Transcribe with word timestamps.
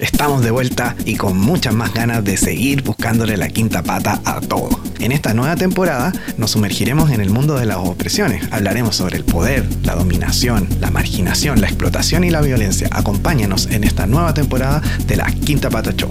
Estamos 0.00 0.42
de 0.42 0.50
vuelta 0.50 0.96
y 1.04 1.14
con 1.14 1.38
muchas 1.38 1.72
más 1.72 1.94
ganas 1.94 2.24
de 2.24 2.36
seguir 2.36 2.82
buscándole 2.82 3.36
la 3.36 3.46
quinta 3.46 3.84
pata 3.84 4.20
a 4.24 4.40
todo. 4.40 4.68
En 4.98 5.12
esta 5.12 5.34
nueva 5.34 5.54
temporada 5.54 6.12
nos 6.36 6.50
sumergiremos 6.50 7.12
en 7.12 7.20
el 7.20 7.30
mundo 7.30 7.54
de 7.54 7.66
las 7.66 7.76
opresiones. 7.76 8.42
Hablaremos 8.50 8.96
sobre 8.96 9.18
el 9.18 9.24
poder, 9.24 9.64
la 9.84 9.94
dominación, 9.94 10.66
la 10.80 10.90
marginación, 10.90 11.60
la 11.60 11.68
explotación 11.68 12.24
y 12.24 12.30
la 12.30 12.40
violencia. 12.40 12.88
Acompáñanos 12.90 13.66
en 13.66 13.84
esta 13.84 14.08
nueva 14.08 14.34
temporada 14.34 14.82
de 15.06 15.14
la 15.14 15.26
Quinta 15.26 15.70
Pata 15.70 15.92
Show. 15.92 16.10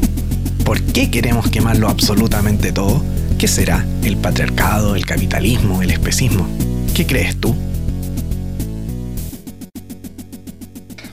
¿Por 0.64 0.82
qué 0.82 1.12
queremos 1.12 1.50
quemarlo 1.50 1.90
absolutamente 1.90 2.72
todo? 2.72 3.04
¿Qué 3.38 3.50
será? 3.50 3.86
¿El 4.02 4.16
patriarcado, 4.16 4.96
el 4.96 5.06
capitalismo, 5.06 5.82
el 5.82 5.92
especismo? 5.92 6.48
¿Qué 6.94 7.06
crees 7.06 7.36
tú? 7.36 7.54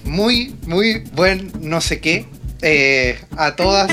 Muy, 0.05 0.55
muy 0.69 1.03
buen 1.17 1.51
no 1.61 1.81
sé 1.81 1.99
qué 1.99 2.29
eh, 2.63 3.19
a 3.37 3.57
todas, 3.57 3.91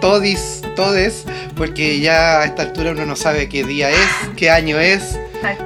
todis, 0.00 0.62
todes, 0.76 1.24
porque 1.56 2.00
ya 2.00 2.40
a 2.40 2.44
esta 2.44 2.62
altura 2.62 2.92
uno 2.92 3.06
no 3.06 3.16
sabe 3.16 3.48
qué 3.48 3.64
día 3.64 3.90
es, 3.90 4.10
qué 4.36 4.50
año 4.50 4.78
es. 4.78 5.18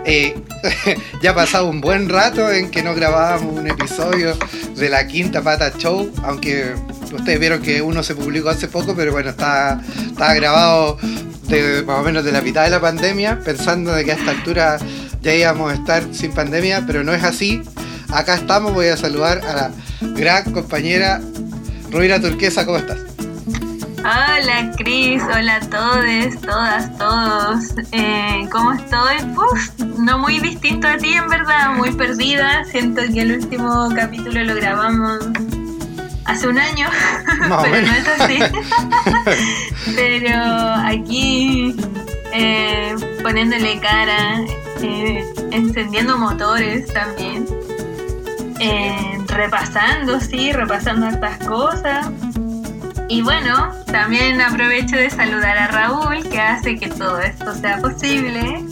Eh, 0.04 0.34
ya 1.22 1.30
ha 1.30 1.34
pasado 1.34 1.68
un 1.68 1.80
buen 1.80 2.08
rato 2.08 2.50
en 2.50 2.70
que 2.70 2.82
no 2.82 2.94
grabábamos 2.94 3.56
un 3.56 3.68
episodio 3.68 4.36
de 4.76 4.88
la 4.88 5.06
Quinta 5.06 5.42
Pata 5.42 5.72
Show, 5.76 6.10
aunque 6.24 6.74
ustedes 7.12 7.38
vieron 7.38 7.62
que 7.62 7.80
uno 7.82 8.02
se 8.02 8.14
publicó 8.14 8.48
hace 8.48 8.68
poco, 8.68 8.94
pero 8.96 9.12
bueno, 9.12 9.30
está, 9.30 9.80
está 10.10 10.34
grabado 10.34 10.98
de, 11.48 11.82
más 11.84 12.00
o 12.00 12.02
menos 12.02 12.24
de 12.24 12.32
la 12.32 12.40
mitad 12.40 12.64
de 12.64 12.70
la 12.70 12.80
pandemia, 12.80 13.40
pensando 13.44 13.92
de 13.92 14.04
que 14.04 14.12
a 14.12 14.14
esta 14.14 14.30
altura 14.30 14.78
ya 15.20 15.34
íbamos 15.34 15.72
a 15.72 15.74
estar 15.74 16.02
sin 16.12 16.32
pandemia, 16.32 16.84
pero 16.86 17.04
no 17.04 17.12
es 17.12 17.24
así. 17.24 17.62
Acá 18.10 18.34
estamos, 18.34 18.72
voy 18.72 18.86
a 18.86 18.96
saludar 18.96 19.42
a 19.46 19.54
la 19.54 19.70
gran 20.00 20.52
compañera 20.52 21.20
Rubina 21.90 22.20
Turquesa, 22.20 22.66
¿cómo 22.66 22.78
estás? 22.78 22.98
Hola 24.00 24.72
Cris, 24.76 25.22
hola 25.22 25.56
a 25.56 25.60
todos, 25.60 26.40
todas, 26.42 26.98
todos. 26.98 27.86
Eh, 27.92 28.46
¿Cómo 28.50 28.72
estoy? 28.72 29.16
no 29.98 30.18
muy 30.18 30.38
distinto 30.38 30.86
a 30.86 30.96
ti 30.96 31.14
en 31.14 31.28
verdad, 31.28 31.74
muy 31.76 31.92
perdida. 31.92 32.64
Siento 32.66 33.02
que 33.12 33.20
el 33.22 33.32
último 33.32 33.88
capítulo 33.94 34.44
lo 34.44 34.54
grabamos 34.54 35.18
hace 36.24 36.46
un 36.46 36.58
año, 36.58 36.88
pero 37.62 37.86
no 37.86 37.92
es 37.92 38.08
así. 38.08 38.38
pero 39.96 40.38
aquí 40.84 41.74
eh, 42.32 42.94
poniéndole 43.22 43.80
cara, 43.80 44.40
eh, 44.82 45.24
encendiendo 45.50 46.18
motores 46.18 46.92
también 46.92 47.46
repasando, 49.26 50.20
sí, 50.20 50.52
repasando 50.52 51.08
estas 51.08 51.38
cosas. 51.46 52.08
Y 53.08 53.22
bueno, 53.22 53.72
también 53.86 54.40
aprovecho 54.40 54.96
de 54.96 55.08
saludar 55.10 55.56
a 55.56 55.68
Raúl, 55.68 56.28
que 56.28 56.40
hace 56.40 56.76
que 56.76 56.88
todo 56.88 57.18
esto 57.20 57.54
sea 57.54 57.78
posible. 57.78 58.62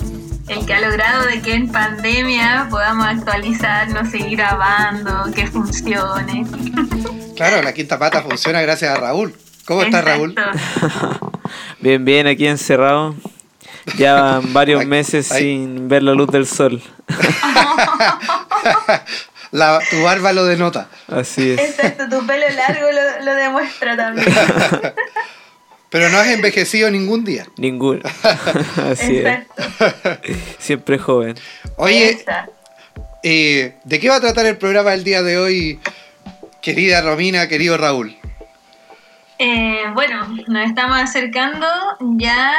El 0.49 0.65
que 0.67 0.75
ha 0.75 0.81
logrado 0.81 1.27
de 1.27 1.41
que 1.41 1.55
en 1.55 1.73
pandemia 1.73 2.69
podamos 2.71 3.07
actualizarnos, 3.07 4.11
seguir 4.11 4.37
grabando, 4.37 5.33
que 5.35 5.47
funcione. 5.47 6.47
Claro, 7.35 7.63
la 7.63 7.73
quinta 7.73 7.99
pata 7.99 8.23
funciona 8.23 8.61
gracias 8.61 8.91
a 8.91 9.01
Raúl. 9.01 9.35
¿Cómo 9.65 9.83
estás, 9.83 10.05
Raúl? 10.05 10.35
bien, 11.81 12.05
bien, 12.05 12.27
aquí 12.27 12.47
encerrado. 12.47 13.15
Ya 13.97 14.41
varios 14.53 14.85
meses 14.85 15.27
sin 15.27 15.89
ver 15.89 16.03
la 16.03 16.13
luz 16.13 16.29
del 16.29 16.47
sol. 16.47 16.83
tu 19.91 20.03
barba 20.03 20.33
lo 20.33 20.45
denota. 20.45 20.89
Así 21.09 21.53
es. 21.53 21.61
Exacto, 21.61 22.09
tu 22.09 22.27
pelo 22.27 22.47
largo 22.49 22.87
lo, 23.25 23.35
demuestra 23.35 23.97
también. 23.97 24.27
Pero 25.91 26.09
no 26.11 26.19
has 26.19 26.29
envejecido 26.29 26.91
ningún 26.91 27.25
día. 27.25 27.47
Ninguno. 27.57 28.03
Así 28.91 29.19
es. 29.19 29.47
Siempre 30.59 30.99
joven. 30.99 31.37
Oye, 31.77 32.25
eh, 33.23 33.77
¿de 33.85 34.01
qué 34.01 34.09
va 34.09 34.17
a 34.17 34.21
tratar 34.21 34.47
el 34.47 34.59
programa 34.59 34.93
el 34.95 35.05
día 35.05 35.23
de 35.23 35.39
hoy, 35.39 35.81
querida 36.61 37.01
Romina, 37.01 37.49
querido 37.49 37.77
Raúl? 37.77 38.17
Eh, 39.39 39.85
bueno, 39.95 40.27
nos 40.49 40.67
estamos 40.67 40.99
acercando 40.99 41.67
ya 42.01 42.55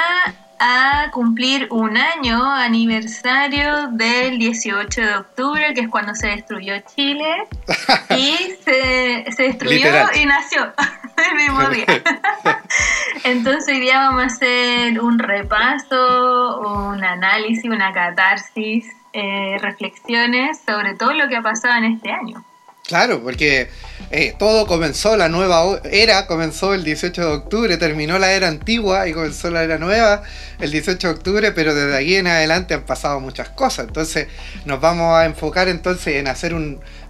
a 0.59 1.09
cumplir 1.12 1.68
un 1.72 1.97
año 1.97 2.44
aniversario 2.51 3.88
del 3.91 4.40
18 4.40 5.01
de 5.01 5.16
octubre, 5.16 5.73
que 5.73 5.81
es 5.81 5.90
cuando 5.90 6.16
se 6.16 6.28
destruyó 6.28 6.73
Chile, 6.95 7.47
y 8.18 8.53
se, 8.63 9.25
destruyó 9.38 9.90
y 10.16 10.25
nació 10.25 10.73
el 11.29 11.35
mismo 11.35 11.69
día. 11.69 11.85
Entonces 13.23 13.68
hoy 13.68 13.79
día 13.81 14.00
vamos 14.00 14.23
a 14.23 14.25
hacer 14.28 15.00
un 15.00 15.19
repaso, 15.19 16.59
un 16.59 17.03
análisis, 17.03 17.66
una 17.66 17.91
catarsis, 17.94 18.85
eh, 19.13 19.57
reflexiones 19.62 20.59
sobre 20.66 20.95
todo 20.95 21.13
lo 21.13 21.28
que 21.28 21.38
ha 21.38 21.41
pasado 21.41 21.75
en 21.78 21.85
este 21.85 22.12
año. 22.12 22.44
Claro, 22.87 23.21
porque 23.21 23.67
eh, 24.11 24.33
todo 24.39 24.65
comenzó, 24.65 25.17
la 25.17 25.27
nueva 25.27 25.81
era 25.91 26.25
comenzó 26.25 26.73
el 26.73 26.85
18 26.85 27.21
de 27.21 27.27
octubre, 27.27 27.75
terminó 27.75 28.17
la 28.17 28.31
era 28.31 28.47
antigua 28.47 29.09
y 29.09 29.11
comenzó 29.11 29.51
la 29.51 29.61
era 29.61 29.77
nueva 29.77 30.23
el 30.61 30.71
18 30.71 31.05
de 31.05 31.13
octubre, 31.13 31.51
pero 31.51 31.75
desde 31.75 31.97
aquí 31.97 32.15
en 32.15 32.27
adelante 32.27 32.75
han 32.75 32.85
pasado 32.85 33.19
muchas 33.19 33.49
cosas. 33.49 33.87
Entonces 33.87 34.29
nos 34.63 34.79
vamos 34.79 35.17
a 35.17 35.25
enfocar 35.25 35.67
entonces 35.67 36.15
en 36.15 36.29
hacer 36.29 36.55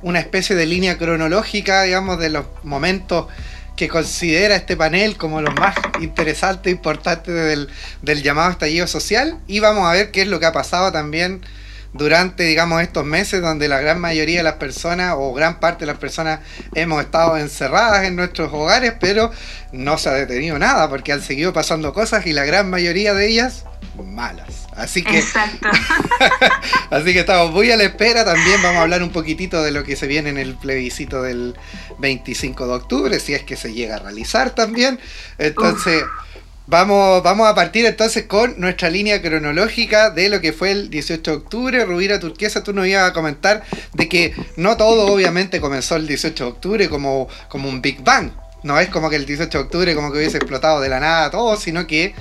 una 0.01 0.19
especie 0.19 0.55
de 0.55 0.66
línea 0.66 0.97
cronológica, 0.97 1.83
digamos, 1.83 2.17
de 2.17 2.31
los 2.31 2.45
momentos 2.63 3.27
que 3.75 3.87
considera 3.87 4.55
este 4.55 4.75
panel 4.75 5.16
como 5.16 5.43
los 5.43 5.53
más 5.53 5.75
interesantes 6.01 6.71
e 6.73 6.75
importantes 6.75 7.35
del, 7.35 7.69
del 8.01 8.23
llamado 8.23 8.49
estallido 8.49 8.87
social 8.87 9.37
y 9.45 9.59
vamos 9.59 9.87
a 9.87 9.91
ver 9.91 10.09
qué 10.09 10.23
es 10.23 10.27
lo 10.27 10.39
que 10.39 10.47
ha 10.47 10.51
pasado 10.51 10.91
también 10.91 11.41
durante, 11.93 12.43
digamos, 12.43 12.81
estos 12.81 13.05
meses 13.05 13.41
donde 13.41 13.67
la 13.67 13.79
gran 13.79 13.99
mayoría 13.99 14.39
de 14.39 14.43
las 14.43 14.55
personas 14.55 15.15
o 15.17 15.33
gran 15.33 15.59
parte 15.59 15.81
de 15.81 15.87
las 15.87 15.97
personas 15.97 16.39
hemos 16.75 17.01
estado 17.01 17.37
encerradas 17.37 18.05
en 18.05 18.15
nuestros 18.15 18.51
hogares, 18.53 18.93
pero 18.99 19.31
no 19.71 19.97
se 19.97 20.09
ha 20.09 20.13
detenido 20.13 20.59
nada 20.59 20.89
porque 20.89 21.11
han 21.11 21.21
seguido 21.21 21.53
pasando 21.53 21.93
cosas 21.93 22.25
y 22.25 22.33
la 22.33 22.45
gran 22.45 22.69
mayoría 22.69 23.13
de 23.13 23.27
ellas 23.27 23.65
malas. 24.03 24.67
Así 24.75 25.03
que, 25.03 25.17
Exacto. 25.17 25.67
así 26.91 27.13
que 27.13 27.21
estamos 27.21 27.51
muy 27.51 27.71
a 27.71 27.77
la 27.77 27.83
espera. 27.83 28.23
También 28.23 28.61
vamos 28.61 28.79
a 28.79 28.81
hablar 28.83 29.01
un 29.01 29.11
poquitito 29.11 29.63
de 29.63 29.71
lo 29.71 29.83
que 29.83 29.95
se 29.95 30.07
viene 30.07 30.29
en 30.29 30.37
el 30.37 30.55
plebiscito 30.55 31.23
del 31.23 31.55
25 31.97 32.67
de 32.67 32.73
octubre, 32.73 33.19
si 33.19 33.33
es 33.33 33.43
que 33.43 33.55
se 33.55 33.73
llega 33.73 33.95
a 33.95 33.99
realizar 33.99 34.51
también. 34.51 34.99
Entonces... 35.37 36.03
Vamos, 36.69 37.23
vamos 37.23 37.47
a 37.47 37.55
partir 37.55 37.85
entonces 37.85 38.25
con 38.25 38.59
nuestra 38.59 38.89
línea 38.89 39.22
cronológica 39.22 40.09
de 40.09 40.28
lo 40.28 40.41
que 40.41 40.51
fue 40.51 40.72
el 40.72 40.89
18 40.89 41.31
de 41.31 41.38
octubre. 41.38 41.85
Rubira 41.85 42.19
Turquesa, 42.19 42.61
tú 42.61 42.73
nos 42.73 42.85
ibas 42.88 43.09
a 43.09 43.13
comentar 43.13 43.63
de 43.94 44.09
que 44.09 44.33
no 44.57 44.75
todo 44.75 45.07
obviamente 45.07 45.61
comenzó 45.61 45.95
el 45.95 46.07
18 46.07 46.44
de 46.44 46.50
octubre 46.50 46.89
como, 46.89 47.29
como 47.47 47.69
un 47.69 47.81
Big 47.81 48.03
Bang. 48.03 48.31
No 48.63 48.78
es 48.81 48.89
como 48.89 49.09
que 49.09 49.16
el 49.16 49.25
18 49.25 49.57
de 49.57 49.63
octubre 49.63 49.95
como 49.95 50.11
que 50.11 50.17
hubiese 50.17 50.35
explotado 50.35 50.81
de 50.81 50.89
la 50.89 51.00
nada 51.00 51.31
todo, 51.31 51.55
sino 51.55 51.88
que 51.88 52.13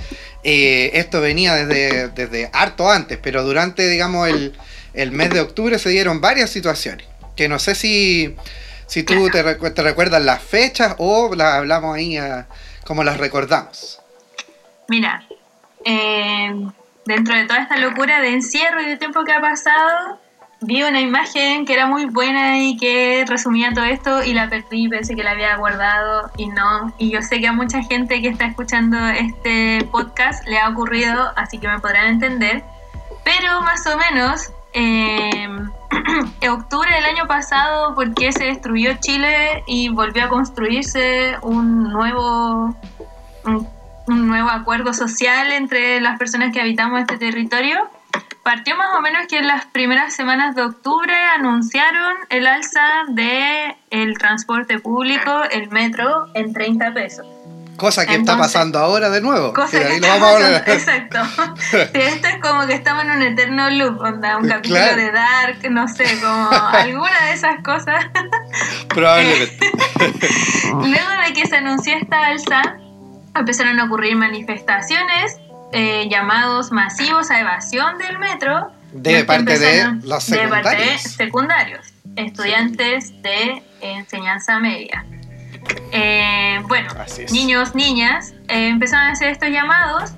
eh, 0.45 0.91
esto 0.93 1.19
venía 1.19 1.53
desde, 1.53 2.07
desde 2.07 2.49
harto 2.53 2.89
antes, 2.89 3.19
pero 3.21 3.43
durante, 3.43 3.89
digamos, 3.89 4.29
el, 4.29 4.53
el 4.93 5.11
mes 5.11 5.29
de 5.31 5.41
octubre 5.41 5.77
se 5.77 5.89
dieron 5.89 6.21
varias 6.21 6.49
situaciones. 6.51 7.05
Que 7.35 7.49
no 7.49 7.59
sé 7.59 7.75
si, 7.75 8.33
si 8.85 9.03
tú 9.03 9.29
te, 9.29 9.43
te 9.43 9.83
recuerdas 9.83 10.23
las 10.23 10.41
fechas 10.41 10.95
o 10.99 11.35
las 11.35 11.55
hablamos 11.55 11.97
ahí 11.97 12.17
como 12.85 13.03
las 13.03 13.17
recordamos. 13.17 13.96
Mira, 14.89 15.23
eh, 15.83 16.53
dentro 17.05 17.35
de 17.35 17.45
toda 17.45 17.59
esta 17.59 17.77
locura 17.77 18.21
de 18.21 18.33
encierro 18.33 18.81
y 18.81 18.85
de 18.85 18.97
tiempo 18.97 19.23
que 19.23 19.33
ha 19.33 19.41
pasado, 19.41 20.19
vi 20.61 20.83
una 20.83 20.99
imagen 20.99 21.65
que 21.65 21.73
era 21.73 21.85
muy 21.85 22.05
buena 22.05 22.59
y 22.59 22.77
que 22.77 23.25
resumía 23.27 23.73
todo 23.73 23.85
esto 23.85 24.23
y 24.23 24.33
la 24.33 24.49
perdí, 24.49 24.87
pensé 24.87 25.15
que 25.15 25.23
la 25.23 25.31
había 25.31 25.55
guardado 25.57 26.31
y 26.37 26.47
no. 26.47 26.93
Y 26.97 27.11
yo 27.11 27.21
sé 27.21 27.39
que 27.39 27.47
a 27.47 27.53
mucha 27.53 27.81
gente 27.83 28.21
que 28.21 28.29
está 28.29 28.45
escuchando 28.45 28.97
este 29.09 29.87
podcast 29.91 30.47
le 30.47 30.59
ha 30.59 30.69
ocurrido, 30.69 31.31
así 31.35 31.57
que 31.59 31.67
me 31.67 31.79
podrán 31.79 32.07
entender. 32.07 32.63
Pero 33.23 33.61
más 33.61 33.85
o 33.87 33.97
menos, 33.97 34.51
eh, 34.73 35.49
en 36.41 36.49
octubre 36.49 36.93
del 36.93 37.05
año 37.05 37.27
pasado, 37.27 37.93
porque 37.93 38.31
se 38.31 38.45
destruyó 38.45 38.93
Chile 38.99 39.63
y 39.67 39.89
volvió 39.89 40.25
a 40.25 40.29
construirse 40.29 41.35
un 41.41 41.83
nuevo 41.91 42.75
nuevo 44.07 44.49
acuerdo 44.49 44.93
social 44.93 45.51
entre 45.51 45.99
las 46.01 46.17
personas 46.17 46.53
que 46.53 46.61
habitamos 46.61 47.01
este 47.01 47.17
territorio. 47.17 47.89
Partió 48.43 48.77
más 48.77 48.95
o 48.97 49.01
menos 49.01 49.27
que 49.27 49.39
en 49.39 49.47
las 49.47 49.65
primeras 49.65 50.13
semanas 50.13 50.55
de 50.55 50.61
octubre 50.61 51.13
anunciaron 51.35 52.15
el 52.29 52.47
alza 52.47 53.03
de 53.09 53.75
el 53.89 54.17
transporte 54.17 54.79
público, 54.79 55.43
el 55.51 55.69
metro, 55.69 56.27
en 56.33 56.53
30 56.53 56.93
pesos. 56.93 57.27
Cosa 57.77 58.07
que 58.07 58.15
está 58.15 58.37
pasando 58.37 58.79
ahora 58.79 59.09
de 59.11 59.21
nuevo. 59.21 59.53
Cosa 59.53 59.79
que, 59.79 59.95
está 59.95 60.19
pasando, 60.19 60.57
exacto. 60.71 61.19
esto 61.93 62.27
es 62.27 62.37
como 62.41 62.65
que 62.65 62.73
estamos 62.73 63.03
en 63.03 63.11
un 63.11 63.21
eterno 63.21 63.69
loop, 63.69 64.01
onda, 64.01 64.37
un 64.37 64.47
capítulo 64.47 64.95
de 64.95 65.11
Dark, 65.11 65.69
no 65.69 65.87
sé, 65.87 66.05
como 66.19 66.49
alguna 66.71 67.25
de 67.25 67.33
esas 67.33 67.61
cosas. 67.63 68.05
Probablemente. 68.89 69.59
Luego 70.71 71.09
de 71.27 71.33
que 71.33 71.45
se 71.45 71.57
anunció 71.57 71.95
esta 71.95 72.25
alza, 72.25 72.77
empezaron 73.39 73.79
a 73.79 73.85
ocurrir 73.85 74.15
manifestaciones, 74.15 75.37
eh, 75.71 76.07
llamados 76.09 76.71
masivos 76.71 77.29
a 77.31 77.39
evasión 77.39 77.97
del 77.97 78.19
metro. 78.19 78.71
De 78.91 79.23
parte 79.23 79.59
de 79.59 79.99
los 80.03 80.23
secundarios. 80.23 80.29
De 80.29 80.47
parte 80.47 80.83
de 80.83 80.97
secundarios, 80.97 81.93
estudiantes 82.15 83.21
de 83.21 83.61
enseñanza 83.81 84.59
media. 84.59 85.05
Eh, 85.91 86.59
bueno, 86.67 86.89
niños, 87.31 87.75
niñas, 87.75 88.33
eh, 88.47 88.69
empezaron 88.69 89.09
a 89.09 89.11
hacer 89.11 89.29
estos 89.29 89.49
llamados 89.49 90.11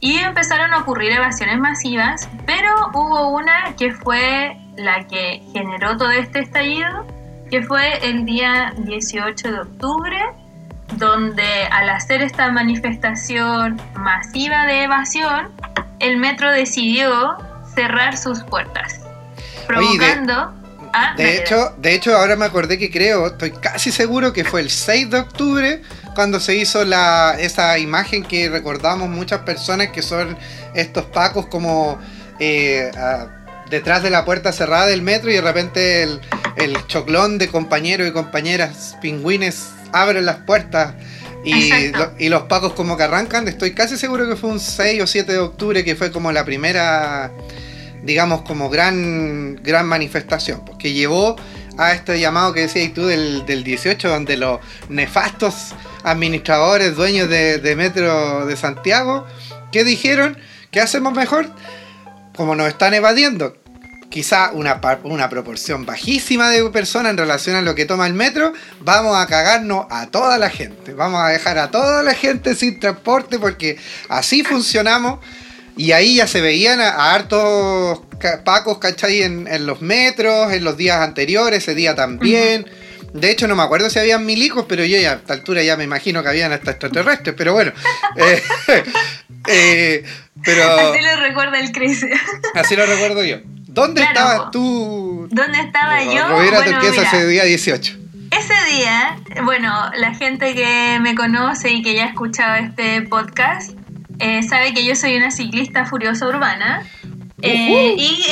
y 0.00 0.18
empezaron 0.18 0.72
a 0.72 0.78
ocurrir 0.78 1.12
evasiones 1.12 1.58
masivas, 1.58 2.28
pero 2.46 2.90
hubo 2.94 3.30
una 3.30 3.74
que 3.76 3.92
fue 3.92 4.56
la 4.76 5.06
que 5.06 5.42
generó 5.52 5.96
todo 5.96 6.10
este 6.10 6.40
estallido, 6.40 7.06
que 7.50 7.62
fue 7.62 7.98
el 8.08 8.24
día 8.24 8.72
18 8.78 9.52
de 9.52 9.60
octubre, 9.60 10.18
donde 11.00 11.64
al 11.72 11.88
hacer 11.88 12.22
esta 12.22 12.52
manifestación 12.52 13.80
masiva 13.94 14.66
de 14.66 14.84
evasión, 14.84 15.50
el 15.98 16.18
metro 16.18 16.52
decidió 16.52 17.36
cerrar 17.74 18.16
sus 18.16 18.44
puertas, 18.44 19.00
provocando... 19.66 20.54
Ah, 20.92 21.14
de 21.16 21.36
hecho, 21.38 21.72
de 21.78 21.94
hecho, 21.94 22.16
ahora 22.16 22.34
me 22.34 22.44
acordé 22.44 22.76
que 22.76 22.90
creo, 22.90 23.28
estoy 23.28 23.52
casi 23.52 23.92
seguro 23.92 24.32
que 24.32 24.44
fue 24.44 24.60
el 24.60 24.70
6 24.70 25.10
de 25.10 25.20
octubre 25.20 25.82
cuando 26.16 26.40
se 26.40 26.56
hizo 26.56 26.84
la, 26.84 27.36
esa 27.38 27.78
imagen 27.78 28.24
que 28.24 28.48
recordamos 28.48 29.08
muchas 29.08 29.40
personas 29.40 29.90
que 29.90 30.02
son 30.02 30.36
estos 30.74 31.04
pacos 31.04 31.46
como 31.46 32.00
eh, 32.40 32.90
detrás 33.70 34.02
de 34.02 34.10
la 34.10 34.24
puerta 34.24 34.52
cerrada 34.52 34.86
del 34.86 35.02
metro 35.02 35.30
y 35.30 35.34
de 35.34 35.40
repente 35.40 36.02
el, 36.02 36.20
choclón 36.88 37.38
de 37.38 37.48
compañeros 37.48 38.08
y 38.08 38.12
compañeras 38.12 38.96
pingüines 39.00 39.70
abren 39.92 40.26
las 40.26 40.36
puertas 40.38 40.94
y, 41.44 41.92
y, 42.18 42.28
los 42.28 42.42
pacos 42.42 42.74
como 42.74 42.96
que 42.96 43.04
arrancan. 43.04 43.48
Estoy 43.48 43.72
casi 43.72 43.96
seguro 43.96 44.28
que 44.28 44.36
fue 44.36 44.50
un 44.50 44.60
6 44.60 45.02
o 45.02 45.06
7 45.06 45.32
de 45.32 45.38
octubre 45.38 45.84
que 45.84 45.96
fue 45.96 46.12
como 46.12 46.32
la 46.32 46.44
primera 46.44 47.32
digamos, 48.02 48.42
como 48.42 48.70
gran, 48.70 49.56
gran 49.62 49.86
manifestación, 49.86 50.64
porque 50.64 50.88
pues, 50.88 50.94
llevó 50.94 51.36
a 51.78 51.92
este 51.92 52.18
llamado 52.20 52.52
que 52.52 52.60
decías 52.60 52.92
tú 52.92 53.06
del, 53.06 53.44
18, 53.64 54.08
donde 54.08 54.36
los 54.36 54.60
nefastos 54.88 55.74
administradores, 56.02 56.96
dueños 56.96 57.28
de, 57.28 57.74
Metro 57.76 58.46
de 58.46 58.56
Santiago, 58.56 59.26
que 59.72 59.84
dijeron, 59.84 60.36
¿qué 60.70 60.80
hacemos 60.80 61.12
mejor? 61.12 61.50
Como 62.36 62.54
nos 62.54 62.68
están 62.68 62.94
evadiendo, 62.94 63.56
quizá 64.10 64.50
una, 64.52 64.80
una 65.04 65.28
proporción 65.30 65.86
bajísima 65.86 66.50
de 66.50 66.68
personas 66.70 67.10
en 67.10 67.16
relación 67.16 67.56
a 67.56 67.62
lo 67.62 67.74
que 67.74 67.86
toma 67.86 68.06
el 68.06 68.14
metro, 68.14 68.52
vamos 68.80 69.16
a 69.16 69.26
cagarnos 69.26 69.86
a 69.88 70.08
toda 70.08 70.36
la 70.36 70.50
gente. 70.50 70.92
Vamos 70.92 71.22
a 71.22 71.28
dejar 71.28 71.58
a 71.58 71.70
toda 71.70 72.02
la 72.02 72.14
gente 72.14 72.54
sin 72.54 72.78
transporte 72.78 73.38
porque 73.38 73.78
así 74.08 74.42
funcionamos 74.42 75.20
y 75.76 75.92
ahí 75.92 76.16
ya 76.16 76.26
se 76.26 76.40
veían 76.40 76.80
a, 76.80 77.14
hartos 77.14 78.00
pacos, 78.44 78.78
¿cachai? 78.78 79.22
En, 79.22 79.46
en, 79.46 79.64
los 79.64 79.80
metros, 79.80 80.52
en 80.52 80.64
los 80.64 80.76
días 80.76 81.00
anteriores, 81.00 81.62
ese 81.62 81.74
día 81.74 81.94
también. 81.94 82.66
De 83.14 83.30
hecho, 83.30 83.48
no 83.48 83.56
me 83.56 83.62
acuerdo 83.62 83.90
si 83.90 83.98
habían 83.98 84.24
milicos, 84.24 84.66
pero 84.68 84.84
yo 84.84 84.98
ya 84.98 85.12
a 85.12 85.14
esta 85.16 85.34
altura 85.34 85.62
ya 85.62 85.76
me 85.76 85.84
imagino 85.84 86.22
que 86.22 86.28
habían 86.28 86.52
hasta 86.52 86.72
extraterrestres, 86.72 87.34
pero 87.36 87.52
bueno. 87.52 87.72
Eh, 89.46 90.02
eh, 90.02 90.04
pero, 90.44 90.62
así 90.64 91.00
lo 91.02 91.16
recuerda 91.20 91.58
el 91.60 91.72
Cris. 91.72 92.04
así 92.54 92.76
lo 92.76 92.84
recuerdo 92.84 93.24
yo. 93.24 93.38
¿Dónde 93.72 94.02
estabas 94.02 94.50
tú? 94.50 95.28
¿Dónde 95.30 95.60
estaba 95.60 96.02
yo? 96.02 96.28
Bueno, 96.34 96.58
ese 96.82 97.26
día 97.28 97.44
18. 97.44 97.98
Ese 98.32 98.76
día, 98.76 99.16
bueno, 99.44 99.72
la 99.96 100.12
gente 100.14 100.54
que 100.54 100.98
me 101.00 101.14
conoce 101.14 101.70
y 101.70 101.82
que 101.82 101.94
ya 101.94 102.04
ha 102.04 102.08
escuchado 102.08 102.56
este 102.56 103.02
podcast 103.02 103.72
eh, 104.18 104.42
sabe 104.42 104.74
que 104.74 104.84
yo 104.84 104.96
soy 104.96 105.16
una 105.16 105.30
ciclista 105.30 105.86
furiosa 105.86 106.26
urbana 106.26 106.82
eh, 107.42 107.94
y, 107.96 108.24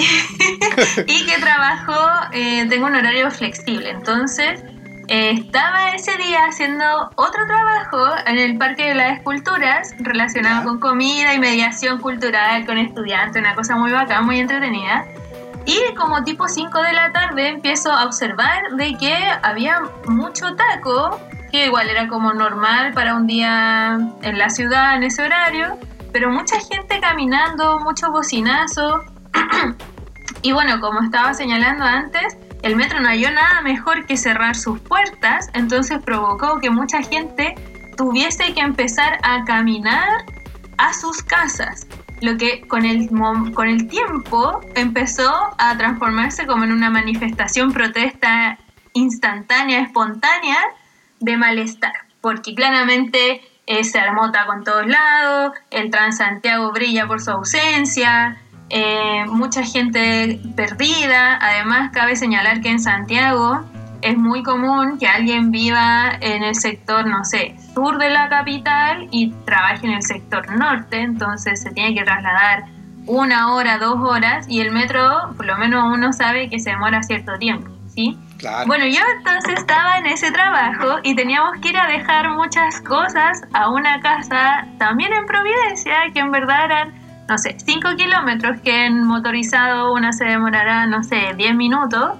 y, 1.06 1.26
que 1.26 1.40
trabajo, 1.40 1.94
eh, 2.32 2.66
tengo 2.68 2.86
un 2.86 2.96
horario 2.96 3.30
flexible. 3.30 3.90
Entonces, 3.90 4.60
estaba 5.06 5.92
ese 5.94 6.16
día 6.16 6.46
haciendo 6.48 7.10
otro 7.14 7.46
trabajo 7.46 8.06
en 8.26 8.38
el 8.38 8.58
Parque 8.58 8.88
de 8.88 8.94
las 8.96 9.18
Esculturas 9.18 9.94
relacionado 10.00 10.64
con 10.64 10.80
comida 10.80 11.32
y 11.32 11.38
mediación 11.38 12.00
cultural 12.00 12.66
con 12.66 12.76
estudiantes, 12.76 13.40
una 13.40 13.54
cosa 13.54 13.76
muy 13.76 13.92
bacán, 13.92 14.26
muy 14.26 14.40
entretenida. 14.40 15.06
Y 15.68 15.94
como 15.96 16.24
tipo 16.24 16.48
5 16.48 16.80
de 16.80 16.94
la 16.94 17.12
tarde 17.12 17.48
empiezo 17.48 17.92
a 17.92 18.06
observar 18.06 18.70
de 18.78 18.96
que 18.96 19.14
había 19.42 19.82
mucho 20.06 20.56
taco 20.56 21.20
que 21.52 21.66
igual 21.66 21.90
era 21.90 22.08
como 22.08 22.32
normal 22.32 22.94
para 22.94 23.14
un 23.14 23.26
día 23.26 23.98
en 24.22 24.38
la 24.38 24.48
ciudad 24.48 24.96
en 24.96 25.02
ese 25.02 25.26
horario, 25.26 25.78
pero 26.10 26.30
mucha 26.30 26.58
gente 26.58 26.98
caminando, 27.00 27.80
muchos 27.80 28.08
bocinazos. 28.08 29.02
y 30.42 30.52
bueno, 30.52 30.80
como 30.80 31.02
estaba 31.02 31.34
señalando 31.34 31.84
antes, 31.84 32.38
el 32.62 32.74
metro 32.74 33.00
no 33.00 33.08
halló 33.08 33.30
nada 33.30 33.60
mejor 33.60 34.06
que 34.06 34.16
cerrar 34.16 34.56
sus 34.56 34.80
puertas, 34.80 35.50
entonces 35.52 35.98
provocó 36.02 36.60
que 36.60 36.70
mucha 36.70 37.02
gente 37.02 37.54
tuviese 37.94 38.54
que 38.54 38.60
empezar 38.60 39.18
a 39.22 39.44
caminar 39.44 40.24
a 40.78 40.94
sus 40.94 41.22
casas, 41.22 41.86
lo 42.20 42.36
que 42.36 42.66
con 42.66 42.84
el, 42.84 43.08
con 43.54 43.68
el 43.68 43.88
tiempo 43.88 44.60
empezó 44.74 45.30
a 45.58 45.76
transformarse 45.76 46.46
como 46.46 46.64
en 46.64 46.72
una 46.72 46.90
manifestación 46.90 47.72
protesta 47.72 48.58
instantánea, 48.92 49.80
espontánea, 49.80 50.58
de 51.20 51.36
malestar, 51.36 51.92
porque 52.20 52.54
claramente 52.54 53.42
eh, 53.66 53.84
se 53.84 53.98
armota 53.98 54.46
con 54.46 54.64
todos 54.64 54.86
lados, 54.86 55.52
el 55.70 55.90
Transantiago 55.90 56.72
brilla 56.72 57.06
por 57.06 57.20
su 57.20 57.30
ausencia, 57.30 58.40
eh, 58.70 59.24
mucha 59.26 59.62
gente 59.62 60.40
perdida, 60.54 61.38
además 61.40 61.90
cabe 61.92 62.16
señalar 62.16 62.60
que 62.60 62.68
en 62.68 62.80
Santiago 62.80 63.64
es 64.02 64.16
muy 64.16 64.42
común 64.42 64.98
que 64.98 65.08
alguien 65.08 65.50
viva 65.50 66.12
en 66.20 66.42
el 66.42 66.54
sector, 66.54 67.06
no 67.06 67.24
sé, 67.24 67.56
sur 67.74 67.98
de 67.98 68.10
la 68.10 68.28
capital 68.28 69.08
y 69.10 69.32
trabaje 69.44 69.86
en 69.86 69.92
el 69.92 70.02
sector 70.02 70.56
norte, 70.56 71.00
entonces 71.00 71.62
se 71.62 71.70
tiene 71.70 71.94
que 71.94 72.04
trasladar 72.04 72.64
una 73.06 73.54
hora, 73.54 73.78
dos 73.78 73.96
horas 74.00 74.46
y 74.48 74.60
el 74.60 74.70
metro, 74.70 75.32
por 75.36 75.46
lo 75.46 75.56
menos 75.56 75.84
uno 75.92 76.12
sabe 76.12 76.48
que 76.50 76.60
se 76.60 76.70
demora 76.70 77.02
cierto 77.02 77.38
tiempo, 77.38 77.70
¿sí? 77.88 78.18
Bueno, 78.66 78.86
yo 78.86 79.00
entonces 79.16 79.54
estaba 79.58 79.98
en 79.98 80.06
ese 80.06 80.30
trabajo 80.30 80.98
y 81.02 81.16
teníamos 81.16 81.58
que 81.60 81.70
ir 81.70 81.76
a 81.76 81.88
dejar 81.88 82.30
muchas 82.30 82.80
cosas 82.82 83.42
a 83.52 83.70
una 83.70 84.00
casa 84.00 84.66
también 84.78 85.12
en 85.12 85.26
Providencia, 85.26 85.94
que 86.14 86.20
en 86.20 86.30
verdad 86.30 86.66
eran, 86.66 86.94
no 87.28 87.36
sé, 87.36 87.56
5 87.58 87.96
kilómetros, 87.96 88.60
que 88.60 88.86
en 88.86 89.02
motorizado 89.02 89.92
una 89.92 90.12
se 90.12 90.24
demorará, 90.24 90.86
no 90.86 91.02
sé, 91.02 91.34
10 91.36 91.56
minutos. 91.56 92.12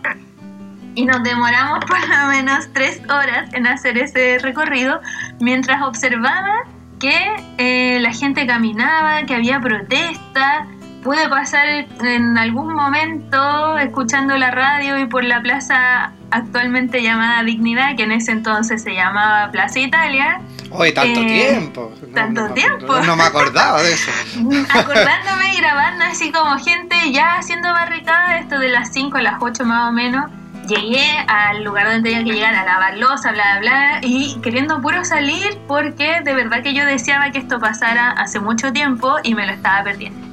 Y 0.99 1.05
nos 1.05 1.23
demoramos 1.23 1.85
por 1.85 2.01
lo 2.09 2.27
menos 2.27 2.73
3 2.73 3.03
horas 3.09 3.55
en 3.55 3.69
hacer 3.69 3.97
ese 3.99 4.39
recorrido 4.39 5.01
mientras 5.39 5.81
observaba 5.83 6.65
que 6.99 7.17
eh, 7.57 8.01
la 8.01 8.13
gente 8.13 8.49
caminaba, 8.49 9.23
que 9.23 9.37
había 9.37 9.61
protesta 9.61 10.67
pude 11.05 11.29
pasar 11.29 11.87
en 12.03 12.37
algún 12.37 12.75
momento 12.75 13.79
escuchando 13.79 14.37
la 14.37 14.51
radio 14.51 14.99
y 14.99 15.07
por 15.07 15.23
la 15.23 15.41
plaza 15.41 16.13
actualmente 16.33 17.01
llamada 17.01 17.45
Dignidad, 17.45 17.95
que 17.97 18.03
en 18.03 18.11
ese 18.11 18.33
entonces 18.33 18.83
se 18.83 18.93
llamaba 18.93 19.53
Plaza 19.53 19.79
Italia. 19.79 20.41
Hoy 20.73 20.93
tanto 20.93 21.21
eh, 21.21 21.27
tiempo. 21.27 21.95
tanto 22.13 22.49
tiempo. 22.55 23.01
No, 23.03 23.15
me 23.15 23.23
acordaba 23.23 23.81
de 23.83 23.93
eso. 23.93 24.11
Acordándome 24.75 25.55
y 25.55 25.59
grabando 25.59 26.07
así 26.07 26.33
como 26.33 26.59
gente 26.59 26.97
ya 27.13 27.37
haciendo 27.37 27.73
barricada, 27.73 28.39
esto 28.39 28.59
de 28.59 28.71
las 28.71 28.93
5 28.93 29.17
a 29.17 29.23
las 29.23 29.35
8 29.41 29.65
más 29.65 29.91
o 29.91 29.93
menos. 29.93 30.29
Llegué 30.69 31.09
al 31.29 31.65
lugar 31.65 31.87
donde 31.87 32.11
tenía 32.11 32.25
que 32.25 32.33
llegar 32.33 32.55
a 32.55 32.63
lavar 32.63 32.99
losa, 32.99 33.33
bla, 33.33 33.59
bla, 33.59 33.99
bla, 34.01 34.01
y 34.03 34.39
queriendo 34.43 34.83
puro 34.83 35.03
salir 35.03 35.59
porque 35.67 36.21
de 36.23 36.35
verdad 36.35 36.63
que 36.63 36.75
yo 36.75 36.85
deseaba 36.85 37.31
que 37.31 37.39
esto 37.39 37.59
pasara 37.59 38.11
hace 38.11 38.39
mucho 38.39 38.71
tiempo 38.71 39.17
y 39.23 39.35
me 39.35 39.47
lo 39.47 39.53
estaba 39.53 39.83
perdiendo. 39.83 40.29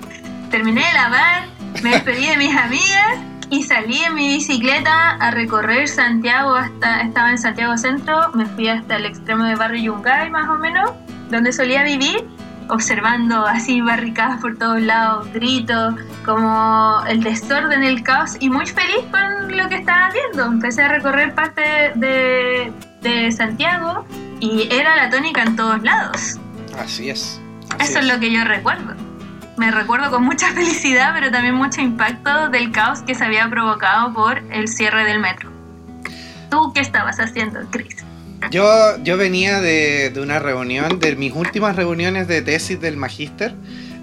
Terminé 0.52 0.86
de 0.86 0.94
lavar, 0.94 1.46
me 1.82 1.92
despedí 1.92 2.28
de 2.28 2.36
mis 2.36 2.54
amigas 2.54 3.18
y 3.50 3.64
salí 3.64 4.04
en 4.04 4.14
mi 4.16 4.28
bicicleta 4.28 5.12
a 5.12 5.32
recorrer 5.32 5.88
Santiago 5.88 6.56
hasta, 6.56 7.02
estaba 7.02 7.32
en 7.32 7.38
Santiago 7.38 7.78
Centro, 7.78 8.32
me 8.34 8.46
fui 8.46 8.68
hasta 8.68 8.98
el 8.98 9.06
extremo 9.06 9.46
de 9.46 9.56
Barrio 9.56 9.94
Yungay 9.94 10.30
más 10.32 10.50
o 10.50 10.58
menos, 10.58 10.92
donde 11.30 11.54
solía 11.54 11.84
vivir, 11.84 12.28
observando 12.70 13.46
así 13.46 13.82
barricadas 13.82 14.42
por 14.42 14.58
todos 14.58 14.82
lados, 14.82 15.28
gritos, 15.34 15.96
como 16.24 17.02
el 17.08 17.24
desorden, 17.24 17.84
el 17.84 18.04
caos 18.04 18.38
y 18.40 18.50
muy 18.50 18.66
feliz 18.66 19.06
con 19.12 19.56
lo 19.56 19.70
que 19.70 19.76
estaba 19.76 20.12
viendo. 20.12 20.46
Empecé 20.46 20.84
a 20.84 20.88
recorrer 20.90 21.34
parte 21.34 21.62
de, 21.96 22.72
de 23.02 23.32
Santiago 23.32 24.06
y 24.40 24.68
era 24.72 24.96
la 24.96 25.10
tónica 25.10 25.44
en 25.44 25.56
todos 25.56 25.82
lados. 25.84 26.40
Así 26.80 27.10
es. 27.10 27.42
Eso 27.80 28.00
es. 28.00 28.06
lo 28.06 28.20
que 28.20 28.32
yo 28.32 28.44
recuerdo. 28.44 28.94
Me 29.58 29.72
recuerdo 29.72 30.12
con 30.12 30.24
mucha 30.24 30.48
felicidad, 30.54 31.12
pero 31.14 31.32
también 31.32 31.56
mucho 31.56 31.82
impacto 31.82 32.50
del 32.50 32.72
caos 32.72 33.02
que 33.02 33.16
se 33.16 33.24
había 33.24 33.50
provocado 33.50 34.14
por 34.14 34.40
el 34.52 34.68
cierre 34.68 35.04
del 35.06 35.20
metro. 35.20 35.52
¿Tú 36.50 36.72
qué 36.74 36.82
estabas 36.82 37.20
haciendo, 37.20 37.60
Chris? 37.72 38.05
Yo, 38.52 38.98
yo 39.04 39.18
venía 39.18 39.60
de, 39.60 40.12
de 40.12 40.22
una 40.22 40.40
reunión, 40.40 41.00
de 41.00 41.16
mis 41.16 41.34
últimas 41.34 41.76
reuniones 41.76 42.28
de 42.28 42.42
tesis 42.42 42.80
del 42.80 42.98
magíster, 42.98 43.54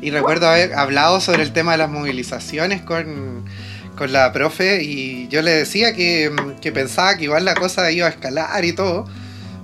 y 0.00 0.11
recuerdo 0.11 0.49
haber 0.49 0.75
hablado 0.75 1.20
sobre 1.20 1.42
el 1.42 1.52
tema 1.52 1.72
de 1.72 1.78
las 1.78 1.90
movilizaciones 1.90 2.82
con, 2.82 3.44
con 3.96 4.12
la 4.12 4.32
profe, 4.32 4.82
y 4.82 5.28
yo 5.28 5.42
le 5.42 5.52
decía 5.52 5.94
que, 5.94 6.30
que 6.61 6.72
pensaba 6.72 7.16
que 7.16 7.25
igual 7.25 7.44
la 7.44 7.54
cosa 7.54 7.90
iba 7.90 8.06
a 8.06 8.11
escalar 8.11 8.64
y 8.64 8.72
todo. 8.72 9.08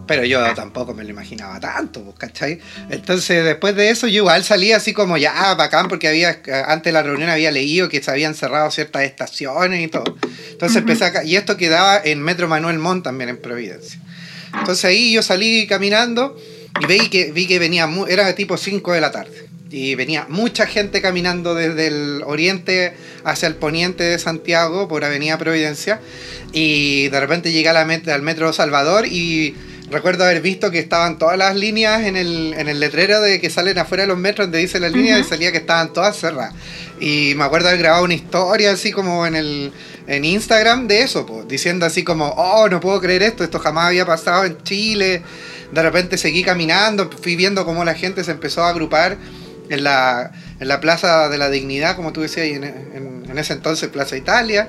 Pero 0.06 0.24
yo 0.24 0.42
tampoco 0.54 0.94
me 0.94 1.04
lo 1.04 1.10
imaginaba 1.10 1.60
tanto, 1.60 2.14
¿cachai? 2.16 2.60
Entonces, 2.88 3.44
después 3.44 3.76
de 3.76 3.90
eso, 3.90 4.06
yo 4.06 4.22
igual 4.22 4.42
salí 4.42 4.72
así 4.72 4.94
como 4.94 5.18
ya 5.18 5.54
bacán, 5.54 5.88
porque 5.88 6.08
había 6.08 6.40
antes 6.66 6.84
de 6.84 6.92
la 6.92 7.02
reunión 7.02 7.28
había 7.28 7.50
leído 7.50 7.90
que 7.90 8.02
se 8.02 8.10
habían 8.10 8.34
cerrado 8.34 8.70
ciertas 8.70 9.02
estaciones 9.02 9.84
y 9.84 9.88
todo. 9.88 10.16
Entonces 10.50 10.78
empecé 10.78 11.04
a, 11.04 11.24
Y 11.24 11.36
esto 11.36 11.58
quedaba 11.58 12.00
en 12.02 12.22
Metro 12.22 12.48
Manuel 12.48 12.78
Montt 12.78 13.04
también 13.04 13.28
en 13.28 13.36
Providencia. 13.36 14.00
Entonces 14.54 14.84
ahí 14.84 15.12
yo 15.12 15.22
salí 15.22 15.66
caminando 15.66 16.36
y 16.80 16.86
vi 16.86 17.08
que, 17.08 17.32
vi 17.32 17.46
que 17.46 17.58
venía, 17.58 17.88
era 18.08 18.34
tipo 18.34 18.56
5 18.56 18.92
de 18.92 19.00
la 19.00 19.10
tarde. 19.10 19.48
Y 19.70 19.94
venía 19.96 20.26
mucha 20.30 20.66
gente 20.66 21.02
caminando 21.02 21.54
desde 21.54 21.88
el 21.88 22.22
oriente 22.24 22.94
hacia 23.24 23.48
el 23.48 23.56
poniente 23.56 24.02
de 24.02 24.18
Santiago 24.18 24.88
por 24.88 25.04
Avenida 25.04 25.36
Providencia. 25.36 26.00
Y 26.52 27.08
de 27.08 27.20
repente 27.20 27.52
llegué 27.52 27.72
la 27.72 27.82
al 27.82 28.22
Metro 28.22 28.52
Salvador 28.52 29.06
y 29.06 29.54
recuerdo 29.90 30.24
haber 30.24 30.40
visto 30.40 30.70
que 30.70 30.78
estaban 30.78 31.18
todas 31.18 31.38
las 31.38 31.56
líneas 31.56 32.02
en 32.02 32.16
el, 32.16 32.54
en 32.56 32.68
el 32.68 32.80
letrero 32.80 33.20
de 33.20 33.40
que 33.40 33.50
salen 33.50 33.78
afuera 33.78 34.02
de 34.02 34.08
los 34.08 34.18
metros 34.18 34.46
donde 34.46 34.58
dice 34.58 34.80
las 34.80 34.92
líneas 34.92 35.20
y 35.20 35.24
salía 35.24 35.52
que 35.52 35.58
estaban 35.58 35.92
todas 35.92 36.16
cerradas. 36.16 36.54
Y 37.00 37.34
me 37.36 37.44
acuerdo 37.44 37.68
haber 37.68 37.80
grabado 37.80 38.04
una 38.04 38.14
historia 38.14 38.72
así 38.72 38.92
como 38.92 39.26
en 39.26 39.36
el 39.36 39.72
en 40.06 40.24
Instagram 40.24 40.88
de 40.88 41.02
eso, 41.02 41.44
diciendo 41.46 41.84
así 41.84 42.02
como, 42.02 42.28
oh, 42.28 42.68
no 42.68 42.80
puedo 42.80 42.98
creer 42.98 43.22
esto, 43.22 43.44
esto 43.44 43.58
jamás 43.58 43.88
había 43.88 44.06
pasado 44.06 44.44
en 44.44 44.56
Chile. 44.62 45.22
De 45.70 45.82
repente 45.82 46.16
seguí 46.16 46.42
caminando, 46.42 47.10
fui 47.10 47.36
viendo 47.36 47.66
cómo 47.66 47.84
la 47.84 47.94
gente 47.94 48.24
se 48.24 48.30
empezó 48.30 48.64
a 48.64 48.70
agrupar 48.70 49.18
en 49.68 49.84
la, 49.84 50.32
en 50.60 50.66
la 50.66 50.80
Plaza 50.80 51.28
de 51.28 51.36
la 51.36 51.50
Dignidad, 51.50 51.94
como 51.94 52.14
tú 52.14 52.22
decías, 52.22 52.46
en, 52.46 52.64
en, 52.64 53.24
en 53.28 53.38
ese 53.38 53.52
entonces 53.52 53.90
Plaza 53.90 54.16
Italia. 54.16 54.66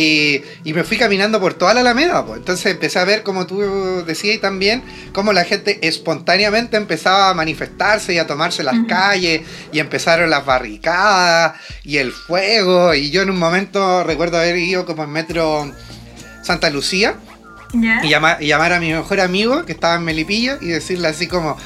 Y, 0.00 0.42
y, 0.62 0.74
me 0.74 0.84
fui 0.84 0.96
caminando 0.96 1.40
por 1.40 1.54
toda 1.54 1.74
la 1.74 1.80
Alameda, 1.80 2.24
pues. 2.24 2.38
entonces 2.38 2.70
empecé 2.70 3.00
a 3.00 3.04
ver, 3.04 3.24
como 3.24 3.48
tú 3.48 4.04
decías 4.06 4.40
también, 4.40 4.84
cómo 5.12 5.32
la 5.32 5.42
gente 5.42 5.80
espontáneamente 5.82 6.76
empezaba 6.76 7.30
a 7.30 7.34
manifestarse 7.34 8.14
y 8.14 8.18
a 8.18 8.26
tomarse 8.28 8.62
las 8.62 8.76
uh 8.76 8.82
-huh. 8.82 8.86
calles, 8.86 9.40
y 9.72 9.80
empezaron 9.80 10.30
las 10.30 10.46
barricadas 10.46 11.54
y 11.82 11.96
el 11.96 12.12
fuego, 12.12 12.94
y 12.94 13.10
yo 13.10 13.22
en 13.22 13.30
un 13.30 13.40
momento 13.40 14.04
recuerdo 14.04 14.36
haber 14.36 14.56
ido 14.58 14.86
como 14.86 15.02
en 15.02 15.10
metro 15.10 15.72
Santa 16.44 16.70
Lucía, 16.70 17.16
y, 17.72 18.08
llamar, 18.08 18.40
y 18.40 18.46
llamar 18.46 18.74
a 18.74 18.78
mi 18.78 18.92
mejor 18.92 19.18
amigo 19.18 19.64
que 19.64 19.72
estaba 19.72 19.96
en 19.96 20.04
Melipilla 20.04 20.58
y 20.60 20.68
decirle 20.68 21.08
así 21.08 21.26
como, 21.26 21.56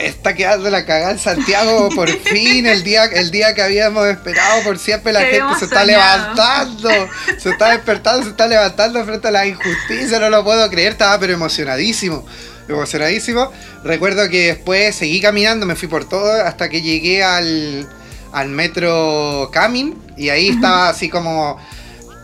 está 0.00 0.34
quedando 0.34 0.70
la 0.70 0.84
cagada 0.84 1.12
en 1.12 1.18
Santiago 1.18 1.88
por 1.94 2.08
fin, 2.24 2.66
el 2.66 2.82
día, 2.82 3.04
el 3.04 3.30
día 3.30 3.54
que 3.54 3.62
habíamos 3.62 4.06
esperado 4.06 4.62
por 4.62 4.78
siempre, 4.78 5.12
la 5.12 5.22
gente 5.22 5.58
se 5.58 5.64
está 5.66 5.84
levantando, 5.84 6.90
se 7.38 7.50
está 7.50 7.70
despertando, 7.70 8.24
se 8.24 8.30
está 8.30 8.46
levantando 8.46 9.04
frente 9.04 9.28
a 9.28 9.30
la 9.30 9.46
injusticia, 9.46 10.18
no 10.18 10.30
lo 10.30 10.44
puedo 10.44 10.68
creer, 10.70 10.92
estaba 10.92 11.18
pero 11.18 11.32
emocionadísimo, 11.32 12.24
emocionadísimo. 12.68 13.52
Recuerdo 13.84 14.28
que 14.28 14.48
después 14.48 14.96
seguí 14.96 15.20
caminando, 15.20 15.66
me 15.66 15.76
fui 15.76 15.88
por 15.88 16.08
todo 16.08 16.44
hasta 16.44 16.68
que 16.68 16.82
llegué 16.82 17.22
al, 17.22 17.88
al 18.32 18.48
metro 18.48 19.50
Camin 19.52 19.96
y 20.16 20.28
ahí 20.28 20.48
estaba 20.48 20.88
así 20.88 21.08
como 21.08 21.58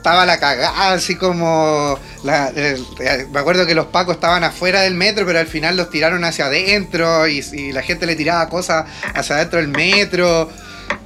estaba 0.07 0.25
la 0.25 0.39
cagada, 0.39 0.93
así 0.93 1.17
como. 1.17 1.99
La, 2.23 2.53
eh, 2.55 2.77
me 3.33 3.41
acuerdo 3.41 3.67
que 3.67 3.75
los 3.75 3.87
pacos 3.87 4.15
estaban 4.15 4.45
afuera 4.45 4.83
del 4.83 4.95
metro, 4.95 5.27
pero 5.27 5.41
al 5.41 5.49
final 5.49 5.77
los 5.77 5.91
tiraron 5.91 6.23
hacia 6.23 6.47
adentro 6.47 7.27
y, 7.27 7.45
y 7.53 7.73
la 7.73 7.83
gente 7.83 8.07
le 8.07 8.15
tiraba 8.15 8.49
cosas 8.49 8.89
hacia 9.15 9.35
adentro 9.35 9.59
del 9.59 9.67
metro. 9.67 10.49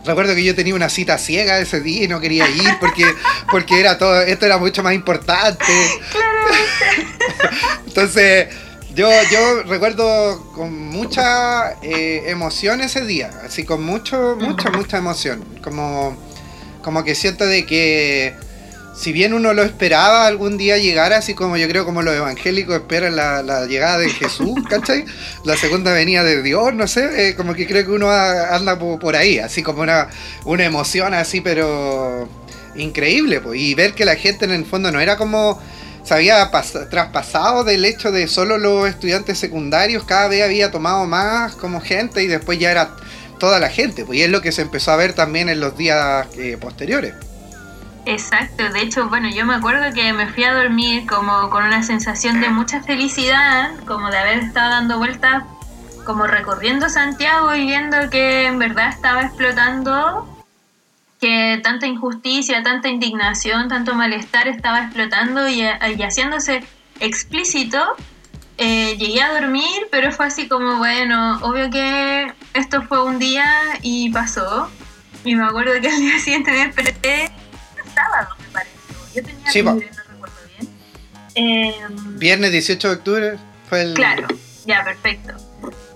Recuerdo 0.04 0.34
que 0.34 0.44
yo 0.44 0.54
tenía 0.54 0.74
una 0.74 0.90
cita 0.90 1.16
ciega 1.16 1.58
ese 1.58 1.80
día 1.80 2.04
y 2.04 2.08
no 2.08 2.20
quería 2.20 2.46
ir 2.50 2.76
porque, 2.78 3.06
porque 3.50 3.80
era 3.80 3.96
todo, 3.96 4.20
esto 4.20 4.44
era 4.44 4.58
mucho 4.58 4.82
más 4.82 4.92
importante. 4.92 5.64
Entonces, 7.86 8.48
yo, 8.94 9.08
yo 9.32 9.62
recuerdo 9.62 10.52
con 10.52 10.88
mucha 10.88 11.72
eh, 11.80 12.24
emoción 12.26 12.82
ese 12.82 13.06
día, 13.06 13.30
así 13.46 13.64
con 13.64 13.82
mucho, 13.82 14.36
mucha, 14.38 14.70
mucha 14.70 14.98
emoción. 14.98 15.42
Como, 15.62 16.14
como 16.82 17.02
que 17.02 17.14
siento 17.14 17.46
de 17.46 17.64
que 17.64 18.49
si 19.00 19.12
bien 19.12 19.32
uno 19.32 19.54
lo 19.54 19.62
esperaba 19.62 20.26
algún 20.26 20.58
día 20.58 20.76
llegar, 20.76 21.14
así 21.14 21.32
como 21.32 21.56
yo 21.56 21.66
creo 21.68 21.86
como 21.86 22.02
los 22.02 22.14
evangélicos 22.14 22.74
esperan 22.74 23.16
la, 23.16 23.42
la 23.42 23.64
llegada 23.64 23.96
de 23.96 24.10
Jesús, 24.10 24.60
¿cachai? 24.68 25.06
La 25.42 25.56
segunda 25.56 25.90
venida 25.94 26.22
de 26.22 26.42
Dios, 26.42 26.74
no 26.74 26.86
sé, 26.86 27.30
eh, 27.30 27.34
como 27.34 27.54
que 27.54 27.66
creo 27.66 27.86
que 27.86 27.92
uno 27.92 28.10
anda 28.10 28.78
por, 28.78 28.98
por, 28.98 29.16
ahí, 29.16 29.38
así 29.38 29.62
como 29.62 29.80
una, 29.80 30.08
una 30.44 30.66
emoción 30.66 31.14
así, 31.14 31.40
pero 31.40 32.28
increíble, 32.74 33.40
pues. 33.40 33.58
Y 33.58 33.74
ver 33.74 33.94
que 33.94 34.04
la 34.04 34.16
gente 34.16 34.44
en 34.44 34.50
el 34.50 34.66
fondo 34.66 34.92
no 34.92 35.00
era 35.00 35.16
como 35.16 35.58
se 36.02 36.12
había 36.12 36.50
traspasado 36.90 37.64
del 37.64 37.86
hecho 37.86 38.12
de 38.12 38.28
solo 38.28 38.58
los 38.58 38.86
estudiantes 38.86 39.38
secundarios, 39.38 40.04
cada 40.04 40.28
vez 40.28 40.44
había 40.44 40.70
tomado 40.70 41.06
más 41.06 41.54
como 41.54 41.80
gente 41.80 42.22
y 42.22 42.26
después 42.26 42.58
ya 42.58 42.70
era 42.70 42.94
toda 43.38 43.60
la 43.60 43.70
gente, 43.70 44.04
pues 44.04 44.18
y 44.18 44.22
es 44.24 44.28
lo 44.28 44.42
que 44.42 44.52
se 44.52 44.60
empezó 44.60 44.90
a 44.90 44.96
ver 44.96 45.14
también 45.14 45.48
en 45.48 45.58
los 45.58 45.74
días 45.78 46.26
eh, 46.36 46.58
posteriores. 46.60 47.29
Exacto, 48.06 48.68
de 48.70 48.80
hecho, 48.80 49.08
bueno, 49.08 49.28
yo 49.28 49.44
me 49.44 49.54
acuerdo 49.54 49.92
que 49.92 50.12
me 50.12 50.26
fui 50.26 50.44
a 50.44 50.54
dormir 50.54 51.06
como 51.06 51.50
con 51.50 51.64
una 51.64 51.82
sensación 51.82 52.40
de 52.40 52.48
mucha 52.48 52.82
felicidad, 52.82 53.70
como 53.86 54.10
de 54.10 54.18
haber 54.18 54.38
estado 54.38 54.70
dando 54.70 54.98
vueltas, 54.98 55.44
como 56.04 56.26
recorriendo 56.26 56.88
Santiago 56.88 57.54
y 57.54 57.66
viendo 57.66 58.08
que 58.10 58.46
en 58.46 58.58
verdad 58.58 58.88
estaba 58.88 59.22
explotando, 59.22 60.26
que 61.20 61.60
tanta 61.62 61.86
injusticia, 61.86 62.62
tanta 62.62 62.88
indignación, 62.88 63.68
tanto 63.68 63.94
malestar 63.94 64.48
estaba 64.48 64.84
explotando 64.84 65.46
y, 65.48 65.60
y 65.60 66.02
haciéndose 66.02 66.64
explícito. 67.00 67.78
Eh, 68.56 68.96
llegué 68.98 69.22
a 69.22 69.32
dormir, 69.32 69.88
pero 69.90 70.10
fue 70.12 70.26
así 70.26 70.48
como, 70.48 70.78
bueno, 70.78 71.38
obvio 71.42 71.70
que 71.70 72.32
esto 72.54 72.82
fue 72.82 73.04
un 73.04 73.18
día 73.18 73.46
y 73.82 74.10
pasó. 74.10 74.70
Y 75.24 75.34
me 75.34 75.44
acuerdo 75.44 75.80
que 75.80 75.88
al 75.88 75.98
día 75.98 76.18
siguiente 76.18 76.50
me 76.50 76.66
desperté 76.66 77.29
sábado, 78.02 78.36
me 78.38 78.48
parece. 78.48 78.76
Yo 79.14 79.22
tenía 79.22 79.50
sí, 79.50 79.62
libre, 79.62 79.90
no 79.96 80.02
recuerdo 80.12 80.36
bien. 80.58 80.68
Eh, 81.34 81.74
Viernes 82.16 82.52
18 82.52 82.88
de 82.88 82.94
octubre 82.94 83.38
fue 83.68 83.82
el. 83.82 83.94
Claro, 83.94 84.28
ya, 84.66 84.84
perfecto. 84.84 85.34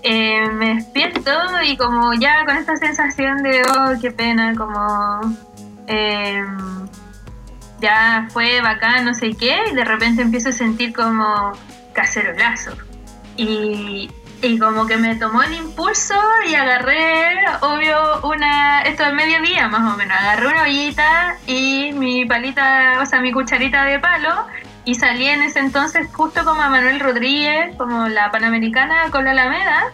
Eh, 0.03 0.47
me 0.51 0.75
despierto 0.75 1.31
y 1.63 1.77
como 1.77 2.13
ya 2.13 2.45
con 2.45 2.57
esta 2.57 2.75
sensación 2.75 3.41
de, 3.41 3.63
oh, 3.63 3.99
qué 3.99 4.11
pena, 4.11 4.53
como 4.55 5.35
eh, 5.87 6.43
ya 7.81 8.27
fue 8.31 8.61
bacán, 8.61 9.05
no 9.05 9.13
sé 9.13 9.31
qué, 9.33 9.57
y 9.71 9.75
de 9.75 9.83
repente 9.83 10.21
empiezo 10.21 10.49
a 10.49 10.51
sentir 10.51 10.93
como 10.93 11.53
cacerolazo. 11.93 12.71
Y, 13.37 14.09
y 14.45 14.59
como 14.59 14.85
que 14.85 14.97
me 14.97 15.15
tomó 15.15 15.41
el 15.43 15.53
impulso 15.53 16.13
y 16.47 16.55
agarré, 16.55 17.35
obvio, 17.61 18.21
una. 18.23 18.81
Esto 18.81 19.03
es 19.03 19.13
mediodía 19.13 19.67
más 19.67 19.93
o 19.93 19.97
menos. 19.97 20.15
Agarré 20.17 20.47
una 20.47 20.63
ollita 20.63 21.37
y 21.47 21.91
mi 21.93 22.25
palita, 22.25 22.99
o 23.01 23.05
sea, 23.05 23.21
mi 23.21 23.31
cucharita 23.31 23.85
de 23.85 23.99
palo. 23.99 24.45
Y 24.83 24.95
salí 24.95 25.25
en 25.25 25.41
ese 25.41 25.59
entonces, 25.59 26.07
justo 26.13 26.45
como 26.45 26.61
a 26.61 26.69
Manuel 26.69 26.99
Rodríguez, 26.99 27.75
como 27.75 28.07
la 28.07 28.29
Panamericana 28.29 29.09
con 29.09 29.25
la 29.25 29.31
Alameda, 29.31 29.91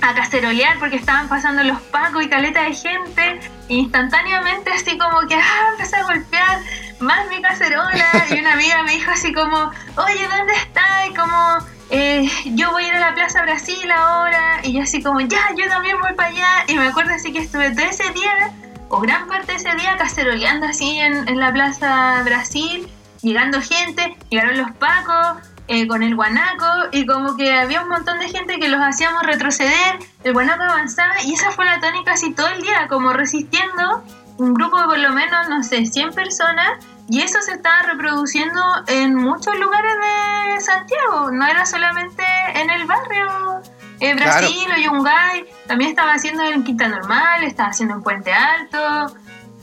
a 0.00 0.14
cacerolear 0.14 0.78
porque 0.78 0.96
estaban 0.96 1.28
pasando 1.28 1.64
los 1.64 1.80
pacos 1.82 2.22
y 2.22 2.28
caleta 2.28 2.62
de 2.62 2.74
gente. 2.74 3.40
Instantáneamente, 3.68 4.70
así 4.70 4.96
como 4.96 5.26
que 5.26 5.34
ah, 5.34 5.68
empecé 5.72 5.96
a 5.96 6.04
golpear 6.04 6.60
más 7.00 7.28
mi 7.28 7.42
cacerola. 7.42 8.06
Y 8.30 8.38
una 8.38 8.52
amiga 8.52 8.82
me 8.84 8.92
dijo 8.92 9.10
así 9.10 9.32
como: 9.32 9.56
Oye, 9.96 10.28
¿dónde 10.28 10.52
está? 10.54 11.06
Y 11.08 11.14
como 11.14 11.75
eh, 11.90 12.28
yo 12.46 12.72
voy 12.72 12.84
a 12.84 12.88
ir 12.88 12.94
a 12.94 13.00
la 13.00 13.14
Plaza 13.14 13.42
Brasil 13.42 13.90
ahora, 13.90 14.60
y 14.64 14.72
yo 14.72 14.82
así 14.82 15.02
como, 15.02 15.20
ya, 15.20 15.54
yo 15.56 15.68
también 15.68 16.00
voy 16.00 16.14
para 16.14 16.30
allá, 16.30 16.64
y 16.66 16.74
me 16.74 16.88
acuerdo 16.88 17.14
así 17.14 17.32
que 17.32 17.38
estuve 17.40 17.70
todo 17.70 17.86
ese 17.86 18.10
día, 18.12 18.52
o 18.88 19.00
gran 19.00 19.28
parte 19.28 19.52
de 19.52 19.58
ese 19.58 19.74
día, 19.76 19.96
caceroleando 19.96 20.66
así 20.66 20.98
en, 20.98 21.38
la 21.38 21.52
Plaza 21.52 22.22
Brasil, 22.24 22.88
llegando 23.22 23.60
gente, 23.60 24.16
llegaron 24.30 24.58
los 24.58 24.72
pacos, 24.72 25.42
eh, 25.68 25.86
con 25.86 26.02
el 26.02 26.16
guanaco, 26.16 26.66
y 26.92 27.06
como 27.06 27.36
que 27.36 27.52
había 27.52 27.82
un 27.82 27.88
montón 27.88 28.18
de 28.18 28.28
gente 28.28 28.58
que 28.58 28.68
los 28.68 28.80
hacíamos 28.80 29.22
retroceder, 29.22 29.98
el 30.24 30.32
guanaco 30.32 30.64
avanzaba, 30.64 31.22
y 31.24 31.34
esa 31.34 31.52
fue 31.52 31.66
la 31.66 31.78
tónica 31.78 32.12
así 32.12 32.32
todo 32.32 32.48
el 32.48 32.62
día, 32.62 32.88
como 32.88 33.12
resistiendo, 33.12 34.02
un 34.38 34.54
grupo 34.54 34.80
de 34.80 34.86
por 34.86 34.98
lo 34.98 35.10
menos, 35.10 35.48
no 35.48 35.62
sé, 35.62 35.86
100 35.86 36.12
personas, 36.12 36.84
Y 37.08 37.20
eso 37.20 37.40
se 37.40 37.52
estaba 37.52 37.82
reproduciendo 37.82 38.60
en 38.88 39.14
muchos 39.14 39.56
lugares 39.58 39.92
de 39.96 40.60
Santiago, 40.60 41.30
no 41.30 41.46
era 41.46 41.64
solamente 41.64 42.24
en 42.54 42.68
el 42.68 42.84
barrio 42.84 43.62
eh, 44.00 44.14
Brasil 44.14 44.66
o 44.76 44.80
Yungay, 44.80 45.46
también 45.66 45.90
estaba 45.90 46.14
haciendo 46.14 46.42
en 46.42 46.64
Quinta 46.64 46.88
Normal, 46.88 47.44
estaba 47.44 47.68
haciendo 47.68 47.94
en 47.94 48.02
Puente 48.02 48.32
Alto, 48.32 49.16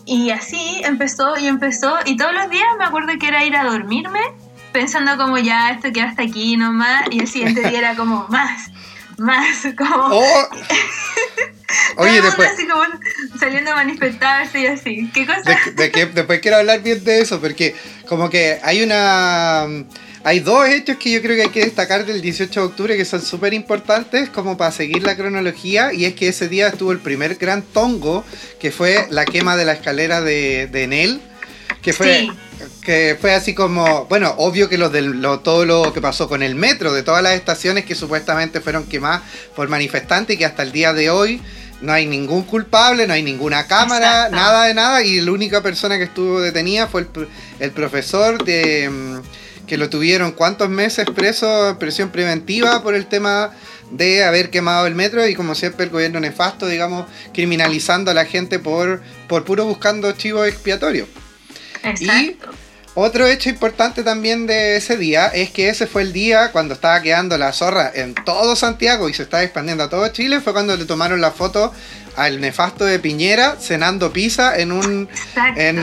y 0.05 0.29
así 0.29 0.81
empezó 0.85 1.37
y 1.37 1.47
empezó, 1.47 1.97
y 2.05 2.15
todos 2.15 2.33
los 2.33 2.49
días 2.49 2.67
me 2.77 2.85
acuerdo 2.85 3.13
que 3.19 3.27
era 3.27 3.43
ir 3.43 3.55
a 3.55 3.65
dormirme 3.65 4.21
pensando 4.71 5.17
como 5.17 5.37
ya 5.37 5.69
esto 5.69 5.91
queda 5.91 6.05
hasta 6.05 6.23
aquí 6.23 6.57
nomás, 6.57 7.03
y 7.11 7.19
el 7.19 7.27
siguiente 7.27 7.67
día 7.69 7.79
era 7.79 7.95
como 7.95 8.25
más, 8.29 8.71
más, 9.17 9.57
como... 9.77 9.95
Oh. 9.95 10.49
Oye, 11.97 12.21
después... 12.21 12.51
Así 12.51 12.67
como 12.67 12.83
saliendo 13.39 13.71
a 13.71 13.75
manifestarse 13.75 14.61
y 14.61 14.67
así. 14.67 15.09
¿Qué 15.13 15.25
cosa? 15.25 15.57
después 15.75 16.39
quiero 16.39 16.57
hablar 16.57 16.81
bien 16.81 17.03
de 17.03 17.21
eso, 17.21 17.39
porque 17.39 17.75
como 18.07 18.29
que 18.29 18.59
hay 18.63 18.83
una... 18.83 19.67
Hay 20.25 20.39
dos 20.39 20.65
hechos 20.69 20.95
que 20.95 21.11
yo 21.11 21.21
creo 21.21 21.35
que 21.35 21.41
hay 21.41 21.49
que 21.49 21.65
destacar 21.65 22.05
del 22.05 22.21
18 22.21 22.57
de 22.57 22.65
octubre 22.65 22.95
que 22.95 23.03
son 23.03 23.21
súper 23.21 23.53
importantes 23.53 24.29
como 24.29 24.55
para 24.55 24.71
seguir 24.71 25.03
la 25.03 25.17
cronología 25.17 25.91
y 25.91 26.05
es 26.05 26.13
que 26.13 26.29
ese 26.29 26.47
día 26.47 26.69
estuvo 26.69 26.93
el 26.93 26.99
primer 26.99 27.35
gran 27.35 27.61
tongo 27.61 28.23
que 28.57 28.71
fue 28.71 29.05
la 29.09 29.25
quema 29.25 29.57
de 29.57 29.65
la 29.65 29.73
escalera 29.73 30.21
de, 30.21 30.67
de 30.67 30.83
Enel 30.83 31.21
que 31.81 31.93
fue 31.93 32.29
que 32.83 33.17
fue 33.19 33.33
así 33.33 33.53
como, 33.53 34.05
bueno, 34.05 34.33
obvio 34.37 34.69
que 34.69 34.77
lo 34.77 34.89
de 34.89 35.01
lo, 35.01 35.39
todo 35.39 35.65
lo 35.65 35.93
que 35.93 36.01
pasó 36.01 36.27
con 36.27 36.43
el 36.43 36.55
metro, 36.55 36.93
de 36.93 37.03
todas 37.03 37.23
las 37.23 37.33
estaciones 37.33 37.85
que 37.85 37.95
supuestamente 37.95 38.61
fueron 38.61 38.85
quemadas 38.85 39.21
por 39.55 39.69
manifestantes 39.69 40.35
y 40.35 40.37
que 40.37 40.45
hasta 40.45 40.63
el 40.63 40.71
día 40.71 40.93
de 40.93 41.09
hoy 41.09 41.41
no 41.81 41.91
hay 41.91 42.05
ningún 42.05 42.43
culpable, 42.43 43.07
no 43.07 43.13
hay 43.13 43.23
ninguna 43.23 43.67
cámara, 43.67 44.29
nada 44.29 44.65
de 44.65 44.73
nada, 44.73 45.03
y 45.03 45.19
la 45.21 45.31
única 45.31 45.61
persona 45.61 45.97
que 45.97 46.05
estuvo 46.05 46.39
detenida 46.39 46.87
fue 46.87 47.05
el, 47.59 47.71
profesor 47.71 48.43
de 48.43 48.89
mm, 48.89 49.65
que 49.67 49.77
lo 49.77 49.89
tuvieron 49.89 50.31
cuántos 50.31 50.69
meses 50.69 51.05
preso 51.13 51.69
en 51.69 51.77
prisión 51.77 52.09
preventiva 52.09 52.81
por 52.83 52.95
el 52.95 53.07
tema 53.07 53.51
de 53.91 54.23
haber 54.23 54.49
quemado 54.49 54.87
el 54.87 54.95
metro 54.95 55.27
y 55.27 55.35
como 55.35 55.55
siempre 55.55 55.85
el 55.85 55.91
gobierno 55.91 56.19
nefasto, 56.19 56.67
digamos, 56.67 57.05
criminalizando 57.33 58.11
a 58.11 58.13
la 58.13 58.25
gente 58.25 58.59
por, 58.59 59.01
por 59.27 59.43
puro 59.43 59.65
buscando 59.65 60.11
chivos 60.13 60.47
expiatorios. 60.47 61.07
Exacto. 61.83 62.51
Otro 62.95 63.25
hecho 63.25 63.49
importante 63.49 64.03
también 64.03 64.45
de 64.45 64.77
ese 64.77 64.97
día 64.97 65.27
es 65.27 65.49
que 65.49 65.69
ese 65.69 65.87
fue 65.87 66.03
el 66.03 66.13
día 66.13 66.51
cuando 66.51 66.75
estaba 66.75 67.01
quedando 67.01 67.35
la 67.39 67.51
zorra 67.51 67.91
en 67.93 68.13
todo 68.13 68.55
Santiago 68.55 69.09
y 69.09 69.15
se 69.15 69.23
estaba 69.23 69.41
expandiendo 69.41 69.83
a 69.83 69.89
todo 69.89 70.07
Chile. 70.09 70.41
Fue 70.41 70.53
cuando 70.53 70.77
le 70.77 70.85
tomaron 70.85 71.19
la 71.19 71.31
foto 71.31 71.73
al 72.15 72.39
nefasto 72.39 72.85
de 72.85 72.99
Piñera 72.99 73.55
cenando 73.59 74.13
pizza 74.13 74.55
en 74.55 74.71
un 74.71 75.09
en, 75.55 75.79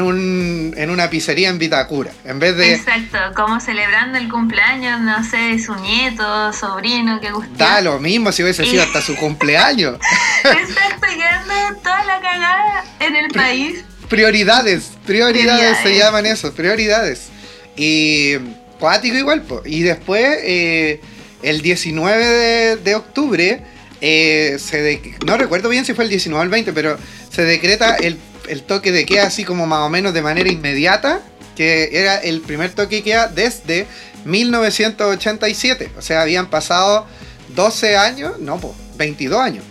un 0.00 0.74
en 0.76 0.90
una 0.90 1.10
pizzería 1.10 1.50
en 1.50 1.58
Vitacura 1.58 2.10
en 2.24 2.38
vez 2.38 2.56
de 2.56 2.72
exacto 2.72 3.18
como 3.36 3.60
celebrando 3.60 4.16
el 4.16 4.30
cumpleaños 4.30 5.00
no 5.00 5.22
sé 5.24 5.36
de 5.36 5.58
su 5.58 5.74
nieto 5.74 6.52
sobrino 6.54 7.20
que 7.20 7.30
gustó 7.32 7.52
da 7.56 7.82
lo 7.82 7.98
mismo 7.98 8.32
si 8.32 8.42
hubiese 8.42 8.64
sido 8.64 8.82
hasta 8.82 9.02
su 9.02 9.14
cumpleaños 9.16 9.98
exacto 10.44 11.06
quedando 11.06 11.80
toda 11.82 12.04
la 12.04 12.20
cagada 12.20 12.84
en 13.00 13.16
el 13.16 13.28
país 13.34 13.84
Prioridades, 14.08 14.92
prioridades, 15.06 15.78
se 15.82 15.96
llaman 15.96 16.24
eso, 16.26 16.52
prioridades. 16.52 17.28
Y 17.76 18.36
cuático 18.80 19.16
igual, 19.16 19.44
y 19.64 19.82
después 19.82 20.38
eh, 20.42 21.00
el 21.42 21.60
19 21.60 22.76
de, 22.76 22.94
octubre, 22.94 23.62
eh, 24.00 24.56
se 24.58 25.00
no 25.26 25.36
recuerdo 25.36 25.68
bien 25.68 25.84
si 25.84 25.94
fue 25.94 26.04
el 26.04 26.10
19 26.10 26.40
o 26.40 26.42
el 26.42 26.48
20, 26.48 26.72
pero 26.72 26.96
se 27.30 27.42
decreta 27.44 27.96
el, 27.96 28.18
toque 28.66 28.92
de 28.92 29.04
queda 29.04 29.26
así 29.26 29.44
como 29.44 29.66
más 29.66 29.80
o 29.80 29.90
menos 29.90 30.14
de 30.14 30.22
manera 30.22 30.50
inmediata, 30.50 31.20
que 31.54 31.90
era 31.92 32.16
el 32.16 32.40
primer 32.40 32.70
toque 32.70 32.96
de 32.96 33.02
queda 33.02 33.28
desde 33.28 33.86
1987. 34.24 35.90
O 35.98 36.02
sea, 36.02 36.22
habían 36.22 36.48
pasado 36.48 37.06
12 37.54 37.96
años, 37.96 38.38
no, 38.38 38.58
pues, 38.58 38.74
22 38.96 39.40
años. 39.40 39.64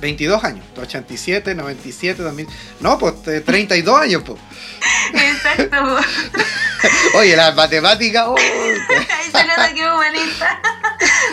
22 0.00 0.44
años, 0.44 0.64
87, 0.76 1.54
97, 1.54 2.22
2000. 2.22 2.48
No, 2.80 2.98
pues 2.98 3.14
32 3.44 4.00
años, 4.00 4.22
pues. 4.24 4.40
Exacto. 5.12 5.98
Oye, 7.14 7.36
las 7.36 7.54
matemáticas. 7.54 8.24
Oh. 8.26 8.36
Ahí 8.38 9.30
se 9.30 9.44
nota 9.44 9.72
que 9.74 9.90
humanista. 9.90 10.60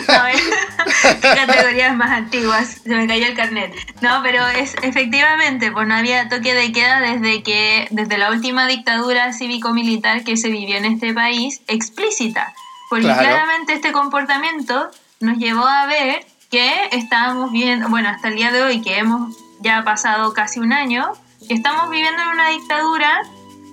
No, 0.08 0.26
¿eh? 0.26 1.20
categorías 1.20 1.96
más 1.96 2.10
antiguas. 2.10 2.80
Se 2.82 2.94
me 2.94 3.06
cayó 3.06 3.26
el 3.26 3.34
carnet. 3.34 3.74
No, 4.00 4.20
pero 4.22 4.46
es 4.48 4.74
efectivamente, 4.82 5.70
pues 5.72 5.86
no 5.86 5.94
había 5.94 6.28
toque 6.28 6.54
de 6.54 6.72
queda 6.72 7.00
desde 7.00 7.42
que, 7.42 7.88
desde 7.90 8.18
la 8.18 8.30
última 8.30 8.66
dictadura 8.66 9.32
cívico-militar 9.32 10.24
que 10.24 10.36
se 10.36 10.48
vivió 10.48 10.76
en 10.76 10.86
este 10.86 11.12
país, 11.12 11.60
explícita. 11.68 12.54
Porque 12.90 13.06
claramente 13.06 13.72
este 13.72 13.92
comportamiento 13.92 14.90
nos 15.20 15.38
llevó 15.38 15.66
a 15.66 15.86
ver 15.86 16.26
que 16.54 16.72
estábamos 16.92 17.50
viendo, 17.50 17.88
bueno, 17.88 18.08
hasta 18.08 18.28
el 18.28 18.36
día 18.36 18.52
de 18.52 18.62
hoy 18.62 18.80
que 18.80 18.96
hemos 18.96 19.36
ya 19.58 19.82
pasado 19.82 20.32
casi 20.34 20.60
un 20.60 20.72
año, 20.72 21.12
que 21.48 21.54
estamos 21.54 21.90
viviendo 21.90 22.22
en 22.22 22.28
una 22.28 22.50
dictadura 22.50 23.22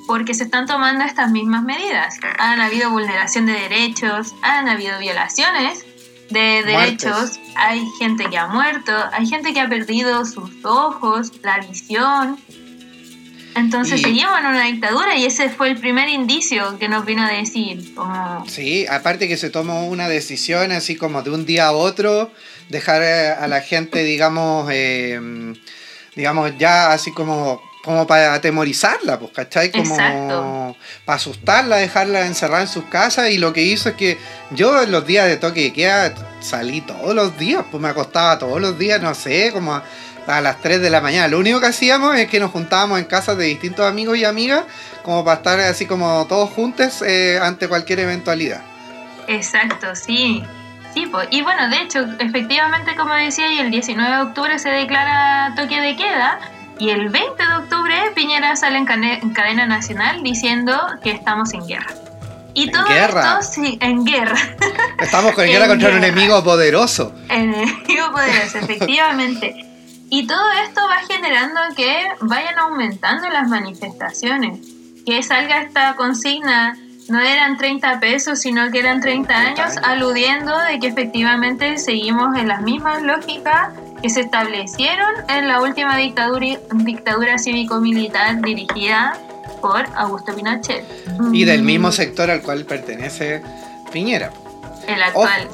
porque 0.07 0.33
se 0.33 0.45
están 0.45 0.65
tomando 0.65 1.05
estas 1.05 1.29
mismas 1.29 1.61
medidas. 1.61 2.15
Han 2.39 2.59
habido 2.59 2.89
vulneración 2.89 3.45
de 3.45 3.53
derechos, 3.53 4.33
han 4.41 4.67
habido 4.67 4.97
violaciones 4.97 5.85
de 6.31 6.63
derechos, 6.63 7.39
hay 7.55 7.87
gente 7.99 8.25
que 8.31 8.39
ha 8.39 8.47
muerto, 8.47 8.91
hay 9.11 9.27
gente 9.27 9.53
que 9.53 9.59
ha 9.59 9.69
perdido 9.69 10.25
sus 10.25 10.49
ojos, 10.65 11.31
la 11.43 11.59
visión. 11.59 12.39
Entonces 13.55 14.01
seguimos 14.01 14.39
en 14.39 14.45
una 14.47 14.63
dictadura 14.63 15.15
y 15.17 15.25
ese 15.25 15.49
fue 15.49 15.69
el 15.69 15.77
primer 15.77 16.09
indicio 16.09 16.79
que 16.79 16.89
nos 16.89 17.05
vino 17.05 17.21
a 17.21 17.29
decir. 17.29 17.93
Como... 17.93 18.43
Sí, 18.47 18.87
aparte 18.87 19.27
que 19.27 19.37
se 19.37 19.51
tomó 19.51 19.85
una 19.87 20.07
decisión 20.07 20.71
así 20.71 20.95
como 20.95 21.21
de 21.21 21.29
un 21.29 21.45
día 21.45 21.67
a 21.67 21.73
otro 21.73 22.31
dejar 22.71 23.03
eh, 23.03 23.29
a 23.31 23.47
la 23.47 23.61
gente, 23.61 24.03
digamos, 24.03 24.67
eh, 24.71 25.19
digamos, 26.15 26.57
ya 26.57 26.91
así 26.91 27.11
como, 27.11 27.61
como 27.83 28.07
para 28.07 28.33
atemorizarla, 28.33 29.19
pues, 29.19 29.31
¿cachai? 29.31 29.71
Como 29.71 30.75
para 31.05 31.15
asustarla, 31.17 31.77
dejarla 31.77 32.25
encerrada 32.25 32.61
en 32.61 32.67
sus 32.67 32.85
casas. 32.85 33.29
Y 33.29 33.37
lo 33.37 33.53
que 33.53 33.61
hizo 33.61 33.89
es 33.89 33.95
que 33.95 34.17
yo 34.51 34.81
en 34.81 34.91
los 34.91 35.05
días 35.05 35.27
de 35.27 35.37
toque 35.37 35.61
de 35.61 35.73
queda 35.73 36.13
salí 36.39 36.81
todos 36.81 37.13
los 37.13 37.37
días, 37.37 37.63
pues 37.69 37.81
me 37.81 37.89
acostaba 37.89 38.39
todos 38.39 38.59
los 38.61 38.79
días, 38.79 39.01
no 39.01 39.13
sé, 39.13 39.51
como 39.51 39.73
a, 39.73 40.41
las 40.41 40.61
3 40.61 40.81
de 40.81 40.89
la 40.89 41.01
mañana. 41.01 41.27
Lo 41.27 41.39
único 41.39 41.59
que 41.59 41.67
hacíamos 41.67 42.15
es 42.15 42.29
que 42.29 42.39
nos 42.39 42.51
juntábamos 42.51 42.99
en 42.99 43.05
casas 43.05 43.37
de 43.37 43.45
distintos 43.45 43.85
amigos 43.85 44.17
y 44.17 44.23
amigas, 44.23 44.63
como 45.03 45.25
para 45.25 45.37
estar 45.37 45.59
así 45.59 45.85
como 45.85 46.25
todos 46.27 46.49
juntos 46.51 47.01
eh, 47.01 47.37
ante 47.41 47.67
cualquier 47.67 47.99
eventualidad. 47.99 48.61
Exacto, 49.27 49.93
sí. 49.95 50.43
Sí, 50.93 51.09
y 51.29 51.41
bueno, 51.41 51.69
de 51.69 51.81
hecho, 51.81 52.05
efectivamente, 52.19 52.95
como 52.95 53.13
decía, 53.13 53.51
y 53.51 53.59
el 53.59 53.71
19 53.71 54.09
de 54.09 54.21
octubre 54.21 54.59
se 54.59 54.69
declara 54.69 55.53
toque 55.55 55.79
de 55.79 55.95
queda, 55.95 56.39
y 56.79 56.89
el 56.89 57.09
20 57.09 57.45
de 57.45 57.53
octubre 57.53 57.95
Piñera 58.15 58.55
sale 58.55 58.77
en, 58.77 58.85
cadena 58.85 59.67
nacional 59.67 60.23
diciendo 60.23 60.73
que 61.03 61.11
estamos 61.11 61.53
en 61.53 61.67
guerra. 61.67 61.93
Y 62.53 62.71
todo 62.71 62.85
esto, 62.87 63.41
sí, 63.41 63.77
en 63.79 64.03
guerra. 64.03 64.35
Estamos 64.99 65.37
en 65.37 65.47
guerra 65.47 65.67
contra 65.67 65.89
un 65.89 65.97
enemigo 65.97 66.43
poderoso. 66.43 67.13
Enemigo 67.29 68.11
poderoso, 68.11 68.57
efectivamente. 68.57 69.55
Y 70.09 70.27
todo 70.27 70.51
esto 70.65 70.81
va 70.89 70.97
generando 71.07 71.61
que 71.77 72.09
vayan 72.19 72.59
aumentando 72.59 73.29
las 73.29 73.47
manifestaciones, 73.47 74.59
que 75.05 75.23
salga 75.23 75.61
esta 75.61 75.95
consigna 75.95 76.77
no 77.11 77.19
eran 77.19 77.57
30 77.57 77.99
pesos, 77.99 78.39
sino 78.39 78.71
que 78.71 78.79
eran 78.79 79.01
30 79.01 79.35
años, 79.35 79.77
aludiendo 79.83 80.57
de 80.59 80.79
que 80.79 80.87
efectivamente 80.87 81.77
seguimos 81.77 82.37
en 82.37 82.47
las 82.47 82.61
mismas 82.61 83.03
lógicas 83.03 83.69
que 84.01 84.09
se 84.09 84.21
establecieron 84.21 85.09
en 85.29 85.47
la 85.47 85.61
última 85.61 85.97
dictadura, 85.97 86.57
dictadura 86.73 87.37
cívico-militar 87.37 88.41
dirigida 88.41 89.17
por 89.61 89.85
Augusto 89.95 90.33
Pinochet. 90.35 90.83
Y 91.33 91.45
del 91.45 91.63
mismo 91.63 91.91
sector 91.91 92.31
al 92.31 92.41
cual 92.41 92.65
pertenece 92.65 93.43
Piñera. 93.91 94.31
El 94.87 95.01
actual, 95.01 95.47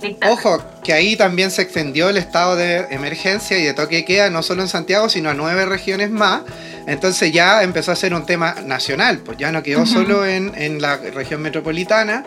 sí. 0.00 0.16
Ojo, 0.28 0.62
que 0.82 0.92
ahí 0.92 1.16
también 1.16 1.50
se 1.50 1.62
extendió 1.62 2.08
el 2.08 2.16
estado 2.16 2.56
de 2.56 2.86
emergencia 2.90 3.58
y 3.58 3.64
de 3.64 3.74
toque 3.74 3.96
de 3.96 4.04
queda, 4.04 4.30
no 4.30 4.42
solo 4.42 4.62
en 4.62 4.68
Santiago, 4.68 5.08
sino 5.08 5.30
a 5.30 5.34
nueve 5.34 5.64
regiones 5.66 6.10
más. 6.10 6.42
Entonces 6.86 7.32
ya 7.32 7.62
empezó 7.62 7.92
a 7.92 7.96
ser 7.96 8.12
un 8.12 8.26
tema 8.26 8.56
nacional, 8.64 9.18
pues 9.18 9.38
ya 9.38 9.52
no 9.52 9.62
quedó 9.62 9.86
solo 9.86 10.26
en, 10.26 10.52
en 10.56 10.82
la 10.82 10.96
región 10.96 11.40
metropolitana. 11.40 12.24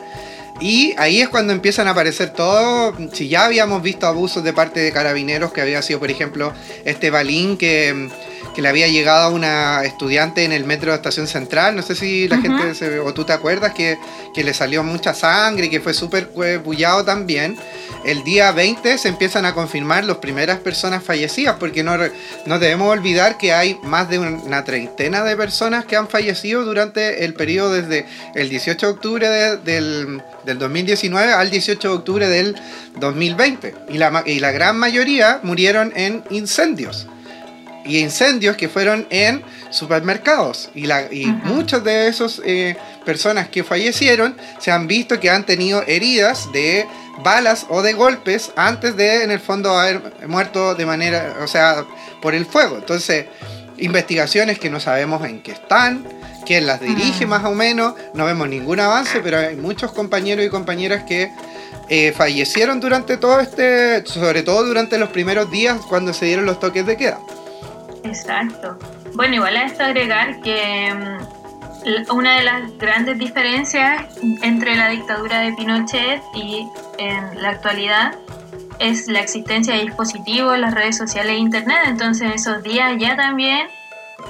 Y 0.61 0.93
ahí 0.97 1.21
es 1.21 1.27
cuando 1.27 1.51
empiezan 1.51 1.87
a 1.87 1.91
aparecer 1.91 2.29
todo. 2.29 2.95
Si 3.11 3.27
ya 3.27 3.45
habíamos 3.45 3.81
visto 3.81 4.07
abusos 4.07 4.43
de 4.43 4.53
parte 4.53 4.79
de 4.79 4.91
carabineros, 4.93 5.51
que 5.51 5.59
había 5.59 5.81
sido, 5.81 5.99
por 5.99 6.09
ejemplo, 6.09 6.53
este 6.85 7.09
balín 7.09 7.57
que 7.57 8.09
que 8.55 8.61
le 8.61 8.69
había 8.69 8.87
llegado 8.87 9.25
a 9.25 9.29
una 9.29 9.83
estudiante 9.83 10.45
en 10.45 10.53
el 10.53 10.63
metro 10.63 10.91
de 10.91 10.95
Estación 10.95 11.27
Central. 11.27 11.75
No 11.75 11.81
sé 11.81 11.93
si 11.93 12.29
la 12.29 12.39
gente 12.39 12.73
se, 12.73 12.99
o 13.01 13.13
tú 13.13 13.25
te 13.25 13.33
acuerdas 13.33 13.73
que, 13.73 13.97
que, 14.33 14.45
le 14.45 14.53
salió 14.53 14.81
mucha 14.81 15.13
sangre 15.13 15.65
y 15.65 15.69
que 15.69 15.81
fue 15.81 15.93
súper 15.93 16.29
bullado 16.63 17.03
también. 17.03 17.57
El 18.05 18.23
día 18.23 18.53
20 18.53 18.97
se 18.97 19.09
empiezan 19.09 19.45
a 19.45 19.53
confirmar 19.53 20.05
las 20.05 20.17
primeras 20.17 20.59
personas 20.59 21.03
fallecidas, 21.03 21.57
porque 21.59 21.83
no, 21.83 21.97
no 22.45 22.59
debemos 22.59 22.89
olvidar 22.89 23.37
que 23.37 23.51
hay 23.51 23.77
más 23.83 24.09
de 24.09 24.19
una 24.19 24.63
treintena 24.63 25.23
de 25.23 25.35
personas 25.35 25.83
que 25.83 25.97
han 25.97 26.07
fallecido 26.07 26.63
durante 26.63 27.25
el 27.25 27.33
periodo 27.33 27.73
desde 27.73 28.05
el 28.35 28.47
18 28.47 28.85
de 28.85 28.93
octubre 28.93 29.29
del, 29.65 30.21
del 30.45 30.59
2019 30.59 31.33
al 31.33 31.49
18 31.49 31.89
de 31.89 31.93
octubre 31.93 32.27
del 32.29 32.55
2020. 32.99 33.75
Y 33.89 33.97
la, 33.97 34.23
y 34.25 34.39
la 34.39 34.51
gran 34.51 34.77
mayoría 34.77 35.41
murieron 35.43 35.91
en 35.95 36.23
incendios 36.29 37.07
y 37.85 37.99
incendios 37.99 38.57
que 38.57 38.67
fueron 38.67 39.07
en 39.09 39.43
supermercados. 39.69 40.69
Y, 40.73 40.87
la, 40.87 41.11
y 41.11 41.27
muchas 41.27 41.83
de 41.83 42.07
esas 42.07 42.41
eh, 42.43 42.75
personas 43.05 43.47
que 43.49 43.63
fallecieron 43.63 44.35
se 44.59 44.71
han 44.71 44.87
visto 44.87 45.19
que 45.19 45.29
han 45.29 45.45
tenido 45.45 45.83
heridas 45.87 46.51
de 46.51 46.87
balas 47.23 47.65
o 47.69 47.81
de 47.81 47.93
golpes 47.93 48.51
antes 48.55 48.97
de, 48.97 49.23
en 49.23 49.31
el 49.31 49.39
fondo, 49.39 49.77
haber 49.77 50.01
muerto 50.27 50.75
de 50.75 50.85
manera, 50.85 51.37
o 51.41 51.47
sea, 51.47 51.85
por 52.21 52.35
el 52.35 52.45
fuego. 52.45 52.77
Entonces, 52.77 53.27
investigaciones 53.77 54.59
que 54.59 54.69
no 54.69 54.79
sabemos 54.79 55.25
en 55.25 55.41
qué 55.41 55.51
están, 55.51 56.05
quién 56.45 56.65
las 56.67 56.81
dirige 56.81 57.25
más 57.25 57.43
o 57.45 57.53
menos, 57.53 57.93
no 58.13 58.25
vemos 58.25 58.47
ningún 58.49 58.79
avance, 58.79 59.19
pero 59.23 59.37
hay 59.37 59.55
muchos 59.55 59.91
compañeros 59.91 60.45
y 60.45 60.49
compañeras 60.49 61.03
que 61.03 61.31
eh, 61.89 62.13
fallecieron 62.13 62.79
durante 62.79 63.17
todo 63.17 63.39
este, 63.39 64.05
sobre 64.05 64.43
todo 64.43 64.63
durante 64.63 64.97
los 64.97 65.09
primeros 65.09 65.51
días 65.51 65.79
cuando 65.87 66.13
se 66.13 66.25
dieron 66.25 66.45
los 66.45 66.59
toques 66.59 66.85
de 66.85 66.97
queda. 66.97 67.19
Exacto. 68.05 68.77
Bueno, 69.13 69.35
igual 69.35 69.57
a 69.57 69.63
esto 69.63 69.83
agregar 69.83 70.41
que 70.41 70.93
mm, 70.93 71.45
una 72.15 72.37
de 72.37 72.43
las 72.43 72.77
grandes 72.77 73.17
diferencias 73.17 74.03
entre 74.41 74.75
la 74.75 74.89
dictadura 74.89 75.39
de 75.39 75.53
Pinochet 75.53 76.21
y 76.33 76.67
en 76.97 77.41
la 77.41 77.49
actualidad 77.49 78.15
es 78.79 79.07
la 79.07 79.19
existencia 79.19 79.75
de 79.75 79.81
dispositivos, 79.81 80.57
las 80.57 80.73
redes 80.73 80.97
sociales 80.97 81.33
e 81.33 81.37
internet. 81.37 81.79
Entonces 81.85 82.23
en 82.23 82.33
esos 82.33 82.63
días 82.63 82.93
ya 82.97 83.15
también 83.15 83.67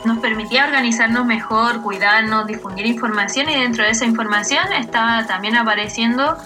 nos 0.04 0.18
permitía 0.20 0.66
organizarnos 0.66 1.26
mejor, 1.26 1.82
cuidarnos, 1.82 2.46
difundir 2.48 2.86
información 2.86 3.50
y 3.50 3.56
dentro 3.56 3.84
de 3.84 3.92
esa 3.92 4.06
información 4.06 4.72
estaba 4.74 5.26
también 5.26 5.56
apareciendo 5.56 6.38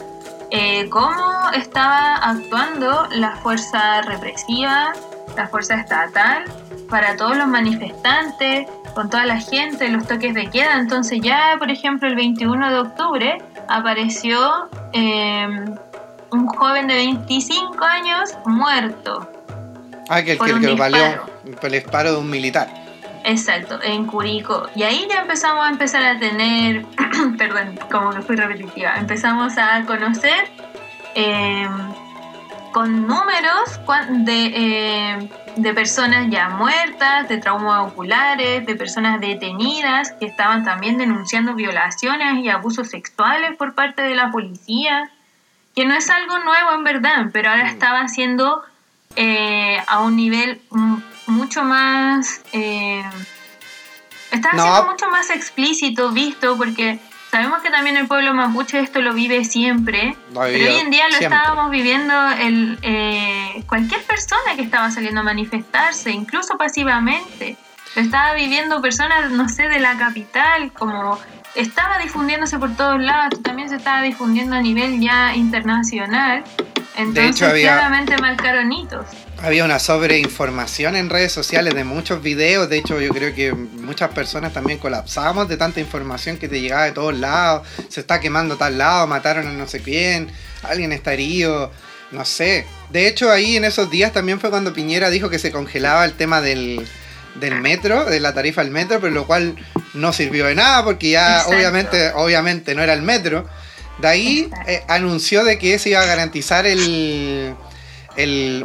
eh, 0.51 0.89
cómo 0.89 1.49
estaba 1.53 2.15
actuando 2.15 3.07
la 3.11 3.35
fuerza 3.37 4.01
represiva, 4.01 4.93
la 5.35 5.47
fuerza 5.47 5.75
estatal 5.75 6.45
para 6.89 7.15
todos 7.15 7.37
los 7.37 7.47
manifestantes, 7.47 8.67
con 8.93 9.09
toda 9.09 9.25
la 9.25 9.39
gente, 9.39 9.87
los 9.89 10.07
toques 10.07 10.33
de 10.33 10.47
queda. 10.49 10.79
Entonces 10.79 11.19
ya, 11.21 11.55
por 11.57 11.69
ejemplo, 11.69 12.07
el 12.07 12.15
21 12.15 12.71
de 12.71 12.79
octubre 12.79 13.37
apareció 13.67 14.69
em, 14.93 15.75
un 16.31 16.47
joven 16.47 16.87
de 16.87 16.95
25 16.95 17.83
años 17.83 18.31
muerto. 18.45 19.29
Ah, 20.09 20.23
que 20.23 20.33
el 20.33 20.39
que, 20.39 20.59
que 20.59 20.73
valió 20.73 20.99
el 21.61 21.71
disparo 21.71 22.13
de 22.13 22.17
un 22.17 22.29
militar. 22.29 22.67
Exacto, 23.23 23.79
en 23.83 24.05
Curico. 24.05 24.67
Y 24.75 24.83
ahí 24.83 25.07
ya 25.09 25.21
empezamos 25.21 25.65
a 25.65 25.69
empezar 25.69 26.03
a 26.03 26.19
tener, 26.19 26.85
perdón, 27.37 27.79
como 27.91 28.11
que 28.11 28.21
fui 28.21 28.35
repetitiva, 28.35 28.95
empezamos 28.97 29.57
a 29.57 29.83
conocer 29.85 30.49
em, 31.15 31.69
con 32.71 33.07
números 33.07 33.79
de, 34.09 34.45
eh, 34.55 35.29
de 35.55 35.73
personas 35.73 36.29
ya 36.29 36.49
muertas, 36.49 37.27
de 37.27 37.37
traumas 37.37 37.91
oculares, 37.91 38.65
de 38.65 38.75
personas 38.75 39.19
detenidas 39.19 40.11
que 40.13 40.25
estaban 40.25 40.63
también 40.63 40.97
denunciando 40.97 41.53
violaciones 41.53 42.43
y 42.43 42.49
abusos 42.49 42.89
sexuales 42.89 43.55
por 43.57 43.73
parte 43.73 44.01
de 44.01 44.15
la 44.15 44.31
policía, 44.31 45.09
que 45.75 45.85
no 45.85 45.95
es 45.95 46.09
algo 46.09 46.39
nuevo 46.39 46.73
en 46.73 46.83
verdad, 46.83 47.27
pero 47.31 47.49
ahora 47.49 47.65
mm. 47.65 47.67
estaba 47.67 48.07
siendo 48.07 48.63
eh, 49.15 49.81
a 49.87 49.99
un 50.01 50.15
nivel 50.15 50.61
mucho 51.27 51.63
más... 51.63 52.41
Eh, 52.53 53.03
estaba 54.31 54.61
siendo 54.61 54.91
mucho 54.91 55.09
más 55.09 55.29
explícito, 55.31 56.11
visto, 56.11 56.55
porque 56.55 56.99
Sabemos 57.31 57.61
que 57.61 57.69
también 57.69 57.95
el 57.95 58.07
pueblo 58.07 58.33
mapuche 58.33 58.79
esto 58.79 59.01
lo 59.01 59.13
vive 59.13 59.45
siempre, 59.45 60.17
pero 60.33 60.41
hoy 60.41 60.79
en 60.79 60.89
día 60.89 61.07
lo 61.09 61.17
estábamos 61.17 61.69
viviendo 61.69 62.13
el, 62.39 62.79
eh, 62.81 63.63
cualquier 63.67 64.01
persona 64.01 64.55
que 64.55 64.63
estaba 64.63 64.89
saliendo 64.89 65.21
a 65.21 65.23
manifestarse, 65.23 66.09
incluso 66.09 66.57
pasivamente. 66.57 67.55
Lo 67.95 68.01
estaba 68.01 68.33
viviendo 68.33 68.81
personas, 68.81 69.29
no 69.29 69.47
sé, 69.47 69.67
de 69.69 69.79
la 69.79 69.95
capital, 69.97 70.71
como 70.73 71.19
estaba 71.53 71.99
difundiéndose 71.99 72.57
por 72.57 72.75
todos 72.75 72.99
lados, 72.99 73.41
también 73.43 73.69
se 73.69 73.75
estaba 73.75 74.01
difundiendo 74.01 74.55
a 74.55 74.61
nivel 74.61 74.99
ya 74.99 75.35
internacional. 75.35 76.43
Entonces, 76.95 77.61
claramente 77.61 78.17
marcaron 78.17 78.71
hitos. 78.71 79.05
Había 79.41 79.63
una 79.63 79.79
sobreinformación 79.79 80.97
en 80.97 81.09
redes 81.09 81.31
sociales 81.31 81.73
de 81.73 81.85
muchos 81.85 82.21
videos. 82.21 82.69
De 82.69 82.77
hecho, 82.77 82.99
yo 82.99 83.09
creo 83.09 83.33
que 83.33 83.53
muchas 83.53 84.09
personas 84.09 84.51
también 84.51 84.79
colapsamos 84.79 85.47
de 85.47 85.55
tanta 85.55 85.79
información 85.79 86.37
que 86.37 86.49
te 86.49 86.59
llegaba 86.59 86.83
de 86.83 86.91
todos 86.91 87.17
lados. 87.17 87.65
Se 87.87 88.01
está 88.01 88.19
quemando 88.19 88.57
tal 88.57 88.77
lado, 88.77 89.07
mataron 89.07 89.47
a 89.47 89.53
no 89.53 89.65
sé 89.65 89.81
quién, 89.81 90.29
alguien 90.63 90.91
está 90.91 91.13
herido, 91.13 91.71
no 92.11 92.25
sé. 92.25 92.65
De 92.89 93.07
hecho, 93.07 93.31
ahí 93.31 93.55
en 93.55 93.63
esos 93.63 93.89
días 93.89 94.11
también 94.11 94.41
fue 94.41 94.49
cuando 94.49 94.73
Piñera 94.73 95.09
dijo 95.09 95.29
que 95.29 95.39
se 95.39 95.51
congelaba 95.51 96.03
el 96.03 96.13
tema 96.13 96.41
del, 96.41 96.85
metro, 97.61 98.05
de 98.05 98.19
la 98.19 98.33
tarifa 98.33 98.61
del 98.61 98.71
metro, 98.71 98.99
pero 98.99 99.13
lo 99.13 99.25
cual 99.25 99.55
no 99.93 100.11
sirvió 100.11 100.47
de 100.47 100.55
nada 100.55 100.83
porque 100.83 101.11
ya 101.11 101.45
obviamente, 101.47 102.11
obviamente 102.13 102.75
no 102.75 102.83
era 102.83 102.93
el 102.93 103.03
metro. 103.03 103.47
De 103.99 104.07
ahí 104.07 104.49
eh, 104.67 104.83
anunció 104.89 105.45
de 105.45 105.57
que 105.57 105.79
se 105.79 105.91
iba 105.91 106.01
a 106.01 106.05
garantizar 106.05 106.65
el 106.65 107.55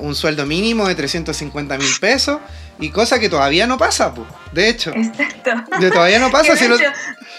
un 0.00 0.14
sueldo 0.14 0.46
mínimo 0.46 0.88
de 0.88 0.94
350 0.94 1.78
mil 1.78 1.90
pesos 2.00 2.40
y 2.78 2.90
cosa 2.90 3.20
que 3.20 3.28
todavía 3.28 3.66
no 3.66 3.78
pasa, 3.78 4.12
pues, 4.12 4.28
de 4.52 4.68
hecho. 4.68 4.92
Exacto. 4.94 5.52
todavía 5.92 6.18
no 6.18 6.30
pasa. 6.32 6.56
si 6.56 6.66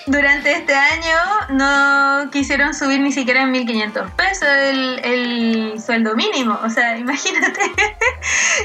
Durante 0.08 0.52
este 0.52 0.74
año 0.74 1.18
no 1.50 2.30
quisieron 2.32 2.74
subir 2.74 3.00
ni 3.02 3.12
siquiera 3.12 3.44
en 3.44 3.54
1.500 3.54 4.12
pesos 4.16 4.48
el, 4.48 5.00
el 5.04 5.82
sueldo 5.82 6.16
mínimo. 6.16 6.58
O 6.64 6.70
sea, 6.70 6.98
imagínate, 6.98 7.62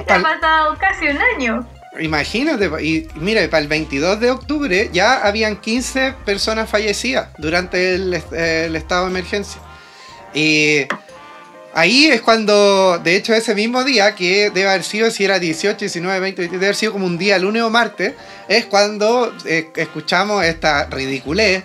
ya 0.06 0.16
ha 0.16 0.22
pasado 0.22 0.76
casi 0.78 1.08
un 1.08 1.18
año. 1.18 1.66
Imagínate, 1.98 2.70
y 2.84 3.08
mira, 3.16 3.42
para 3.50 3.62
el 3.62 3.68
22 3.68 4.20
de 4.20 4.30
octubre 4.30 4.90
ya 4.92 5.26
habían 5.26 5.56
15 5.56 6.14
personas 6.24 6.70
fallecidas 6.70 7.30
durante 7.38 7.96
el, 7.96 8.22
el 8.32 8.76
estado 8.76 9.06
de 9.06 9.10
emergencia. 9.10 9.60
Y 10.32 10.86
Ahí 11.72 12.06
es 12.06 12.20
cuando, 12.20 12.98
de 12.98 13.14
hecho, 13.14 13.32
ese 13.32 13.54
mismo 13.54 13.84
día, 13.84 14.14
que 14.16 14.50
debe 14.50 14.68
haber 14.68 14.82
sido, 14.82 15.10
si 15.10 15.24
era 15.24 15.38
18, 15.38 15.78
19, 15.78 16.18
20, 16.18 16.48
debe 16.48 16.66
haber 16.66 16.74
sido 16.74 16.92
como 16.92 17.06
un 17.06 17.16
día, 17.16 17.38
lunes 17.38 17.62
o 17.62 17.70
martes, 17.70 18.14
es 18.48 18.64
cuando 18.64 19.32
eh, 19.44 19.70
escuchamos 19.76 20.44
esta 20.44 20.86
ridiculez 20.86 21.62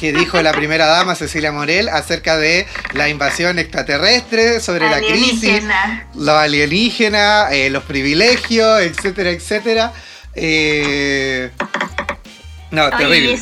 que 0.00 0.14
dijo 0.14 0.40
la 0.40 0.52
primera 0.52 0.86
dama 0.86 1.14
Cecilia 1.14 1.52
Morel 1.52 1.90
acerca 1.90 2.38
de 2.38 2.66
la 2.94 3.10
invasión 3.10 3.58
extraterrestre, 3.58 4.60
sobre 4.60 4.88
la 4.88 5.00
crisis, 5.00 5.62
los 6.14 6.34
alienígenas, 6.34 7.52
eh, 7.52 7.68
los 7.68 7.84
privilegios, 7.84 8.80
etcétera, 8.80 9.30
etcétera. 9.30 9.92
Eh, 10.34 11.50
no, 12.70 12.88
terrible. 12.88 13.38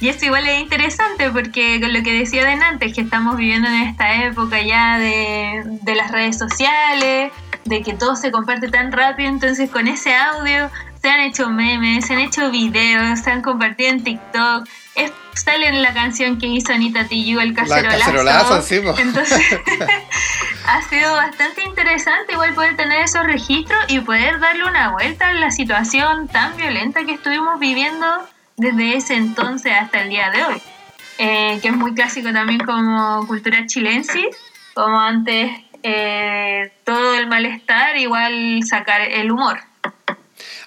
Y 0.00 0.08
esto 0.08 0.24
igual 0.24 0.48
es 0.48 0.60
interesante 0.60 1.30
porque 1.30 1.78
con 1.80 1.92
lo 1.92 2.02
que 2.02 2.12
decía 2.12 2.44
de 2.44 2.52
antes, 2.52 2.94
que 2.94 3.02
estamos 3.02 3.36
viviendo 3.36 3.68
en 3.68 3.82
esta 3.82 4.24
época 4.24 4.62
ya 4.62 4.98
de, 4.98 5.62
de 5.64 5.94
las 5.94 6.10
redes 6.10 6.38
sociales, 6.38 7.30
de 7.66 7.82
que 7.82 7.92
todo 7.92 8.16
se 8.16 8.30
comparte 8.32 8.68
tan 8.68 8.92
rápido, 8.92 9.28
entonces 9.28 9.70
con 9.70 9.86
ese 9.88 10.14
audio 10.14 10.70
se 11.00 11.10
han 11.10 11.20
hecho 11.20 11.48
memes, 11.50 12.06
se 12.06 12.14
han 12.14 12.20
hecho 12.20 12.50
videos, 12.50 13.20
se 13.20 13.30
han 13.30 13.42
compartido 13.42 13.90
en 13.90 14.04
TikTok. 14.04 14.68
Es, 14.94 15.12
sale 15.34 15.68
en 15.68 15.82
la 15.82 15.94
canción 15.94 16.38
que 16.38 16.46
hizo 16.46 16.72
Anita 16.72 17.06
Tijoux, 17.06 17.40
el 17.40 17.54
cacerolazo. 17.54 17.98
cacerolazo 17.98 18.62
sí, 18.62 18.80
Entonces, 18.98 19.40
ha 20.66 20.82
sido 20.88 21.12
bastante 21.12 21.62
interesante 21.64 22.32
igual 22.32 22.54
poder 22.54 22.76
tener 22.76 23.02
esos 23.02 23.24
registros 23.24 23.78
y 23.88 24.00
poder 24.00 24.40
darle 24.40 24.64
una 24.64 24.90
vuelta 24.92 25.28
a 25.28 25.32
la 25.34 25.50
situación 25.50 26.28
tan 26.28 26.56
violenta 26.56 27.04
que 27.04 27.12
estuvimos 27.12 27.58
viviendo 27.58 28.06
desde 28.60 28.96
ese 28.96 29.14
entonces 29.14 29.72
hasta 29.72 30.02
el 30.02 30.10
día 30.10 30.30
de 30.30 30.42
hoy, 30.42 30.62
eh, 31.18 31.58
que 31.62 31.68
es 31.68 31.76
muy 31.76 31.94
clásico 31.94 32.32
también 32.32 32.60
como 32.60 33.26
cultura 33.26 33.66
chilensis, 33.66 34.36
como 34.74 35.00
antes 35.00 35.50
eh, 35.82 36.70
todo 36.84 37.18
el 37.18 37.26
malestar, 37.26 37.96
igual 37.96 38.60
sacar 38.64 39.00
el 39.00 39.32
humor. 39.32 39.60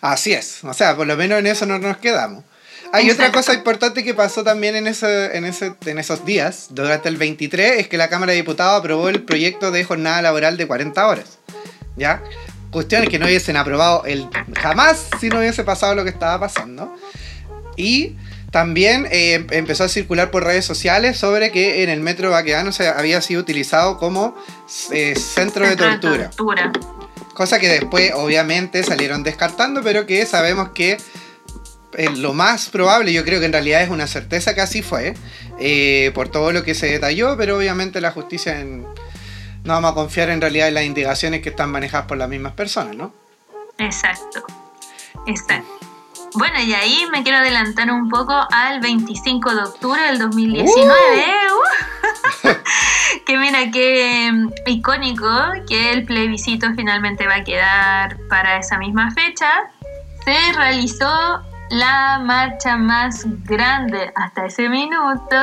Así 0.02 0.34
es, 0.34 0.64
o 0.64 0.74
sea, 0.74 0.96
por 0.96 1.08
lo 1.08 1.16
menos 1.16 1.40
en 1.40 1.48
eso 1.48 1.66
no 1.66 1.78
nos 1.78 1.98
quedamos. 1.98 2.44
Hay 2.92 3.10
otra 3.10 3.32
cosa 3.32 3.54
importante 3.54 4.04
que 4.04 4.14
pasó 4.14 4.44
también 4.44 4.76
en, 4.76 4.86
ese, 4.86 5.36
en, 5.36 5.46
ese, 5.46 5.76
en 5.86 5.98
esos 5.98 6.26
días, 6.26 6.68
durante 6.70 7.10
el 7.10 7.18
23, 7.18 7.80
es 7.80 7.88
que 7.88 7.98
la 7.98 8.08
Cámara 8.08 8.34
de 8.34 8.38
Diputados 8.38 8.80
aprobó 8.80 9.10
el 9.10 9.24
proyecto 9.24 9.72
de 9.72 9.84
jornada 9.84 10.22
laboral 10.22 10.58
de 10.58 10.68
40 10.68 11.08
horas. 11.08 11.40
¿Ya? 11.96 12.22
cuestiones 12.74 13.08
que 13.08 13.20
no 13.20 13.28
hubiesen 13.28 13.56
aprobado 13.56 14.04
el, 14.06 14.28
jamás 14.60 15.08
si 15.22 15.30
no 15.30 15.38
hubiese 15.38 15.64
pasado 15.64 15.96
lo 15.96 16.04
que 16.04 16.10
estaba 16.10 16.40
pasando. 16.40 16.98
Y 17.76 18.16
también 18.54 19.08
eh, 19.10 19.48
empezó 19.50 19.84
a 19.84 19.88
circular 19.88 20.30
por 20.30 20.44
redes 20.44 20.64
sociales 20.64 21.18
sobre 21.18 21.52
que 21.52 21.82
en 21.82 21.90
el 21.90 22.02
metro 22.02 22.30
Baquedano 22.30 22.72
se 22.72 22.88
había 22.88 23.20
sido 23.20 23.42
utilizado 23.42 23.98
como 23.98 24.36
eh, 24.92 25.16
centro, 25.16 25.68
de 25.68 25.76
tortura. 25.76 26.30
Cosa 27.34 27.60
que 27.60 27.68
después 27.68 28.12
obviamente 28.14 28.84
salieron 28.84 29.24
descartando, 29.24 29.82
pero 29.82 30.06
que 30.06 30.28
sabemos 30.28 30.70
que 30.70 30.98
eh, 31.98 32.10
lo 32.16 32.34
más 32.34 32.70
probable, 32.70 33.12
yo 33.12 33.26
creo 33.26 33.40
que 33.40 33.48
en 33.48 33.54
realidad 33.54 33.82
es 33.82 33.90
una 33.90 34.06
certeza 34.06 34.54
que 34.54 34.62
así 34.62 34.84
fue, 34.84 35.16
por 36.14 36.30
todo 36.30 36.52
lo 36.52 36.64
que 36.64 36.76
se 36.76 36.86
detalló, 36.86 37.36
pero 37.36 37.58
obviamente 37.58 38.02
la 38.02 38.12
justicia 38.12 38.60
en, 38.60 38.84
no 39.64 39.74
vamos 39.74 39.94
a 39.94 39.96
confiar 39.96 40.30
en 40.30 40.42
realidad 40.42 40.68
en 40.68 40.76
las 40.76 40.84
indicaciones 40.84 41.42
que 41.42 41.50
están 41.50 41.72
manejadas 41.72 42.06
por 42.06 42.20
las 42.20 42.30
mismas 42.30 42.54
personas, 42.54 42.96
¿no? 42.96 43.14
Exacto, 43.80 44.44
exacto. 45.26 45.93
Bueno, 46.36 46.60
y 46.60 46.74
ahí 46.74 47.06
me 47.12 47.24
quiero 47.24 47.40
adelantar 47.40 47.92
un 47.92 48.10
poco 48.10 48.34
al 48.52 48.80
25 48.80 49.56
de 49.56 49.62
octubre 49.62 50.02
del 50.02 50.20
2019. 50.20 50.88
Uh. 51.54 52.50
que 53.26 53.38
mira, 53.38 53.72
qué 53.72 54.32
mm, 54.32 54.50
icónico 54.68 55.30
que 55.68 55.92
el 55.92 56.06
plebiscito 56.06 56.68
finalmente 56.76 57.28
va 57.28 57.36
a 57.36 57.44
quedar 57.44 58.18
para 58.30 58.58
esa 58.58 58.78
misma 58.78 59.12
fecha. 59.12 59.50
Se 60.26 60.54
realizó 60.54 61.44
la 61.70 62.20
marcha 62.24 62.78
más 62.78 63.26
grande 63.46 64.12
hasta 64.16 64.46
ese 64.46 64.70
minuto 64.70 65.36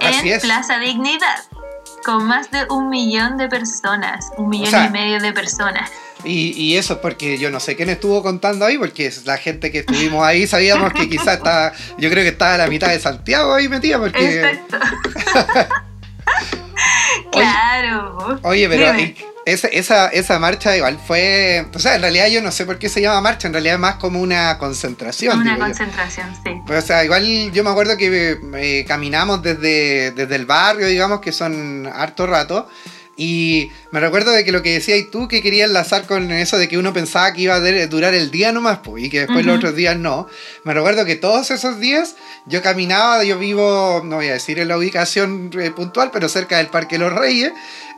en 0.00 0.40
Plaza 0.40 0.78
Dignidad, 0.78 1.44
con 2.04 2.26
más 2.26 2.50
de 2.50 2.66
un 2.70 2.88
millón 2.88 3.36
de 3.36 3.48
personas, 3.48 4.30
un 4.36 4.48
millón 4.48 4.86
y 4.86 4.88
medio 4.90 5.20
de 5.20 5.32
personas. 5.32 5.90
Y, 6.24 6.52
y, 6.56 6.76
eso 6.76 7.00
porque 7.00 7.38
yo 7.38 7.50
no 7.50 7.60
sé 7.60 7.76
quién 7.76 7.90
estuvo 7.90 8.22
contando 8.22 8.64
ahí, 8.64 8.78
porque 8.78 9.12
la 9.24 9.36
gente 9.36 9.70
que 9.70 9.80
estuvimos 9.80 10.24
ahí 10.24 10.46
sabíamos 10.46 10.92
que 10.92 11.08
quizás 11.08 11.36
estaba, 11.38 11.72
yo 11.98 12.10
creo 12.10 12.22
que 12.22 12.30
estaba 12.30 12.54
a 12.54 12.58
la 12.58 12.66
mitad 12.68 12.88
de 12.88 13.00
Santiago 13.00 13.52
ahí 13.54 13.68
metida, 13.68 13.98
porque... 13.98 14.40
Exacto. 14.40 14.78
claro. 17.32 18.40
Oye, 18.42 18.68
pero 18.68 18.92
esa, 19.46 19.68
esa, 19.68 20.08
esa, 20.08 20.38
marcha 20.38 20.74
igual 20.76 20.98
fue, 21.06 21.66
o 21.74 21.78
sea, 21.78 21.96
en 21.96 22.00
realidad 22.00 22.28
yo 22.28 22.40
no 22.40 22.50
sé 22.50 22.64
por 22.64 22.78
qué 22.78 22.88
se 22.88 23.02
llama 23.02 23.20
marcha, 23.20 23.46
en 23.46 23.52
realidad 23.52 23.74
es 23.74 23.80
más 23.80 23.96
como 23.96 24.20
una 24.20 24.56
concentración. 24.58 25.40
Una 25.40 25.58
concentración, 25.58 26.34
sí. 26.42 26.50
o 26.66 26.80
sea, 26.80 27.04
igual 27.04 27.52
yo 27.52 27.62
me 27.62 27.70
acuerdo 27.70 27.96
que 27.96 28.38
eh, 28.56 28.84
caminamos 28.88 29.42
desde, 29.42 30.12
desde 30.12 30.36
el 30.36 30.46
barrio, 30.46 30.86
digamos, 30.86 31.20
que 31.20 31.32
son 31.32 31.86
harto 31.86 32.26
rato. 32.26 32.68
Y 33.16 33.70
me 33.92 34.00
recuerdo 34.00 34.32
de 34.32 34.44
que 34.44 34.52
lo 34.52 34.62
que 34.62 34.72
decías 34.72 35.10
tú, 35.10 35.28
que 35.28 35.42
quería 35.42 35.64
enlazar 35.64 36.06
con 36.06 36.30
eso 36.32 36.58
de 36.58 36.68
que 36.68 36.78
uno 36.78 36.92
pensaba 36.92 37.32
que 37.32 37.42
iba 37.42 37.54
a 37.54 37.86
durar 37.86 38.14
el 38.14 38.30
día 38.30 38.52
nomás, 38.52 38.78
pues, 38.78 39.04
y 39.04 39.10
que 39.10 39.20
después 39.20 39.46
los 39.46 39.58
otros 39.58 39.76
días 39.76 39.96
no. 39.96 40.26
Me 40.64 40.74
recuerdo 40.74 41.04
que 41.04 41.16
todos 41.16 41.50
esos 41.50 41.78
días 41.78 42.16
yo 42.46 42.60
caminaba, 42.62 43.22
yo 43.24 43.38
vivo, 43.38 44.02
no 44.04 44.16
voy 44.16 44.28
a 44.28 44.34
decir 44.34 44.58
en 44.58 44.68
la 44.68 44.78
ubicación 44.78 45.50
eh, 45.58 45.70
puntual, 45.70 46.10
pero 46.12 46.28
cerca 46.28 46.58
del 46.58 46.68
Parque 46.68 46.98
Los 46.98 47.12
Reyes. 47.12 47.52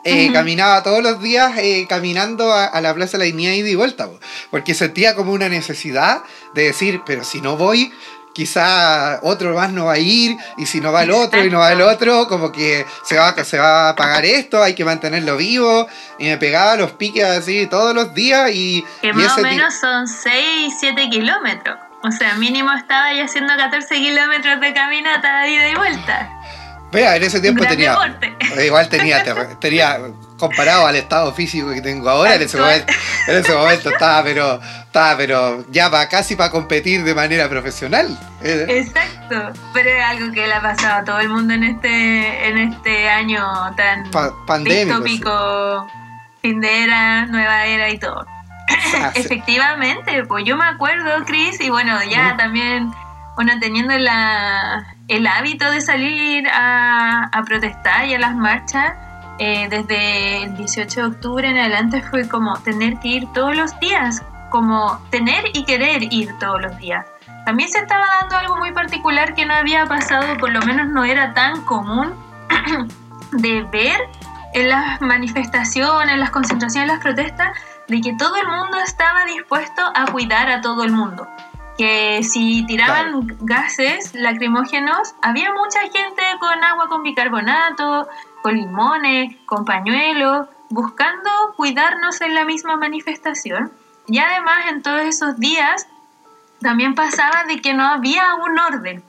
Eh, 0.09 0.31
caminaba 0.33 0.85
todos 0.85 1.03
los 1.03 1.21
días 1.21 1.59
eh, 1.59 1.85
caminando 1.89 2.53
a, 2.53 2.81
la 2.81 2.95
Plaza 2.95 3.13
de 3.13 3.19
la 3.19 3.25
Dignidad 3.25 3.55
y 3.55 3.63
de 3.63 3.75
vuelta, 3.75 4.09
porque 4.53 4.73
sentía 4.73 5.17
como 5.17 5.33
una 5.33 5.49
necesidad 5.49 6.23
de 6.55 6.63
decir, 6.63 7.01
pero 7.05 7.25
si 7.25 7.41
no 7.41 7.57
voy, 7.57 7.91
quizá 8.37 9.19
otro 9.23 9.55
más 9.55 9.73
no 9.73 9.87
va 9.87 9.95
a 9.95 9.99
ir, 9.99 10.37
y 10.59 10.67
si 10.67 10.79
no 10.79 10.93
va 10.93 11.05
el 11.05 11.11
otro 11.11 11.43
y 11.43 11.49
no 11.49 11.61
va 11.61 11.73
el 11.73 11.81
otro, 11.81 12.29
como 12.29 12.53
que 12.53 12.85
se 13.03 13.17
va, 13.17 13.33
se 13.43 13.57
va 13.57 13.89
a 13.89 13.97
pagar 13.97 14.27
esto, 14.27 14.63
hay 14.63 14.75
que 14.75 14.85
mantenerlo 14.85 15.39
vivo. 15.39 15.89
Y 16.19 16.25
me 16.27 16.37
pegaba 16.37 16.77
los 16.77 16.93
piques 16.93 17.25
así 17.25 17.67
todos 17.67 17.95
los 17.95 18.13
días 18.13 18.51
y... 18.53 18.85
Que 19.01 19.15
más 19.15 19.39
o 19.39 19.41
menos 19.41 19.73
son 19.81 20.07
6, 20.07 20.75
7 20.79 21.09
kilómetros. 21.09 21.79
O 22.03 22.11
sea, 22.11 22.35
mínimo 22.35 22.71
estaba 22.73 23.11
ya 23.15 23.25
haciendo 23.25 23.57
14 23.57 23.95
kilómetros 23.95 24.61
de 24.61 24.75
caminata 24.75 25.41
de 25.41 25.53
ida 25.53 25.69
y 25.71 25.75
vuelta. 25.75 26.36
Vea, 26.93 27.17
en 27.17 27.23
ese 27.23 27.41
tiempo 27.41 27.65
tenía... 27.65 27.97
Igual 28.65 28.89
tenía, 28.89 29.23
tenía 29.61 29.99
comparado 30.39 30.87
al 30.87 30.97
estado 30.97 31.33
físico 31.33 31.71
que 31.73 31.81
tengo 31.81 32.09
ahora, 32.09 32.35
en 32.35 32.43
ese, 32.43 32.59
momento, 32.59 32.93
en 33.27 33.37
ese 33.37 33.55
momento 33.55 33.91
estaba, 33.91 34.23
pero, 34.23 34.61
estaba, 34.85 35.17
pero 35.17 35.65
ya 35.71 35.89
va 35.89 36.09
casi 36.09 36.37
para 36.37 36.51
competir 36.51 37.05
de 37.05 37.15
manera 37.15 37.49
profesional. 37.49 38.19
Eh, 38.43 38.67
Exacto, 38.69 39.53
pero 39.73 39.91
es 39.91 40.05
algo 40.05 40.33
que 40.33 40.47
le 40.47 40.55
ha 40.55 40.63
pasado 40.63 41.01
a 41.01 41.05
todo 41.05 41.21
el 41.21 41.29
mundo 41.29 41.55
en 41.55 41.65
este, 41.65 42.49
en 42.49 42.59
este 42.59 43.09
año 43.09 43.45
tan 43.77 44.11
pandémico, 44.47 45.87
fin 46.43 46.61
de 46.61 46.85
era, 46.85 47.27
nueva 47.27 47.67
era 47.67 47.91
y 47.91 47.99
todo. 47.99 48.27
Efectivamente, 49.15 50.25
pues 50.25 50.45
yo 50.45 50.57
me 50.57 50.65
acuerdo, 50.65 51.25
Chris, 51.25 51.61
y 51.61 51.71
bueno, 51.71 51.99
ya 52.05 52.37
también 52.37 52.91
bueno, 53.37 53.53
teniendo 53.61 53.97
la, 53.99 54.96
el 55.09 55.27
hábito 55.27 55.71
de 55.71 55.81
salir 55.81 56.49
a, 56.49 57.25
a 57.33 57.43
protestar 57.43 58.07
y 58.07 58.15
a 58.15 58.19
las 58.19 58.35
marchas, 58.35 58.95
eh, 59.39 59.69
desde 59.69 60.45
el 60.45 60.57
18 60.57 61.01
de 61.01 61.07
octubre 61.09 61.49
en 61.49 61.59
adelante 61.59 62.03
fue 62.03 62.27
como 62.27 62.59
tener 62.61 62.99
que 63.01 63.09
ir 63.09 63.33
todos 63.35 63.55
los 63.55 63.79
días, 63.81 64.23
como 64.51 64.99
tener 65.11 65.45
y 65.53 65.65
querer 65.65 66.13
ir 66.13 66.37
todos 66.39 66.61
los 66.63 66.77
días. 66.79 67.05
También 67.45 67.69
se 67.69 67.79
estaba 67.79 68.07
dando 68.21 68.37
algo 68.37 68.57
muy 68.57 68.73
particular 68.73 69.35
que 69.35 69.45
no 69.45 69.55
había 69.55 69.85
pasado, 69.87 70.37
por 70.39 70.51
lo 70.51 70.61
menos 70.63 70.89
no 70.89 71.05
era 71.05 71.35
tan 71.35 71.63
común 71.65 72.15
de 73.33 73.63
ver 73.71 74.01
en 74.55 74.69
las 74.71 75.01
manifestaciones, 75.03 76.15
en 76.15 76.21
las 76.21 76.31
concentraciones, 76.31 76.89
en 76.89 76.95
las 76.97 77.03
protestas, 77.03 77.57
de 77.89 78.01
que 78.01 78.15
todo 78.15 78.37
el 78.37 78.49
mundo 78.49 78.79
estaba 78.85 79.27
dispuesto 79.27 79.83
a 79.95 80.07
cuidar 80.07 80.49
a 80.51 80.63
todo 80.63 80.83
el 80.83 80.93
mundo. 80.93 81.29
Que 81.77 82.23
si 82.23 82.65
tiraban 82.67 83.37
gases 83.41 84.15
lacrimógenos, 84.15 85.15
había 85.21 85.53
mucha 85.53 85.81
gente 85.83 86.23
con 86.41 86.65
agua 86.65 86.89
con 86.89 87.03
bicarbonato, 87.03 88.09
con 88.43 88.57
limones, 88.57 89.37
con 89.45 89.65
pañuelos, 89.65 90.49
buscando 90.71 91.31
cuidarnos 91.57 92.21
en 92.21 92.35
la 92.35 92.45
misma 92.45 92.77
manifestación. 92.77 93.73
Y 94.07 94.19
además 94.19 94.67
en 94.69 94.83
todos 94.83 95.03
esos 95.03 95.39
días 95.39 95.87
también 96.61 96.95
pasaba 96.95 97.45
de 97.45 97.61
que 97.61 97.75
no 97.75 97.85
había 97.85 98.35
un 98.37 98.59
orden, 98.59 99.03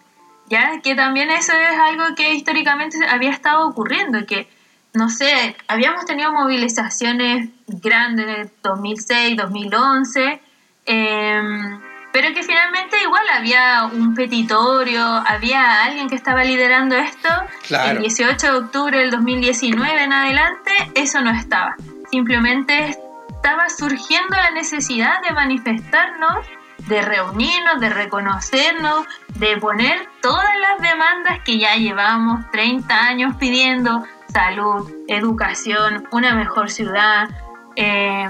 ya 0.47 0.81
que 0.81 0.95
también 0.95 1.29
eso 1.29 1.53
es 1.53 1.79
algo 1.79 2.15
que 2.15 2.33
históricamente 2.33 2.97
había 3.07 3.31
estado 3.31 3.67
ocurriendo, 3.67 4.25
que 4.25 4.49
no 4.93 5.09
sé, 5.09 5.55
habíamos 5.67 6.05
tenido 6.05 6.31
movilizaciones 6.33 7.49
grandes 7.67 8.39
en 8.39 8.51
2006, 8.63 9.37
2011, 9.37 10.41
eh, 10.85 11.79
pero 12.19 12.33
que 12.33 12.41
finalmente 12.41 12.99
igual 13.03 13.21
había 13.31 13.83
un 13.93 14.15
petitorio, 14.15 15.03
había 15.03 15.83
alguien 15.83 16.09
que 16.09 16.15
estaba 16.15 16.43
liderando 16.43 16.95
esto. 16.95 17.29
El 17.69 17.99
18 17.99 18.53
de 18.53 18.57
octubre 18.57 18.97
del 18.97 19.11
2019 19.11 20.03
en 20.03 20.11
adelante, 20.11 20.71
eso 20.95 21.21
no 21.21 21.29
estaba. 21.29 21.75
Simplemente 22.09 22.97
estaba 23.29 23.69
surgiendo 23.69 24.35
la 24.35 24.49
necesidad 24.49 25.21
de 25.21 25.31
manifestarnos, 25.31 26.43
de 26.87 27.03
reunirnos, 27.03 27.79
de 27.81 27.89
reconocernos, 27.89 29.05
de 29.35 29.57
poner 29.57 30.09
todas 30.19 30.57
las 30.59 30.81
demandas 30.89 31.41
que 31.45 31.59
ya 31.59 31.75
llevamos 31.75 32.49
30 32.49 32.99
años 32.99 33.35
pidiendo, 33.35 34.03
salud, 34.33 34.91
educación, 35.07 36.07
una 36.09 36.33
mejor 36.33 36.71
ciudad. 36.71 37.29
Eh, 37.75 38.27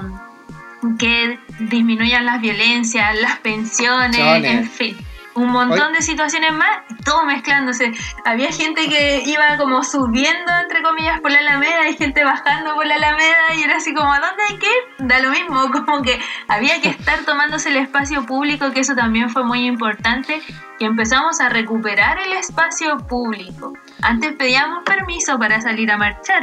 que 0.99 1.39
disminuyan 1.59 2.25
las 2.25 2.41
violencias, 2.41 3.19
las 3.19 3.37
pensiones, 3.39 4.17
en 4.17 4.69
fin. 4.69 4.97
Un 5.33 5.51
montón 5.51 5.93
de 5.93 6.01
situaciones 6.01 6.51
más, 6.51 6.79
todo 7.05 7.23
mezclándose. 7.23 7.91
Había 8.25 8.51
gente 8.51 8.89
que 8.89 9.21
iba 9.23 9.55
como 9.57 9.83
subiendo, 9.83 10.51
entre 10.63 10.81
comillas, 10.81 11.19
por 11.21 11.29
la 11.29 11.37
Alameda 11.37 11.87
y 11.87 11.95
gente 11.95 12.23
bajando 12.23 12.73
por 12.73 12.87
la 12.87 12.95
Alameda 12.95 13.53
y 13.55 13.61
era 13.61 13.77
así 13.77 13.93
como, 13.93 14.11
¿a 14.11 14.19
dónde 14.19 14.43
hay 14.49 14.57
que 14.57 14.65
ir? 14.65 15.07
Da 15.07 15.19
lo 15.19 15.29
mismo, 15.29 15.71
como 15.85 16.01
que 16.01 16.19
había 16.47 16.81
que 16.81 16.89
estar 16.89 17.23
tomándose 17.23 17.69
el 17.69 17.77
espacio 17.77 18.25
público, 18.25 18.71
que 18.71 18.79
eso 18.79 18.95
también 18.95 19.29
fue 19.29 19.43
muy 19.43 19.67
importante, 19.67 20.41
y 20.79 20.85
empezamos 20.85 21.39
a 21.39 21.49
recuperar 21.49 22.17
el 22.19 22.33
espacio 22.33 22.97
público. 22.97 23.73
Antes 24.01 24.33
pedíamos 24.33 24.83
permiso 24.85 25.37
para 25.37 25.61
salir 25.61 25.91
a 25.91 25.97
marchar 25.97 26.41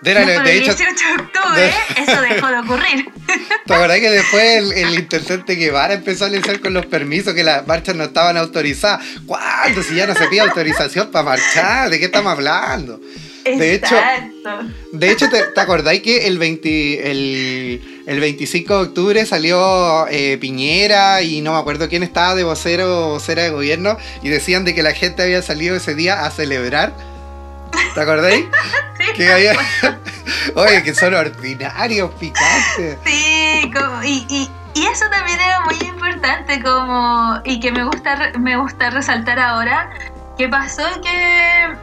de, 0.00 0.12
el 0.12 0.62
18 0.62 0.76
de 0.76 1.22
octubre, 1.22 1.72
eso 1.96 2.20
dejó 2.20 2.48
de 2.48 2.58
ocurrir. 2.58 3.08
¿Te 3.66 3.74
acordás 3.74 4.00
que 4.00 4.10
después 4.10 4.42
el, 4.42 4.72
el 4.72 4.94
intendente 4.94 5.54
Guevara 5.54 5.94
empezó 5.94 6.24
a 6.24 6.28
anunciar 6.28 6.60
con 6.60 6.74
los 6.74 6.86
permisos 6.86 7.34
que 7.34 7.42
las 7.42 7.66
marchas 7.66 7.94
no 7.96 8.04
estaban 8.04 8.36
autorizadas? 8.36 9.04
¿Cuándo? 9.26 9.82
Si 9.82 9.94
ya 9.94 10.06
no 10.06 10.14
se 10.14 10.26
pide 10.28 10.40
autorización 10.40 11.10
para 11.10 11.24
marchar, 11.24 11.88
¿de 11.88 11.98
qué 11.98 12.06
estamos 12.06 12.32
hablando? 12.32 13.00
De 13.44 13.74
hecho, 13.74 13.94
de 14.92 15.10
hecho 15.10 15.28
¿te, 15.28 15.42
¿te 15.42 15.60
acordáis 15.60 16.00
que 16.00 16.26
el, 16.26 16.38
20, 16.38 17.10
el, 17.10 18.02
el, 18.06 18.20
25 18.20 18.74
de 18.74 18.82
octubre 18.88 19.26
salió 19.26 20.06
eh, 20.08 20.38
Piñera 20.40 21.20
y 21.20 21.42
no 21.42 21.52
me 21.52 21.58
acuerdo 21.58 21.90
quién 21.90 22.02
estaba 22.02 22.34
de 22.34 22.42
vocero 22.42 23.08
o 23.08 23.10
vocera 23.10 23.42
de 23.42 23.50
gobierno 23.50 23.98
y 24.22 24.30
decían 24.30 24.64
de 24.64 24.74
que 24.74 24.82
la 24.82 24.94
gente 24.94 25.22
había 25.22 25.42
salido 25.42 25.76
ese 25.76 25.94
día 25.94 26.24
a 26.24 26.30
celebrar? 26.30 26.94
¿Te 27.94 28.00
acordáis? 28.00 28.46
Sí. 28.96 29.12
Que 29.16 29.32
había... 29.32 29.54
Oye, 30.54 30.84
que 30.84 30.94
son 30.94 31.14
ordinarios, 31.14 32.12
picantes. 32.12 32.96
Sí, 33.04 33.44
Sí, 33.64 33.70
como, 33.72 34.02
y, 34.02 34.26
y, 34.28 34.50
y, 34.74 34.86
eso 34.86 35.06
también 35.10 35.40
era 35.40 35.60
muy 35.60 35.76
importante 35.88 36.62
como 36.62 37.40
y 37.44 37.60
que 37.60 37.72
me 37.72 37.84
gusta 37.84 38.32
me 38.38 38.56
gusta 38.56 38.90
resaltar 38.90 39.38
ahora 39.38 39.90
que 40.36 40.48
pasó 40.48 40.82
que 41.02 41.76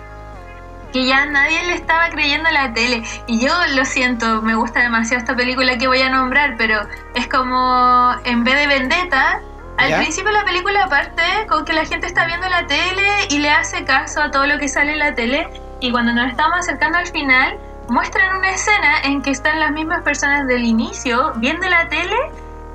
que 0.91 1.05
ya 1.05 1.25
nadie 1.25 1.63
le 1.67 1.75
estaba 1.75 2.09
creyendo 2.09 2.49
a 2.49 2.51
la 2.51 2.73
tele. 2.73 3.03
Y 3.25 3.39
yo 3.39 3.53
lo 3.75 3.85
siento, 3.85 4.41
me 4.41 4.55
gusta 4.55 4.81
demasiado 4.81 5.19
esta 5.19 5.35
película 5.35 5.77
que 5.77 5.87
voy 5.87 6.01
a 6.01 6.09
nombrar, 6.09 6.55
pero 6.57 6.81
es 7.15 7.27
como 7.29 8.13
en 8.25 8.43
vez 8.43 8.55
de 8.55 8.67
Vendetta, 8.67 9.41
al 9.77 9.95
principio 9.95 10.31
la 10.31 10.43
película 10.43 10.87
parte 10.89 11.23
con 11.47 11.63
que 11.65 11.73
la 11.73 11.85
gente 11.85 12.07
está 12.07 12.25
viendo 12.27 12.47
la 12.49 12.67
tele 12.67 13.07
y 13.29 13.39
le 13.39 13.49
hace 13.49 13.85
caso 13.85 14.21
a 14.21 14.29
todo 14.29 14.45
lo 14.45 14.59
que 14.59 14.67
sale 14.67 14.93
en 14.93 14.99
la 14.99 15.15
tele. 15.15 15.47
Y 15.81 15.91
cuando 15.91 16.13
nos 16.13 16.29
estamos 16.29 16.59
acercando 16.59 16.99
al 16.99 17.07
final, 17.07 17.57
muestran 17.89 18.37
una 18.37 18.51
escena 18.51 19.01
en 19.03 19.21
que 19.21 19.31
están 19.31 19.59
las 19.59 19.71
mismas 19.71 20.03
personas 20.03 20.47
del 20.47 20.63
inicio 20.63 21.33
viendo 21.37 21.67
la 21.67 21.89
tele 21.89 22.15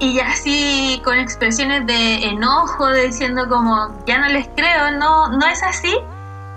y 0.00 0.18
así 0.18 1.00
con 1.04 1.16
expresiones 1.16 1.86
de 1.86 2.24
enojo, 2.26 2.92
diciendo 2.92 3.48
como 3.48 3.94
ya 4.06 4.18
no 4.18 4.28
les 4.28 4.48
creo, 4.56 4.90
no, 4.98 5.28
no 5.28 5.46
es 5.46 5.62
así 5.62 5.96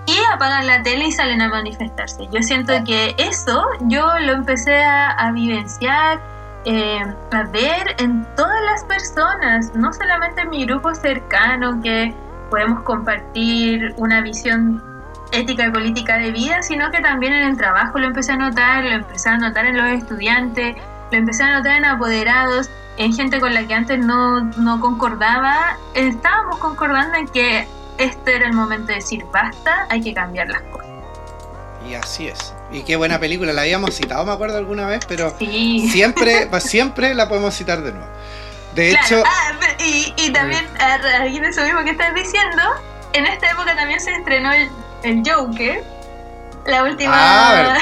y 0.06 0.16
apagan 0.34 0.66
la 0.66 0.82
tele 0.82 1.06
y 1.06 1.12
salen 1.12 1.40
a 1.40 1.48
manifestarse. 1.48 2.28
Yo 2.32 2.42
siento 2.42 2.72
que 2.84 3.14
eso 3.16 3.64
yo 3.82 4.06
lo 4.18 4.32
empecé 4.32 4.82
a, 4.82 5.30
vivenciar, 5.32 6.20
eh, 6.64 7.00
a 7.30 7.42
ver 7.44 7.94
en 7.98 8.26
todas 8.34 8.60
las 8.64 8.84
personas, 8.84 9.72
no 9.76 9.92
solamente 9.92 10.40
en 10.40 10.50
mi 10.50 10.66
grupo 10.66 10.94
cercano 10.96 11.80
que 11.80 12.12
podemos 12.50 12.82
compartir 12.82 13.94
una 13.98 14.20
visión 14.20 14.89
ética 15.32 15.66
y 15.66 15.70
política 15.70 16.18
de 16.18 16.32
vida, 16.32 16.62
sino 16.62 16.90
que 16.90 17.00
también 17.00 17.32
en 17.32 17.48
el 17.48 17.56
trabajo 17.56 17.98
lo 17.98 18.06
empecé 18.06 18.32
a 18.32 18.36
notar, 18.36 18.84
lo 18.84 18.90
empecé 18.90 19.28
a 19.28 19.38
notar 19.38 19.66
en 19.66 19.76
los 19.76 19.86
estudiantes, 19.90 20.76
lo 21.10 21.18
empecé 21.18 21.42
a 21.42 21.58
notar 21.58 21.76
en 21.76 21.84
apoderados, 21.84 22.70
en 22.96 23.14
gente 23.14 23.40
con 23.40 23.54
la 23.54 23.66
que 23.66 23.74
antes 23.74 23.98
no, 23.98 24.42
no 24.42 24.80
concordaba, 24.80 25.78
estábamos 25.94 26.58
concordando 26.58 27.16
en 27.16 27.28
que 27.28 27.66
este 27.98 28.36
era 28.36 28.46
el 28.46 28.52
momento 28.52 28.88
de 28.88 28.94
decir 28.94 29.24
basta, 29.32 29.86
hay 29.88 30.00
que 30.00 30.14
cambiar 30.14 30.48
las 30.48 30.62
cosas. 30.62 30.88
Y 31.88 31.94
así 31.94 32.28
es. 32.28 32.54
Y 32.72 32.82
qué 32.82 32.96
buena 32.96 33.18
película, 33.18 33.52
la 33.52 33.62
habíamos 33.62 33.94
citado, 33.94 34.24
me 34.24 34.32
acuerdo 34.32 34.58
alguna 34.58 34.86
vez, 34.86 35.00
pero 35.06 35.34
siempre, 35.38 36.48
siempre 36.60 37.14
la 37.14 37.28
podemos 37.28 37.54
citar 37.54 37.82
de 37.82 37.92
nuevo. 37.92 38.06
De 38.74 38.92
hecho. 38.92 39.22
Ah, 39.26 39.52
y, 39.78 40.30
también, 40.32 40.64
a 40.78 40.98
raíz 40.98 41.40
de 41.40 41.48
eso 41.48 41.62
mismo 41.64 41.82
que 41.82 41.90
estás 41.90 42.14
diciendo, 42.14 42.62
en 43.12 43.26
esta 43.26 43.50
época 43.50 43.74
también 43.74 43.98
se 43.98 44.12
estrenó 44.12 44.52
el, 44.52 44.70
Joker. 45.02 45.82
La 46.66 46.84
última. 46.84 47.12
Ah, 47.14 47.78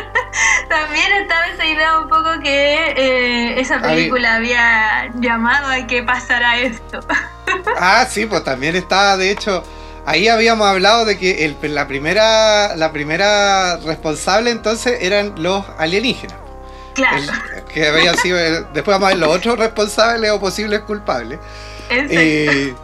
también 0.68 1.12
estaba 1.20 1.46
esa 1.46 1.66
idea 1.66 1.98
un 1.98 2.08
poco 2.08 2.40
que 2.42 2.94
eh, 2.96 3.60
esa 3.60 3.80
película 3.80 4.36
había 4.36 5.10
llamado 5.14 5.68
a 5.68 5.86
que 5.86 6.02
pasara 6.02 6.58
esto. 6.58 7.00
ah, 7.78 8.06
sí, 8.08 8.26
pues 8.26 8.44
también 8.44 8.76
estaba, 8.76 9.16
de 9.16 9.30
hecho, 9.30 9.62
ahí 10.06 10.28
habíamos 10.28 10.66
hablado 10.66 11.04
de 11.04 11.18
que 11.18 11.44
el, 11.44 11.56
la, 11.74 11.86
primera, 11.86 12.76
la 12.76 12.92
primera 12.92 13.76
responsable 13.78 14.50
entonces 14.50 14.98
eran 15.02 15.34
los 15.42 15.64
alienígenas. 15.78 16.36
Claro. 16.94 17.22
que 17.72 17.88
habían 17.88 18.16
sido, 18.18 18.36
después 18.74 18.98
vamos 18.98 19.06
a 19.06 19.08
ver 19.12 19.18
los 19.18 19.34
otros 19.34 19.58
responsables 19.58 20.30
o 20.30 20.40
posibles 20.40 20.80
culpables. 20.80 21.38
Eh, 21.94 22.74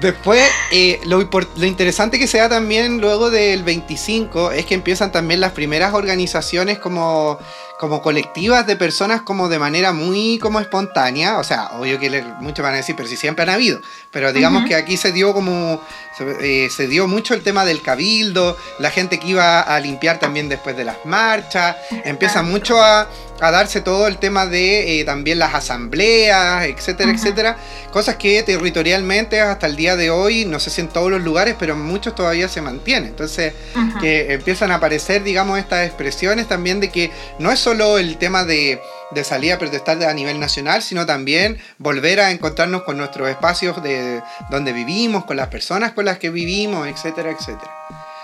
después, 0.00 0.42
eh, 0.72 1.00
lo, 1.04 1.28
lo, 1.56 1.66
interesante 1.66 2.18
que 2.18 2.26
se 2.26 2.38
da 2.38 2.48
también 2.48 3.00
luego 3.00 3.30
del 3.30 3.62
25 3.64 4.52
es 4.52 4.66
que 4.66 4.74
empiezan 4.74 5.12
también 5.12 5.40
las 5.40 5.52
primeras 5.52 5.94
organizaciones 5.94 6.78
como 6.78 7.38
como 7.78 8.02
colectivas 8.02 8.66
de 8.66 8.76
personas 8.76 9.22
como 9.22 9.48
de 9.48 9.58
manera 9.58 9.92
muy 9.92 10.38
como 10.38 10.60
espontánea, 10.60 11.38
o 11.38 11.44
sea, 11.44 11.68
obvio 11.78 11.98
que 11.98 12.24
muchos 12.40 12.62
van 12.62 12.74
a 12.74 12.78
decir, 12.78 12.96
pero 12.96 13.08
si 13.08 13.16
siempre 13.16 13.44
han 13.44 13.50
habido, 13.50 13.80
pero 14.10 14.32
digamos 14.32 14.66
que 14.66 14.74
aquí 14.74 14.96
se 14.96 15.12
dio 15.12 15.32
como, 15.32 15.80
se, 16.16 16.66
eh, 16.66 16.86
dio 16.88 17.06
mucho 17.06 17.34
el 17.34 17.42
tema 17.42 17.64
del 17.64 17.80
cabildo, 17.80 18.56
la 18.80 18.90
gente 18.90 19.20
que 19.20 19.28
iba 19.28 19.60
a 19.60 19.78
limpiar 19.78 20.18
también 20.18 20.48
después 20.48 20.76
de 20.76 20.84
las 20.84 20.96
marchas, 21.04 21.76
empieza 22.04 22.42
mucho 22.42 22.82
a, 22.82 23.08
a 23.40 23.50
darse 23.50 23.80
todo 23.80 24.06
el 24.06 24.18
tema 24.18 24.46
de 24.46 25.00
eh, 25.00 25.04
también 25.04 25.38
las 25.38 25.54
asambleas, 25.54 26.64
etcétera, 26.64 27.12
etcétera, 27.12 27.56
cosas 27.92 28.16
que 28.16 28.42
territorialmente 28.42 29.40
hasta 29.40 29.66
el 29.66 29.76
día 29.76 29.96
de 29.96 30.10
hoy, 30.10 30.44
no 30.44 30.58
sé 30.58 30.70
si 30.70 30.80
en 30.80 30.88
todos 30.88 31.10
los 31.10 31.22
lugares, 31.22 31.56
pero 31.58 31.74
en 31.74 31.82
muchos 31.82 32.14
todavía 32.14 32.48
se 32.48 32.60
mantiene. 32.60 33.08
Entonces, 33.08 33.54
que 34.00 34.32
empiezan 34.32 34.72
a 34.72 34.76
aparecer, 34.76 35.22
digamos, 35.22 35.58
estas 35.58 35.86
expresiones 35.86 36.48
también 36.48 36.80
de 36.80 36.90
que 36.90 37.10
no 37.38 37.52
es 37.52 37.58
solo 37.58 37.98
el 37.98 38.16
tema 38.18 38.44
de, 38.44 38.80
de 39.10 39.24
salir 39.24 39.52
a 39.52 39.58
protestar 39.58 40.02
a 40.04 40.14
nivel 40.14 40.40
nacional, 40.40 40.82
sino 40.82 41.06
también 41.06 41.58
volver 41.78 42.20
a 42.20 42.30
encontrarnos 42.30 42.82
con 42.82 42.96
nuestros 42.96 43.28
espacios 43.28 43.82
de 43.82 44.22
donde 44.50 44.72
vivimos, 44.72 45.24
con 45.24 45.36
las 45.36 45.48
personas 45.48 45.92
con 45.92 46.04
las 46.04 46.18
que 46.18 46.30
vivimos, 46.30 46.86
etcétera, 46.88 47.30
etcétera. 47.30 47.72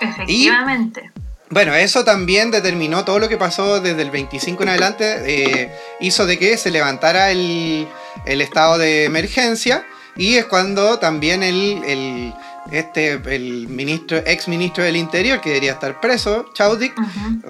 Efectivamente. 0.00 1.10
Bueno, 1.54 1.72
eso 1.72 2.04
también 2.04 2.50
determinó 2.50 3.04
todo 3.04 3.20
lo 3.20 3.28
que 3.28 3.36
pasó 3.36 3.80
desde 3.80 4.02
el 4.02 4.10
25 4.10 4.64
en 4.64 4.70
adelante, 4.70 5.22
eh, 5.24 5.72
hizo 6.00 6.26
de 6.26 6.36
que 6.36 6.56
se 6.56 6.72
levantara 6.72 7.30
el, 7.30 7.86
estado 8.26 8.76
de 8.76 9.04
emergencia 9.04 9.86
y 10.16 10.34
es 10.34 10.46
cuando 10.46 10.98
también 10.98 11.44
el, 11.44 12.34
este, 12.72 13.20
el 13.32 13.68
ministro, 13.68 14.18
ex 14.26 14.48
ministro 14.48 14.82
del 14.82 14.96
Interior, 14.96 15.40
que 15.40 15.50
debería 15.50 15.74
estar 15.74 16.00
preso, 16.00 16.50
Chaudik, 16.54 16.92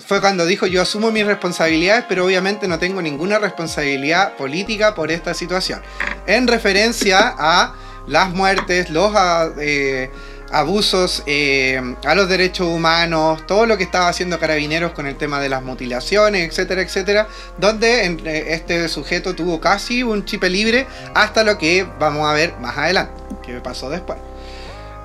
fue 0.07 0.21
cuando 0.21 0.45
dijo 0.45 0.67
yo 0.67 0.83
asumo 0.83 1.11
mis 1.11 1.25
responsabilidades, 1.25 2.05
pero 2.07 2.27
obviamente 2.27 2.69
no 2.69 2.79
tengo 2.79 3.01
ninguna 3.01 3.39
responsabilidad 3.39 4.37
política 4.37 4.95
por 4.95 5.11
esta 5.11 5.33
situación. 5.33 5.81
En 6.27 6.47
referencia 6.47 7.35
a 7.39 7.75
las 8.07 8.29
muertes, 8.35 8.91
los... 8.91 9.15
Eh, 9.59 10.11
abusos 10.53 11.23
eh, 11.27 11.97
a 12.05 12.15
los 12.15 12.29
derechos 12.29 12.67
humanos, 12.67 13.47
todo 13.47 13.67
lo 13.67 13.77
que 13.77 13.85
estaba 13.85 14.09
haciendo 14.09 14.39
Carabineros 14.39 14.93
con 14.93 15.07
el 15.07 15.17
tema 15.17 15.41
de 15.41 15.49
las 15.49 15.63
mutilaciones, 15.63 16.49
etcétera, 16.49 16.83
etcétera, 16.83 17.29
donde 17.59 18.53
este 18.53 18.89
sujeto 18.89 19.35
tuvo 19.35 19.61
casi 19.61 20.03
un 20.03 20.25
chip 20.25 20.45
libre 20.45 20.87
hasta 21.15 21.45
lo 21.45 21.59
que 21.59 21.87
vamos 21.99 22.29
a 22.29 22.33
ver 22.33 22.55
más 22.59 22.77
adelante, 22.79 23.15
que 23.43 23.61
pasó 23.61 23.91
después. 23.91 24.19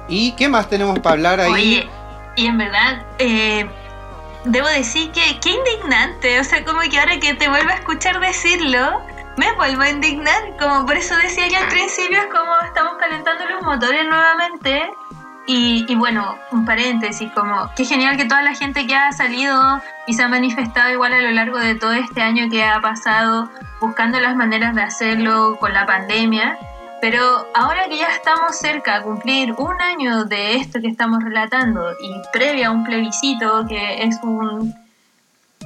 ¿Y 0.08 0.34
qué 0.34 0.49
más 0.49 0.69
tenemos 0.69 0.99
para 0.99 1.13
hablar 1.13 1.39
ahí? 1.39 1.52
Oye, 1.52 1.89
y 2.36 2.45
en 2.45 2.58
verdad, 2.58 3.06
eh, 3.19 3.69
debo 4.45 4.67
decir 4.67 5.12
que 5.12 5.39
qué 5.41 5.49
indignante, 5.52 6.39
o 6.39 6.43
sea, 6.43 6.63
como 6.63 6.82
que 6.82 6.99
ahora 6.99 7.19
que 7.19 7.34
te 7.34 7.49
vuelvo 7.49 7.69
a 7.69 7.75
escuchar 7.75 8.19
decirlo, 8.19 9.02
me 9.38 9.52
vuelvo 9.54 9.84
a 9.84 9.89
indignar, 9.89 10.58
como 10.60 10.86
por 10.86 10.97
eso 10.97 11.15
decía 11.17 11.47
yo 11.47 11.58
al 11.58 11.67
principio, 11.69 12.19
es 12.19 12.25
como 12.25 12.52
estamos 12.65 12.97
calentando 12.99 13.45
los 13.45 13.62
motores 13.62 14.06
nuevamente 14.06 14.84
y, 15.52 15.96
bueno, 15.96 16.38
un 16.52 16.64
paréntesis, 16.64 17.32
como 17.32 17.72
qué 17.76 17.84
genial 17.84 18.18
que 18.18 18.26
toda 18.26 18.44
la 18.44 18.54
gente 18.54 18.86
que 18.86 18.96
ha 18.96 19.12
salido 19.12 19.82
y 20.06 20.14
se 20.14 20.22
ha 20.22 20.28
manifestado 20.28 20.92
igual 20.92 21.12
a 21.12 21.22
lo 21.22 21.32
largo 21.32 21.58
de 21.58 21.74
todo 21.74 21.94
este 21.94 22.22
año 22.22 22.52
que 22.52 22.64
ha 22.64 22.80
pasado, 22.82 23.50
buscando 23.82 24.20
las 24.20 24.36
maneras 24.36 24.76
de 24.76 24.84
hacerlo 24.84 25.58
con 25.60 25.74
la 25.74 25.88
pandemia. 25.88 26.56
Pero 27.02 27.48
ahora 27.56 27.88
que 27.90 27.98
ya 27.98 28.10
estamos 28.10 28.60
cerca 28.60 28.98
a 28.98 29.02
cumplir 29.02 29.56
un 29.58 29.82
año 29.82 30.26
de 30.26 30.58
esto 30.58 30.82
que 30.82 30.88
estamos 30.88 31.24
relatando 31.24 31.94
y 32.00 32.14
previa 32.32 32.68
a 32.68 32.72
un 32.72 32.84
plebiscito 32.84 33.66
que 33.68 34.04
es 34.04 34.20
un... 34.22 34.76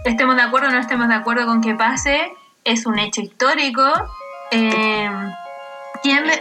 estemos 0.05 0.37
de 0.37 0.43
acuerdo 0.43 0.69
o 0.69 0.71
no 0.71 0.79
estemos 0.79 1.09
de 1.09 1.15
acuerdo 1.15 1.45
con 1.45 1.59
que 1.59 1.75
pase, 1.75 2.31
es 2.63 2.85
un 2.85 2.99
hecho 2.99 3.19
histórico. 3.19 3.83
Eh, 4.49 5.09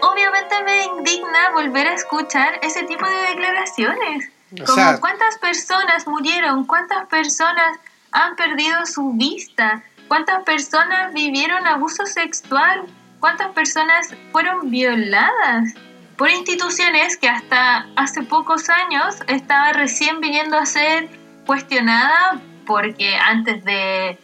obviamente 0.02 0.62
me 0.64 0.84
indigna 0.84 1.50
volver 1.52 1.86
a 1.86 1.94
escuchar 1.94 2.58
ese 2.62 2.82
tipo 2.84 3.06
de 3.06 3.28
declaraciones. 3.30 4.30
Como 4.66 5.00
cuántas 5.00 5.38
personas 5.38 6.06
murieron, 6.06 6.64
cuántas 6.66 7.06
personas 7.06 7.78
han 8.10 8.36
perdido 8.36 8.84
su 8.84 9.12
vista, 9.14 9.82
cuántas 10.08 10.42
personas 10.44 11.14
vivieron 11.14 11.66
abuso 11.66 12.04
sexual, 12.04 12.84
cuántas 13.18 13.52
personas 13.52 14.14
fueron 14.30 14.70
violadas 14.70 15.74
por 16.16 16.28
instituciones 16.28 17.16
que 17.16 17.28
hasta 17.28 17.86
hace 17.96 18.22
pocos 18.22 18.68
años 18.68 19.16
estaba 19.28 19.72
recién 19.72 20.20
viniendo 20.20 20.58
a 20.58 20.66
ser 20.66 21.08
cuestionada 21.46 22.40
porque 22.66 23.16
antes 23.16 23.64
de, 23.64 24.18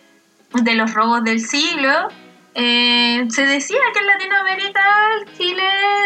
de 0.52 0.74
los 0.74 0.92
robos 0.94 1.24
del 1.24 1.40
siglo 1.40 2.08
eh, 2.60 3.24
se 3.30 3.46
decía 3.46 3.78
que 3.92 4.00
en 4.00 4.06
Latinoamérica, 4.06 4.82
Chile, 5.36 5.62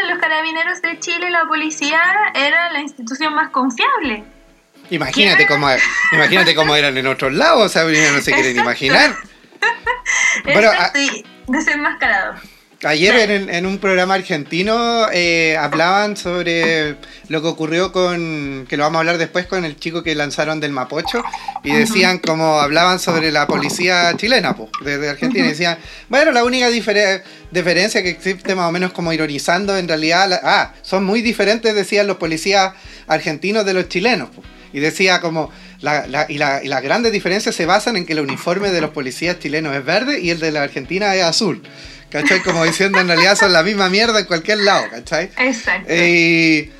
los 0.08 0.18
carabineros 0.18 0.82
de 0.82 0.98
Chile, 0.98 1.30
la 1.30 1.46
policía, 1.46 2.02
era 2.34 2.70
la 2.72 2.80
institución 2.80 3.34
más 3.34 3.48
confiable. 3.48 4.24
Imagínate 4.90 5.46
cómo, 5.46 5.68
imagínate 6.12 6.54
cómo 6.54 6.76
eran 6.76 6.98
en 6.98 7.06
otros 7.06 7.32
lados, 7.32 7.64
o 7.64 7.68
sea, 7.70 7.84
no 7.84 8.20
se 8.20 8.32
quieren 8.32 8.58
imaginar. 8.58 9.16
bueno, 10.44 10.70
ah, 10.78 10.92
desenmascarado. 11.46 12.34
Ayer 12.84 13.30
en, 13.30 13.64
un 13.64 13.78
programa 13.78 14.14
argentino 14.14 15.06
eh, 15.12 15.56
hablaban 15.56 16.16
sobre 16.16 16.96
lo 17.28 17.40
que 17.40 17.46
ocurrió 17.46 17.92
con, 17.92 18.66
que 18.68 18.76
lo 18.76 18.82
vamos 18.82 18.96
a 18.96 19.00
hablar 19.00 19.18
después, 19.18 19.46
con 19.46 19.64
el 19.64 19.76
chico 19.76 20.02
que 20.02 20.16
lanzaron 20.16 20.58
del 20.58 20.72
Mapocho, 20.72 21.22
y 21.62 21.72
decían 21.72 22.18
como 22.18 22.58
hablaban 22.58 22.98
sobre 22.98 23.30
la 23.30 23.46
policía 23.46 24.12
chilena, 24.16 24.56
pues, 24.56 24.70
desde 24.84 25.10
Argentina, 25.10 25.46
y 25.46 25.50
decían, 25.50 25.78
bueno, 26.08 26.32
la 26.32 26.42
única 26.42 26.70
diferencia 26.70 28.02
que 28.02 28.10
existe 28.10 28.56
más 28.56 28.68
o 28.68 28.72
menos 28.72 28.92
como 28.92 29.12
ironizando 29.12 29.76
en 29.76 29.86
realidad, 29.86 30.40
ah, 30.42 30.74
son 30.82 31.04
muy 31.04 31.22
diferentes, 31.22 31.72
decían 31.76 32.08
los 32.08 32.16
policías 32.16 32.72
argentinos 33.06 33.64
de 33.64 33.74
los 33.74 33.88
chilenos, 33.88 34.30
y 34.72 34.80
decía 34.80 35.20
como, 35.20 35.52
la, 35.82 36.26
y, 36.28 36.36
la, 36.36 36.64
y, 36.64 36.66
las 36.66 36.82
grandes 36.82 37.12
diferencias 37.12 37.54
se 37.54 37.64
basan 37.64 37.96
en 37.96 38.06
que 38.06 38.14
el 38.14 38.20
uniforme 38.20 38.70
de 38.70 38.80
los 38.80 38.90
policías 38.90 39.38
chilenos 39.38 39.76
es 39.76 39.84
verde 39.84 40.20
y 40.20 40.30
el 40.30 40.40
de 40.40 40.50
la 40.50 40.64
Argentina 40.64 41.14
es 41.14 41.22
azul. 41.22 41.62
¿Cachai? 42.12 42.42
Como 42.42 42.64
diciendo 42.64 43.00
en 43.00 43.08
realidad 43.08 43.36
son 43.36 43.52
la 43.52 43.62
misma 43.62 43.88
mierda 43.88 44.20
en 44.20 44.26
cualquier 44.26 44.58
lado, 44.58 44.84
¿cachai? 44.90 45.30
Exacto. 45.38 45.92
Y 45.92 46.70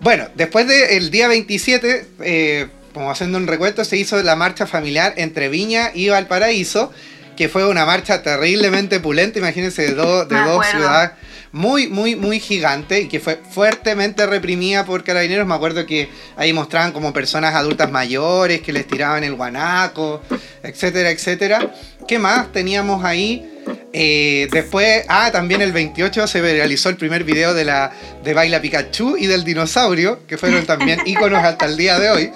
bueno, 0.00 0.28
después 0.34 0.66
del 0.66 1.10
día 1.10 1.28
27, 1.28 2.06
eh, 2.20 2.68
como 2.92 3.10
haciendo 3.10 3.38
un 3.38 3.46
recuento, 3.46 3.84
se 3.84 3.96
hizo 3.96 4.20
la 4.22 4.34
marcha 4.34 4.66
familiar 4.66 5.14
entre 5.16 5.48
Viña 5.48 5.92
y 5.94 6.08
Valparaíso, 6.08 6.92
que 7.36 7.48
fue 7.48 7.66
una 7.66 7.86
marcha 7.86 8.22
terriblemente 8.22 8.98
pulenta, 8.98 9.38
imagínense, 9.38 9.82
de, 9.82 9.94
de 9.94 9.94
dos 10.42 10.66
ciudades 10.66 11.12
muy, 11.52 11.88
muy, 11.88 12.14
muy 12.14 12.38
gigante 12.38 13.00
y 13.00 13.08
que 13.08 13.18
fue 13.18 13.36
fuertemente 13.50 14.26
reprimida 14.26 14.84
por 14.84 15.02
carabineros. 15.02 15.46
Me 15.46 15.54
acuerdo 15.54 15.84
que 15.86 16.08
ahí 16.36 16.52
mostraban 16.52 16.92
como 16.92 17.12
personas 17.12 17.54
adultas 17.54 17.90
mayores 17.90 18.60
que 18.60 18.72
les 18.72 18.86
tiraban 18.86 19.24
el 19.24 19.34
guanaco, 19.34 20.22
etcétera, 20.62 21.10
etcétera. 21.10 21.72
¿Qué 22.06 22.18
más 22.18 22.52
teníamos 22.52 23.04
ahí? 23.04 23.46
Eh, 23.92 24.48
después, 24.52 25.04
ah, 25.08 25.30
también 25.32 25.60
el 25.62 25.72
28 25.72 26.26
se 26.26 26.40
realizó 26.40 26.88
el 26.88 26.96
primer 26.96 27.24
video 27.24 27.54
de 27.54 27.64
la 27.64 27.92
de 28.22 28.34
Baila 28.34 28.60
Pikachu 28.60 29.16
y 29.16 29.26
del 29.26 29.44
dinosaurio, 29.44 30.26
que 30.26 30.38
fueron 30.38 30.64
también 30.64 31.00
íconos 31.06 31.42
hasta 31.42 31.66
el 31.66 31.76
día 31.76 31.98
de 31.98 32.10
hoy 32.10 32.32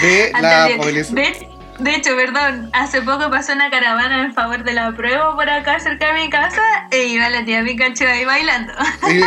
de 0.00 0.32
la 0.40 0.68
policía. 0.76 1.32
De 1.78 1.94
hecho, 1.94 2.16
perdón, 2.16 2.70
hace 2.72 3.02
poco 3.02 3.30
pasó 3.30 3.52
una 3.52 3.70
caravana 3.70 4.24
en 4.24 4.34
favor 4.34 4.64
de 4.64 4.72
la 4.72 4.92
prueba 4.96 5.36
por 5.36 5.48
acá 5.48 5.78
cerca 5.78 6.12
de 6.12 6.24
mi 6.24 6.30
casa 6.30 6.60
e 6.90 7.06
iba 7.06 7.28
la 7.30 7.44
tía 7.44 7.62
Pikachu 7.62 8.04
ahí 8.04 8.24
bailando. 8.24 8.72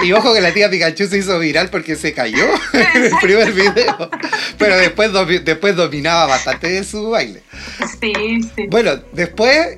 Y, 0.03 0.11
ojo 0.11 0.33
que 0.33 0.41
la 0.41 0.53
tía 0.53 0.69
Pikachu 0.69 1.07
se 1.07 1.19
hizo 1.19 1.39
viral 1.39 1.69
porque 1.69 1.95
se 1.95 2.13
cayó 2.13 2.45
en 2.73 3.05
el 3.05 3.11
primer 3.21 3.53
video. 3.53 4.09
Pero 4.57 4.77
después, 4.77 5.11
después 5.45 5.75
dominaba 5.75 6.25
bastante 6.25 6.67
de 6.67 6.83
su 6.83 7.09
baile. 7.09 7.41
Sí, 8.01 8.41
sí. 8.55 8.67
Bueno, 8.69 8.97
después, 9.13 9.77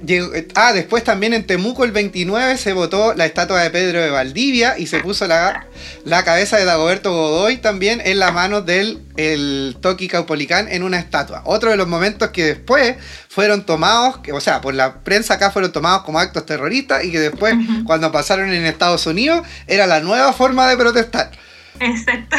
ah, 0.56 0.74
después 0.74 1.04
también 1.04 1.34
en 1.34 1.46
Temuco 1.46 1.84
el 1.84 1.92
29 1.92 2.58
se 2.58 2.74
votó 2.74 3.14
la 3.14 3.26
estatua 3.26 3.62
de 3.62 3.70
Pedro 3.70 4.02
de 4.02 4.10
Valdivia 4.10 4.80
y 4.80 4.88
se 4.88 5.00
puso 5.00 5.28
la, 5.28 5.68
la 6.06 6.24
cabeza 6.24 6.58
de 6.58 6.66
Dagoberto 6.66 7.12
Godoy 7.12 7.58
también 7.58 8.02
en 8.04 8.20
la 8.20 8.32
mano 8.32 8.62
del 8.62 9.00
el 9.16 9.78
Toki 9.80 10.08
Caupolicán 10.08 10.68
en 10.70 10.84
una 10.84 10.98
estatua. 10.98 11.44
Otro 11.46 11.70
de 11.70 11.78
los 11.78 11.88
momentos 11.88 12.30
que 12.30 12.63
después 12.64 12.96
fueron 13.28 13.66
tomados, 13.66 14.20
o 14.32 14.40
sea, 14.40 14.62
por 14.62 14.74
la 14.74 15.02
prensa 15.02 15.34
acá 15.34 15.52
fueron 15.52 15.74
tomados 15.74 16.04
como 16.04 16.20
actos 16.20 16.46
terroristas 16.46 17.04
y 17.04 17.12
que 17.12 17.20
después, 17.20 17.56
cuando 17.86 18.12
pasaron 18.12 18.54
en 18.54 18.66
Estados 18.66 19.06
Unidos, 19.06 19.46
era 19.68 19.86
la 19.86 20.00
nueva 20.00 20.32
forma 20.32 20.68
de 20.68 20.78
protestar. 20.78 21.32
Exacto. 21.80 22.38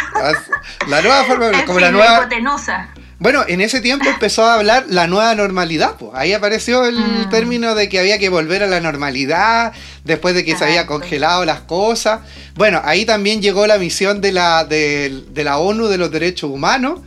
La 0.88 1.02
nueva 1.02 1.24
forma, 1.24 1.50
como 1.66 1.80
la 1.80 1.90
nueva. 1.90 2.20
Hipotenusa. 2.20 2.88
Bueno, 3.18 3.44
en 3.46 3.60
ese 3.60 3.80
tiempo 3.80 4.08
empezó 4.08 4.44
a 4.44 4.54
hablar 4.54 4.86
la 4.88 5.06
nueva 5.06 5.34
normalidad. 5.34 5.96
Pues. 5.96 6.12
Ahí 6.14 6.32
apareció 6.32 6.84
el 6.84 6.98
mm. 6.98 7.30
término 7.30 7.74
de 7.74 7.88
que 7.88 7.98
había 7.98 8.18
que 8.18 8.28
volver 8.28 8.62
a 8.62 8.66
la 8.66 8.80
normalidad 8.80 9.72
después 10.04 10.34
de 10.34 10.44
que 10.44 10.56
se 10.56 10.64
había 10.64 10.86
congelado 10.86 11.44
las 11.44 11.60
cosas. 11.60 12.20
Bueno, 12.54 12.80
ahí 12.84 13.04
también 13.04 13.42
llegó 13.42 13.66
la 13.66 13.78
misión 13.78 14.20
de 14.20 14.32
la, 14.32 14.64
de, 14.64 15.24
la 15.34 15.58
ONU 15.58 15.86
de 15.88 15.98
los 15.98 16.10
Derechos 16.10 16.50
Humanos. 16.50 17.00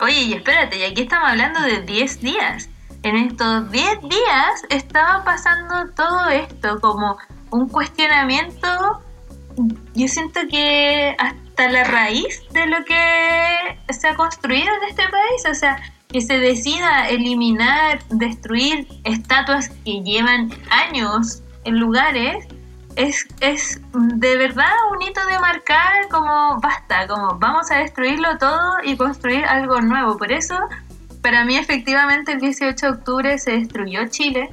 Oye, 0.00 0.20
y 0.22 0.32
espérate, 0.34 0.78
y 0.78 0.84
aquí 0.84 1.02
estamos 1.02 1.30
hablando 1.30 1.60
de 1.60 1.82
10 1.82 2.20
días. 2.20 2.68
En 3.02 3.16
estos 3.16 3.70
10 3.72 4.00
días 4.02 4.62
estaba 4.70 5.24
pasando 5.24 5.92
todo 5.94 6.28
esto 6.28 6.80
como 6.80 7.16
un 7.50 7.68
cuestionamiento. 7.68 9.02
Yo 9.94 10.06
siento 10.06 10.40
que 10.48 11.16
hasta 11.18 11.68
la 11.68 11.82
raíz 11.82 12.42
de 12.52 12.66
lo 12.66 12.84
que 12.84 13.78
se 13.90 14.08
ha 14.08 14.14
construido 14.14 14.68
en 14.68 14.88
este 14.88 15.02
país, 15.02 15.42
o 15.50 15.54
sea, 15.54 15.80
que 16.08 16.20
se 16.20 16.38
decida 16.38 17.08
eliminar, 17.08 17.98
destruir 18.10 18.86
estatuas 19.02 19.68
que 19.84 20.00
llevan 20.04 20.50
años 20.70 21.42
en 21.64 21.80
lugares, 21.80 22.46
es, 22.98 23.28
es 23.40 23.80
de 23.94 24.36
verdad 24.36 24.72
un 24.92 25.00
hito 25.00 25.24
de 25.26 25.38
marcar 25.38 26.08
como 26.10 26.58
basta, 26.60 27.06
como 27.06 27.38
vamos 27.38 27.70
a 27.70 27.76
destruirlo 27.76 28.36
todo 28.38 28.72
y 28.82 28.96
construir 28.96 29.44
algo 29.44 29.80
nuevo. 29.80 30.18
Por 30.18 30.32
eso, 30.32 30.58
para 31.22 31.44
mí 31.44 31.56
efectivamente 31.56 32.32
el 32.32 32.40
18 32.40 32.86
de 32.86 32.92
octubre 32.92 33.38
se 33.38 33.52
destruyó 33.52 34.08
Chile 34.08 34.50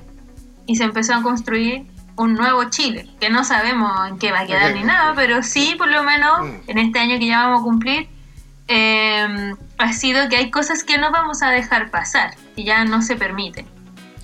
y 0.67 0.75
se 0.75 0.83
empezó 0.83 1.15
a 1.15 1.23
construir 1.23 1.87
un 2.17 2.35
nuevo 2.35 2.63
Chile, 2.69 3.09
que 3.19 3.31
no 3.31 3.43
sabemos 3.43 4.07
en 4.07 4.19
qué 4.19 4.31
va 4.31 4.41
a 4.41 4.45
quedar 4.45 4.75
ni 4.75 4.83
nada, 4.83 5.13
pero 5.15 5.41
sí 5.41 5.73
por 5.75 5.87
lo 5.87 6.03
menos 6.03 6.41
mm. 6.41 6.69
en 6.69 6.77
este 6.77 6.99
año 6.99 7.17
que 7.17 7.25
ya 7.25 7.47
vamos 7.47 7.61
a 7.61 7.63
cumplir, 7.63 8.07
eh, 8.67 9.55
ha 9.79 9.93
sido 9.93 10.29
que 10.29 10.37
hay 10.37 10.51
cosas 10.51 10.83
que 10.83 10.99
no 10.99 11.11
vamos 11.11 11.41
a 11.41 11.49
dejar 11.49 11.89
pasar, 11.89 12.35
y 12.55 12.63
ya 12.63 12.85
no 12.85 13.01
se 13.01 13.15
permite. 13.15 13.65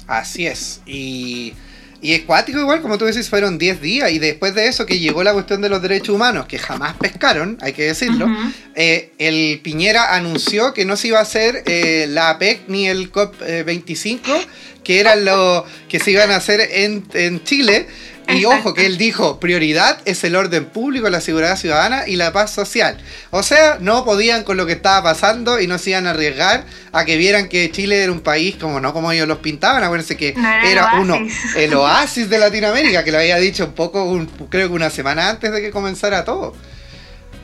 Así 0.07 0.45
es, 0.45 0.82
y 0.86 1.53
y 2.01 2.13
es 2.13 2.21
cuático 2.21 2.59
igual, 2.59 2.81
como 2.81 2.97
tú 2.97 3.05
dices, 3.05 3.29
fueron 3.29 3.57
10 3.57 3.79
días 3.79 4.11
y 4.11 4.17
después 4.17 4.55
de 4.55 4.67
eso 4.67 4.85
que 4.85 4.99
llegó 4.99 5.23
la 5.23 5.33
cuestión 5.33 5.61
de 5.61 5.69
los 5.69 5.81
derechos 5.81 6.15
humanos, 6.15 6.47
que 6.47 6.57
jamás 6.57 6.95
pescaron, 6.97 7.57
hay 7.61 7.73
que 7.73 7.83
decirlo, 7.83 8.27
eh, 8.75 9.11
el 9.19 9.59
Piñera 9.61 10.15
anunció 10.15 10.73
que 10.73 10.83
no 10.83 10.97
se 10.97 11.09
iba 11.09 11.19
a 11.19 11.21
hacer 11.21 11.63
eh, 11.67 12.07
la 12.09 12.31
APEC 12.31 12.61
ni 12.67 12.87
el 12.87 13.11
COP25, 13.11 14.45
que 14.83 14.99
eran 14.99 15.25
lo 15.25 15.63
que 15.87 15.99
se 15.99 16.11
iban 16.11 16.31
a 16.31 16.37
hacer 16.37 16.59
en, 16.59 17.05
en 17.13 17.43
Chile, 17.43 17.87
y 18.30 18.45
ojo, 18.45 18.74
que 18.74 18.86
él 18.86 18.97
dijo, 18.97 19.39
prioridad 19.39 19.99
es 20.05 20.24
el 20.24 20.36
orden 20.36 20.65
público, 20.65 21.09
la 21.09 21.22
seguridad 21.22 21.57
ciudadana 21.57 22.07
y 22.07 22.15
la 22.15 22.32
paz 22.32 22.51
social. 22.51 22.97
O 23.30 23.43
sea, 23.43 23.78
no 23.80 24.05
podían 24.05 24.43
con 24.43 24.57
lo 24.57 24.65
que 24.65 24.74
estaba 24.74 25.03
pasando 25.03 25.59
y 25.59 25.67
no 25.67 25.78
se 25.78 25.91
iban 25.91 26.07
a 26.07 26.11
arriesgar 26.11 26.65
a 26.91 27.05
que 27.05 27.17
vieran 27.17 27.49
que 27.49 27.72
Chile 27.72 28.01
era 28.01 28.11
un 28.11 28.22
país 28.22 28.55
como 28.55 28.80
no 28.80 28.93
como 28.93 29.11
ellos 29.11 29.28
los 29.28 29.39
pintaban. 29.39 29.84
Acuérdense 29.84 30.17
que 30.17 30.36
era, 30.65 30.99
uno, 30.99 31.17
el 31.55 31.74
oasis 31.76 32.30
de 32.30 32.39
Latinoamérica, 32.39 33.03
que 33.03 33.11
lo 33.11 33.17
había 33.17 33.38
dicho 33.38 33.65
un 33.65 33.74
poco, 33.74 34.26
creo 34.49 34.69
que 34.69 34.74
una 34.74 34.89
semana 34.89 35.30
antes 35.30 35.51
de 35.51 35.61
que 35.61 35.72
comenzara 35.72 36.24
todo. 36.24 36.53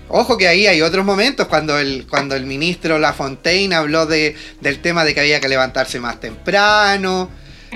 Ojo 0.09 0.38
que 0.38 0.47
ahí 0.47 0.67
hay 0.67 0.82
otros 0.82 1.05
momentos 1.05 1.47
cuando 1.47 1.78
el, 1.78 2.07
cuando 2.09 2.36
el 2.36 2.45
ministro 2.45 2.97
Lafontaine 2.97 3.75
habló 3.75 4.05
de, 4.05 4.36
del 4.61 4.80
tema 4.80 5.03
de 5.03 5.13
que 5.13 5.19
había 5.19 5.41
que 5.41 5.49
levantarse 5.49 5.99
más 5.99 6.19
temprano. 6.19 7.30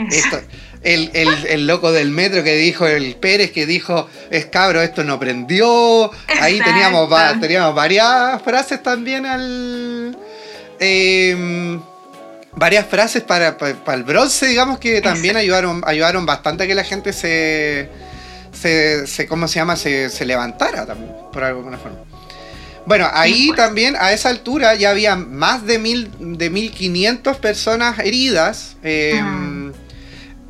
Esto, 0.09 0.39
el, 0.83 1.11
el, 1.13 1.67
loco 1.67 1.91
del 1.91 2.09
metro 2.09 2.43
que 2.43 2.55
dijo, 2.55 2.87
el 2.87 3.15
Pérez 3.15 3.51
que 3.51 3.65
dijo, 3.65 4.09
es 4.31 4.45
cabro, 4.47 4.81
esto 4.81 5.03
no 5.03 5.19
prendió. 5.19 6.11
Ahí 6.39 6.59
teníamos, 6.59 7.09
teníamos 7.39 7.75
varias 7.75 8.41
frases 8.41 8.81
también 8.81 9.25
al... 9.25 10.17
Em, 10.79 11.79
varias 12.53 12.87
frases 12.87 13.21
para, 13.21 13.57
para, 13.57 13.93
el 13.93 14.03
bronce, 14.03 14.47
digamos, 14.47 14.79
que 14.79 15.01
también 15.01 15.37
ayudaron, 15.37 15.83
ayudaron 15.85 16.25
bastante 16.25 16.63
a 16.63 16.67
que 16.67 16.73
la 16.73 16.83
gente 16.83 17.13
se, 17.13 17.89
se, 18.51 19.27
¿cómo 19.27 19.47
se 19.47 19.59
llama? 19.59 19.75
Se, 19.75 20.09
se 20.09 20.25
levantara 20.25 20.87
también, 20.87 21.11
por 21.31 21.43
alguna 21.43 21.77
forma. 21.77 21.99
Bueno, 22.87 23.07
ahí 23.13 23.51
también 23.55 23.95
a 23.99 24.11
esa 24.11 24.29
altura 24.29 24.73
ya 24.73 24.89
había 24.89 25.15
más 25.15 25.67
de, 25.67 25.77
mil, 25.77 26.09
de 26.17 26.49
1500 26.49 27.37
personas 27.37 27.99
heridas. 27.99 28.75
Eh, 28.81 29.21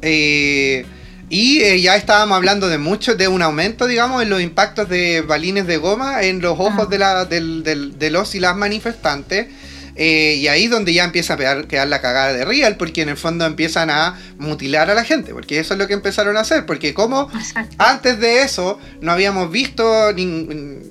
eh, 0.02 0.86
y 1.32 1.62
eh, 1.62 1.80
ya 1.80 1.96
estábamos 1.96 2.36
hablando 2.36 2.68
de 2.68 2.78
mucho, 2.78 3.16
de 3.16 3.30
un 3.30 3.42
aumento, 3.42 3.88
digamos, 3.88 4.22
en 4.22 4.30
los 4.30 4.42
impactos 4.42 4.90
de 4.90 5.22
balines 5.22 5.66
de 5.66 5.78
goma 5.78 6.24
en 6.24 6.42
los 6.42 6.60
ojos 6.60 6.74
ah. 6.92 7.26
de, 7.26 8.10
los 8.12 8.36
y 8.36 8.40
las 8.42 8.56
manifestantes. 8.58 9.48
Eh, 9.96 10.36
y 10.40 10.48
ahí 10.48 10.68
donde 10.68 10.94
ya 10.94 11.04
empieza 11.04 11.36
a 11.36 11.64
quedar 11.68 11.88
la 11.88 12.02
cagada 12.02 12.34
de 12.34 12.44
Real, 12.44 12.76
porque 12.76 13.02
en 13.02 13.10
el 13.10 13.18
fondo 13.18 13.46
empiezan 13.46 13.90
a 13.90 14.20
mutilar 14.38 14.90
a 14.90 14.94
la 14.94 15.06
gente, 15.06 15.34
porque 15.34 15.60
eso 15.60 15.74
es 15.74 15.80
lo 15.80 15.88
que 15.88 15.94
empezaron 15.94 16.36
a 16.38 16.42
hacer, 16.42 16.66
porque 16.66 16.94
como 16.94 17.30
antes 17.78 18.20
de 18.20 18.42
eso 18.42 18.80
no 19.02 19.12
habíamos 19.12 19.52
visto, 19.52 19.86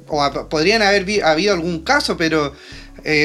o 0.07 0.49
podrían 0.49 0.83
haber 0.83 1.25
habido 1.25 1.55
algún 1.55 1.81
caso, 1.81 2.17
pero 2.17 2.55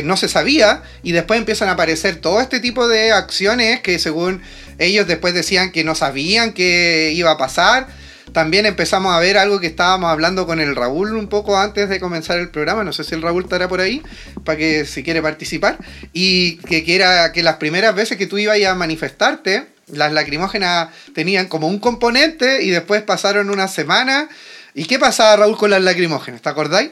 no 0.04 0.18
se 0.18 0.28
sabía, 0.28 0.84
y 1.04 1.12
después 1.12 1.40
empiezan 1.40 1.70
a 1.70 1.74
aparecer 1.74 2.18
todo 2.18 2.42
este 2.42 2.60
tipo 2.60 2.88
de 2.88 3.12
acciones 3.12 3.82
que 3.82 4.00
según 4.00 4.42
ellos 4.80 5.08
después 5.08 5.34
decían 5.34 5.72
que 5.72 5.84
no 5.84 5.96
sabían 5.96 6.54
qué 6.54 7.12
iba 7.14 7.32
a 7.32 7.38
pasar. 7.38 7.88
También 8.34 8.66
empezamos 8.66 9.14
a 9.14 9.20
ver 9.20 9.38
algo 9.38 9.62
que 9.62 9.68
estábamos 9.68 10.10
hablando 10.10 10.46
con 10.46 10.60
el 10.60 10.76
Raúl 10.76 11.16
un 11.16 11.28
poco 11.28 11.58
antes 11.58 11.88
de 11.88 12.02
comenzar 12.02 12.38
el 12.38 12.50
programa. 12.50 12.84
No 12.84 12.92
sé 12.92 13.06
si 13.06 13.16
el 13.16 13.22
Raúl 13.22 13.44
estará 13.44 13.70
por 13.70 13.80
ahí 13.80 14.02
para 14.44 14.58
que 14.58 14.86
si 14.86 15.04
quiere 15.04 15.22
participar. 15.22 15.78
Y 16.12 16.58
que, 16.58 16.84
que 16.84 16.96
era 16.96 17.32
que 17.32 17.44
las 17.44 17.56
primeras 17.58 17.96
veces 17.96 18.18
que 18.18 18.28
tú 18.28 18.38
ibas 18.38 18.62
a 18.66 18.76
manifestarte, 18.76 19.68
Las 19.88 20.12
lacrimógenas 20.12 20.90
tenían 21.14 21.48
como 21.48 21.68
un 21.68 21.80
componente 21.80 22.64
y 22.64 22.72
después 22.72 23.04
pasaron 23.04 23.50
una 23.50 23.68
semana. 23.68 24.28
¿Y 24.74 24.86
qué 24.86 25.00
pasaba, 25.00 25.38
Raúl, 25.38 25.58
con 25.58 25.70
las 25.70 25.82
lacrimógenas? 25.82 26.42
¿Te 26.42 26.50
acordáis? 26.50 26.90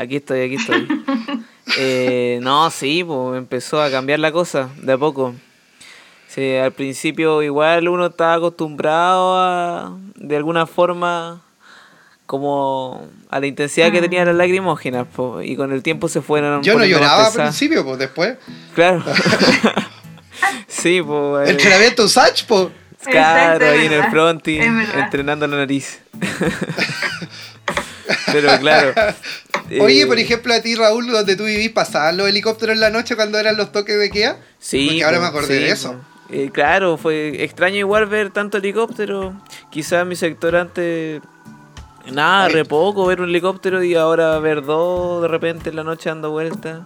Aquí 0.00 0.16
estoy, 0.16 0.40
aquí 0.40 0.54
estoy. 0.54 0.88
eh, 1.78 2.38
no, 2.40 2.70
sí, 2.70 3.04
pues 3.04 3.36
empezó 3.36 3.82
a 3.82 3.90
cambiar 3.90 4.18
la 4.18 4.32
cosa 4.32 4.70
de 4.78 4.94
a 4.94 4.98
poco. 4.98 5.34
Sí, 6.26 6.56
al 6.56 6.72
principio 6.72 7.42
igual 7.42 7.86
uno 7.86 8.06
estaba 8.06 8.34
acostumbrado 8.34 9.36
a, 9.36 9.94
de 10.14 10.36
alguna 10.36 10.64
forma, 10.64 11.42
como 12.24 13.06
a 13.28 13.40
la 13.40 13.46
intensidad 13.46 13.92
que 13.92 14.00
tenían 14.00 14.26
las 14.26 14.36
lacrimógenas, 14.36 15.06
po, 15.06 15.42
y 15.42 15.54
con 15.54 15.70
el 15.70 15.82
tiempo 15.82 16.08
se 16.08 16.22
fueron... 16.22 16.62
Yo 16.62 16.78
no 16.78 16.84
lloraba 16.86 17.26
al 17.26 17.32
principio, 17.34 17.84
pues 17.84 17.98
después. 17.98 18.38
Claro. 18.74 19.04
sí, 20.66 21.02
pues... 21.02 21.46
Eh. 21.46 21.50
Entrenamiento 21.52 22.08
Sach, 22.08 22.42
pues. 22.46 22.68
Claro, 23.04 23.66
ahí 23.66 23.86
en 23.86 23.92
el 23.92 24.04
fronti, 24.04 24.58
entrenando 24.58 25.46
la 25.46 25.58
nariz. 25.58 26.00
Pero 28.32 28.58
claro. 28.58 28.92
Oye, 29.80 30.06
por 30.06 30.18
eh, 30.18 30.22
ejemplo, 30.22 30.52
a 30.52 30.60
ti, 30.60 30.74
Raúl, 30.74 31.06
donde 31.06 31.36
tú 31.36 31.44
vivís, 31.44 31.70
¿pasaban 31.70 32.16
los 32.16 32.28
helicópteros 32.28 32.74
en 32.74 32.80
la 32.80 32.90
noche 32.90 33.16
cuando 33.16 33.38
eran 33.38 33.56
los 33.56 33.72
toques 33.72 33.98
de 33.98 34.10
Kea? 34.10 34.38
Sí. 34.58 34.86
Porque 34.86 35.04
ahora 35.04 35.20
me 35.20 35.26
acordé 35.26 35.60
de 35.60 35.70
eso. 35.70 36.00
Eh, 36.32 36.50
claro, 36.52 36.96
fue 36.96 37.42
extraño 37.42 37.76
igual 37.76 38.06
ver 38.06 38.30
tanto 38.30 38.58
helicóptero. 38.58 39.34
Quizás 39.70 40.06
mi 40.06 40.16
sector 40.16 40.56
antes. 40.56 41.20
Nada, 42.12 42.48
re 42.48 42.64
poco 42.64 43.06
ver 43.06 43.20
un 43.20 43.28
helicóptero 43.28 43.82
y 43.82 43.94
ahora 43.94 44.38
ver 44.38 44.62
dos 44.62 45.22
de 45.22 45.28
repente 45.28 45.70
en 45.70 45.76
la 45.76 45.84
noche 45.84 46.08
dando 46.08 46.30
vueltas. 46.30 46.80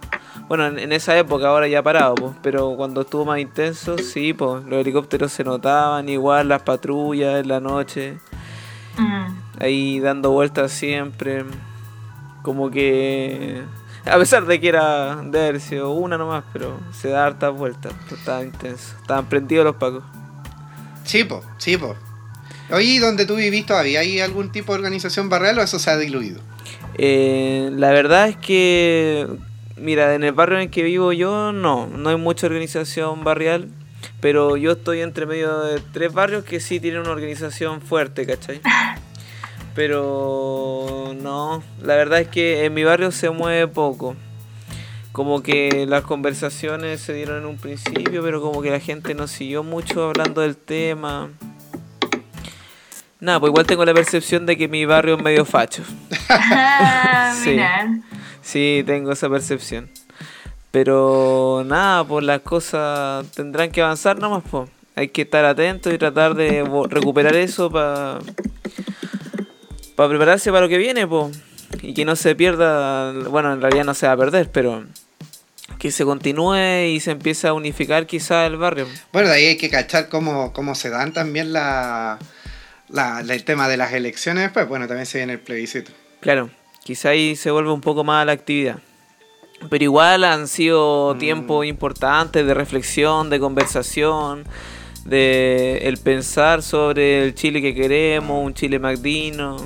Bueno, 0.47 0.67
en, 0.67 0.91
esa 0.91 1.17
época 1.17 1.47
ahora 1.47 1.67
ya 1.67 1.81
parado, 1.81 2.15
pues, 2.15 2.33
pero 2.43 2.75
cuando 2.75 3.01
estuvo 3.01 3.25
más 3.25 3.39
intenso, 3.39 3.97
sí, 3.97 4.33
pues, 4.33 4.63
los 4.65 4.81
helicópteros 4.81 5.31
se 5.31 5.43
notaban, 5.43 6.07
igual 6.09 6.49
las 6.49 6.61
patrullas 6.61 7.39
en 7.41 7.47
la 7.47 7.59
noche. 7.59 8.19
Mm. 8.97 9.61
Ahí 9.61 9.99
dando 9.99 10.31
vueltas 10.31 10.71
siempre. 10.71 11.45
Como 12.41 12.69
que 12.69 13.63
a 14.05 14.19
pesar 14.19 14.45
de 14.45 14.59
que 14.61 14.69
era 14.69 15.15
de 15.15 15.47
haber 15.47 15.59
sido 15.59 15.91
una 15.91 16.17
nomás, 16.17 16.43
pero 16.53 16.79
se 16.91 17.09
da 17.09 17.25
hartas 17.25 17.53
vueltas. 17.53 17.93
Estaba 18.11 18.43
intenso. 18.43 18.95
Estaban 19.01 19.25
prendidos 19.25 19.65
los 19.65 19.75
pacos. 19.75 20.03
Sí, 21.03 21.23
po, 21.23 21.43
sí, 21.57 21.77
po. 21.77 21.95
Oye, 22.71 22.99
¿dónde 22.99 23.25
tú 23.25 23.35
vivís 23.35 23.65
todavía? 23.65 24.01
¿Hay 24.01 24.19
algún 24.19 24.51
tipo 24.51 24.73
de 24.73 24.79
organización 24.79 25.29
barrial 25.29 25.57
o 25.59 25.61
eso 25.63 25.79
se 25.79 25.89
ha 25.89 25.97
diluido? 25.97 26.39
Eh, 26.97 27.69
la 27.73 27.89
verdad 27.91 28.29
es 28.29 28.37
que, 28.37 29.27
mira, 29.75 30.13
en 30.13 30.23
el 30.23 30.33
barrio 30.33 30.59
en 30.59 30.69
que 30.69 30.83
vivo 30.83 31.11
yo, 31.11 31.51
no, 31.51 31.87
no 31.87 32.09
hay 32.09 32.17
mucha 32.17 32.45
organización 32.45 33.23
barrial. 33.23 33.69
Pero 34.25 34.57
yo 34.57 34.71
estoy 34.71 35.01
entre 35.01 35.27
medio 35.27 35.59
de 35.59 35.79
tres 35.93 36.11
barrios 36.11 36.43
que 36.43 36.59
sí 36.59 36.79
tienen 36.79 37.01
una 37.01 37.11
organización 37.11 37.79
fuerte, 37.79 38.25
¿cachai? 38.25 38.59
Pero 39.75 41.13
no, 41.21 41.61
la 41.79 41.95
verdad 41.95 42.21
es 42.21 42.29
que 42.29 42.65
en 42.65 42.73
mi 42.73 42.83
barrio 42.83 43.11
se 43.11 43.29
mueve 43.29 43.67
poco. 43.67 44.15
Como 45.11 45.43
que 45.43 45.85
las 45.87 46.05
conversaciones 46.05 47.01
se 47.01 47.13
dieron 47.13 47.37
en 47.37 47.45
un 47.45 47.57
principio, 47.57 48.23
pero 48.23 48.41
como 48.41 48.63
que 48.63 48.71
la 48.71 48.79
gente 48.79 49.13
no 49.13 49.27
siguió 49.27 49.61
mucho 49.61 50.09
hablando 50.09 50.41
del 50.41 50.57
tema. 50.57 51.29
Nada, 53.19 53.39
pues 53.39 53.51
igual 53.51 53.67
tengo 53.67 53.85
la 53.85 53.93
percepción 53.93 54.47
de 54.47 54.57
que 54.57 54.67
mi 54.67 54.85
barrio 54.85 55.17
es 55.17 55.21
medio 55.21 55.45
facho. 55.45 55.83
sí. 57.43 57.59
sí, 58.41 58.83
tengo 58.87 59.11
esa 59.11 59.29
percepción. 59.29 59.87
Pero 60.75 61.63
nada, 61.65 62.03
pues 62.03 62.25
las 62.25 62.41
cosas 62.41 63.25
tendrán 63.31 63.71
que 63.71 63.81
avanzar 63.81 64.19
nomás, 64.19 64.43
pues. 64.51 64.69
Hay 64.93 65.07
que 65.07 65.21
estar 65.21 65.45
atentos 65.45 65.93
y 65.93 65.97
tratar 65.97 66.35
de 66.35 66.69
recuperar 66.89 67.33
eso 67.37 67.71
para 67.71 68.19
para 69.95 70.09
prepararse 70.09 70.51
para 70.51 70.63
lo 70.63 70.67
que 70.67 70.77
viene, 70.77 71.07
po. 71.07 71.31
Y 71.81 71.93
que 71.93 72.03
no 72.03 72.17
se 72.17 72.35
pierda, 72.35 73.13
bueno, 73.29 73.53
en 73.53 73.61
realidad 73.61 73.85
no 73.85 73.93
se 73.93 74.05
va 74.05 74.11
a 74.11 74.17
perder, 74.17 74.51
pero 74.51 74.83
que 75.79 75.91
se 75.91 76.03
continúe 76.03 76.87
y 76.89 76.99
se 76.99 77.11
empiece 77.11 77.47
a 77.47 77.53
unificar 77.53 78.05
quizá 78.05 78.45
el 78.45 78.57
barrio. 78.57 78.85
Bueno, 79.13 79.29
de 79.29 79.35
ahí 79.35 79.45
hay 79.45 79.57
que 79.57 79.69
cachar 79.69 80.09
cómo, 80.09 80.51
cómo 80.51 80.75
se 80.75 80.89
dan 80.89 81.13
también 81.13 81.53
la, 81.53 82.19
el 83.29 83.43
tema 83.45 83.69
de 83.69 83.77
las 83.77 83.93
elecciones 83.93 84.51
pues 84.51 84.67
bueno, 84.67 84.89
también 84.89 85.05
se 85.05 85.19
viene 85.19 85.31
el 85.31 85.39
plebiscito. 85.39 85.93
Claro, 86.19 86.49
quizá 86.83 87.11
ahí 87.11 87.37
se 87.37 87.49
vuelve 87.49 87.71
un 87.71 87.79
poco 87.79 88.03
más 88.03 88.25
la 88.25 88.33
actividad. 88.33 88.79
Pero 89.69 89.83
igual 89.83 90.23
han 90.23 90.47
sido 90.47 91.15
mm. 91.15 91.19
tiempos 91.19 91.65
importantes 91.65 92.45
de 92.45 92.53
reflexión, 92.53 93.29
de 93.29 93.39
conversación, 93.39 94.43
de 95.05 95.79
el 95.83 95.97
pensar 95.97 96.61
sobre 96.61 97.23
el 97.23 97.35
Chile 97.35 97.61
que 97.61 97.73
queremos, 97.73 98.45
un 98.45 98.53
Chile 98.53 98.79
magdino. 98.79 99.57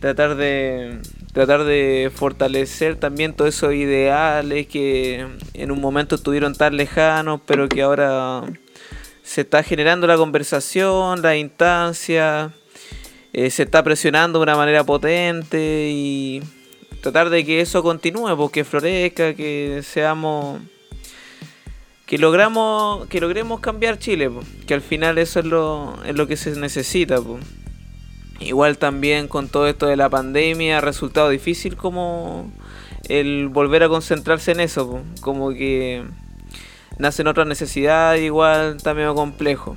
Tratar 0.00 0.36
de 0.36 1.00
tratar 1.32 1.64
de 1.64 2.10
fortalecer 2.14 2.96
también 2.96 3.34
todos 3.34 3.54
esos 3.54 3.74
ideales 3.74 4.66
que 4.68 5.26
en 5.52 5.70
un 5.70 5.80
momento 5.82 6.14
estuvieron 6.14 6.54
tan 6.54 6.78
lejanos, 6.78 7.42
pero 7.44 7.68
que 7.68 7.82
ahora 7.82 8.42
se 9.22 9.42
está 9.42 9.62
generando 9.62 10.06
la 10.06 10.16
conversación, 10.16 11.20
la 11.20 11.36
instancia, 11.36 12.52
eh, 13.34 13.50
se 13.50 13.64
está 13.64 13.82
presionando 13.82 14.38
de 14.38 14.44
una 14.44 14.56
manera 14.56 14.82
potente 14.84 15.90
y 15.90 16.42
tratar 17.12 17.30
de 17.30 17.44
que 17.44 17.60
eso 17.60 17.84
continúe, 17.84 18.36
pues, 18.36 18.66
florezca, 18.66 19.34
que 19.34 19.80
seamos 19.84 20.60
que 22.04 22.18
logramos 22.18 23.06
que 23.06 23.20
logremos 23.20 23.60
cambiar 23.60 24.00
Chile, 24.00 24.28
pues, 24.28 24.44
que 24.66 24.74
al 24.74 24.80
final 24.80 25.16
eso 25.18 25.38
es 25.38 25.46
lo, 25.46 26.02
es 26.04 26.16
lo 26.16 26.26
que 26.26 26.36
se 26.36 26.50
necesita. 26.56 27.20
Pues. 27.20 27.44
Igual 28.40 28.78
también 28.78 29.28
con 29.28 29.48
todo 29.48 29.68
esto 29.68 29.86
de 29.86 29.96
la 29.96 30.10
pandemia 30.10 30.78
ha 30.78 30.80
resultado 30.80 31.28
difícil 31.28 31.76
como 31.76 32.50
el 33.08 33.48
volver 33.50 33.84
a 33.84 33.88
concentrarse 33.88 34.50
en 34.50 34.58
eso, 34.58 35.00
como 35.20 35.50
que 35.50 36.02
nacen 36.98 37.28
otras 37.28 37.46
necesidades, 37.46 38.20
igual 38.20 38.82
también 38.82 39.14
complejo. 39.14 39.76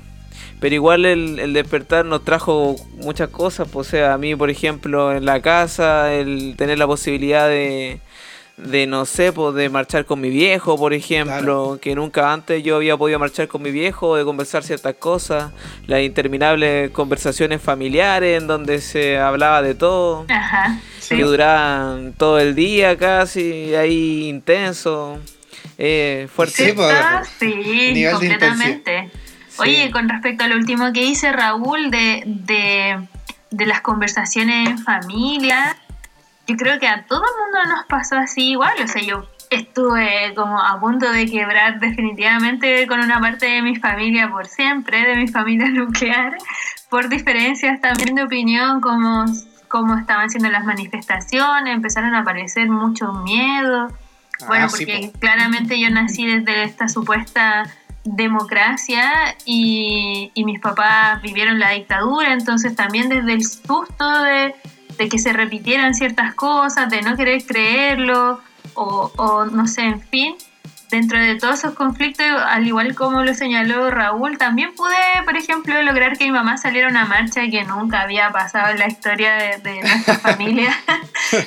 Pero 0.60 0.76
igual 0.76 1.06
el, 1.06 1.54
despertar 1.54 2.06
nos 2.06 2.24
trajo 2.26 2.76
muchas 2.98 3.30
cosas, 3.30 3.68
pues, 3.72 3.88
o 3.88 3.92
sea, 3.92 4.14
a 4.14 4.18
mí 4.18 4.36
por 4.36 4.50
ejemplo 4.50 5.14
en 5.14 5.26
la 5.26 5.42
casa, 5.42 6.14
el 6.14 6.56
tener 6.58 6.78
la 6.78 6.88
posibilidad 6.88 7.48
de, 7.48 8.02
de 8.58 8.88
no 8.88 9.06
sé, 9.06 9.32
pues 9.32 9.56
de 9.56 9.70
marchar 9.70 10.06
con 10.06 10.20
mi 10.20 10.30
viejo, 10.30 10.78
por 10.78 10.94
ejemplo, 10.94 11.80
que 11.82 11.96
nunca 11.96 12.34
antes 12.34 12.62
yo 12.62 12.76
había 12.76 12.98
podido 12.98 13.20
marchar 13.20 13.48
con 13.48 13.62
mi 13.62 13.72
viejo, 13.72 14.16
de 14.16 14.26
conversar 14.26 14.64
ciertas 14.64 14.96
cosas, 14.96 15.52
las 15.88 16.02
interminables 16.02 16.92
conversaciones 16.92 17.62
familiares 17.62 18.42
en 18.42 18.48
donde 18.48 18.82
se 18.82 19.18
hablaba 19.18 19.62
de 19.62 19.76
todo, 19.76 20.26
Ajá, 20.28 20.80
que 21.08 21.24
duraban 21.24 22.14
todo 22.14 22.40
el 22.40 22.54
día 22.54 22.98
casi, 22.98 23.76
ahí 23.76 24.28
intenso, 24.28 25.20
eh, 25.78 26.28
fuerte. 26.34 26.66
Sí, 26.66 26.72
pues, 26.74 26.96
sí 27.40 28.06
completamente. 28.12 29.10
Oye, 29.60 29.92
con 29.92 30.10
respecto 30.10 30.44
a 30.44 30.48
lo 30.48 30.56
último 30.56 30.92
que 30.94 31.02
dice 31.02 31.32
Raúl 31.32 31.92
de, 31.92 32.24
de, 32.26 33.08
de 33.52 33.66
las 33.66 33.82
conversaciones 33.82 34.70
en 34.70 34.78
familia, 34.80 35.76
yo 36.48 36.56
creo 36.56 36.80
que 36.80 36.88
a 36.88 37.04
todo 37.06 37.24
el 37.24 37.44
mundo 37.44 37.76
nos 37.76 37.86
pasó 37.86 38.16
así 38.16 38.52
igual, 38.52 38.74
o 38.84 38.88
sea, 38.88 39.02
yo 39.02 39.28
estuve 39.50 40.34
como 40.36 40.62
a 40.62 40.80
punto 40.80 41.12
de 41.12 41.26
quebrar 41.26 41.80
definitivamente 41.80 42.88
con 42.88 43.00
una 43.00 43.20
parte 43.20 43.48
de 43.48 43.62
mi 43.62 43.76
familia 43.76 44.30
por 44.30 44.48
siempre, 44.48 45.06
de 45.06 45.16
mi 45.16 45.28
familia 45.28 45.68
nuclear, 45.70 46.38
por 46.90 47.10
diferencias 47.10 47.82
también 47.82 48.16
de 48.16 48.24
opinión, 48.24 48.82
como, 48.82 49.26
como 49.68 49.98
estaban 49.98 50.30
siendo 50.30 50.50
las 50.50 50.66
manifestaciones, 50.66 51.74
empezaron 51.74 52.16
a 52.16 52.20
aparecer 52.20 52.70
muchos 52.70 53.22
miedos. 53.24 53.92
Ah, 54.42 54.46
bueno, 54.48 54.68
porque 54.70 55.12
claramente 55.20 55.80
yo 55.80 55.90
nací 55.90 56.26
desde 56.26 56.64
esta 56.64 56.88
supuesta 56.88 57.66
democracia 58.04 59.36
y, 59.46 60.32
y 60.34 60.44
mis 60.46 60.60
papás 60.60 61.22
vivieron 61.22 61.60
la 61.60 61.72
dictadura, 61.72 62.34
entonces 62.34 62.76
también 62.76 63.10
desde 63.10 63.34
el 63.34 63.46
susto 63.46 64.24
de 64.24 64.56
de 65.00 65.08
que 65.08 65.18
se 65.18 65.32
repitieran 65.34 65.96
ciertas 65.96 66.36
cosas, 66.36 66.90
de 66.90 67.02
no 67.02 67.16
querer 67.16 67.44
creerlo, 67.46 68.42
o, 68.76 69.46
no 69.52 69.66
sé, 69.66 69.82
en 69.82 70.02
fin, 70.02 70.36
dentro 70.90 71.20
de 71.20 71.36
todos 71.36 71.60
esos 71.60 71.74
conflictos, 71.74 72.26
al 72.28 72.66
igual 72.66 72.96
como 72.96 73.24
lo 73.24 73.34
señaló 73.34 73.92
Raúl, 73.92 74.38
también 74.38 74.74
pude, 74.76 74.96
por 75.26 75.38
ejemplo, 75.38 75.82
lograr 75.84 76.18
que 76.18 76.26
mi 76.26 76.32
mamá 76.32 76.58
saliera 76.58 76.88
a 76.88 76.92
una 76.92 77.06
marcha 77.06 77.42
que 77.50 77.64
nunca 77.64 78.02
había 78.02 78.32
pasado 78.32 78.72
en 78.72 78.80
la 78.80 78.88
historia 78.88 79.36
de, 79.36 79.82
nuestra 79.82 80.16
familia. 80.20 80.76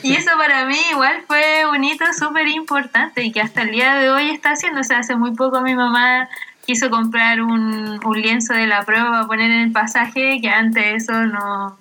y 0.02 0.14
eso 0.14 0.30
para 0.38 0.64
mí 0.64 0.78
igual 0.90 1.22
fue 1.26 1.64
un 1.70 1.82
hito 1.84 2.04
súper 2.12 2.48
importante 2.48 3.22
y 3.24 3.32
que 3.32 3.40
hasta 3.40 3.62
el 3.62 3.72
día 3.72 3.94
de 3.94 4.10
hoy 4.10 4.30
está 4.30 4.52
haciendo. 4.52 4.80
O 4.80 4.84
sea, 4.84 4.98
hace 4.98 5.16
muy 5.16 5.34
poco 5.34 5.60
mi 5.60 5.74
mamá 5.74 6.28
quiso 6.64 6.90
comprar 6.90 7.42
un, 7.42 8.00
un 8.04 8.22
lienzo 8.22 8.54
de 8.54 8.66
la 8.66 8.84
prueba 8.84 9.10
para 9.10 9.26
poner 9.26 9.50
en 9.50 9.60
el 9.60 9.72
pasaje, 9.72 10.40
que 10.40 10.48
antes 10.48 11.02
eso 11.02 11.26
no, 11.26 11.76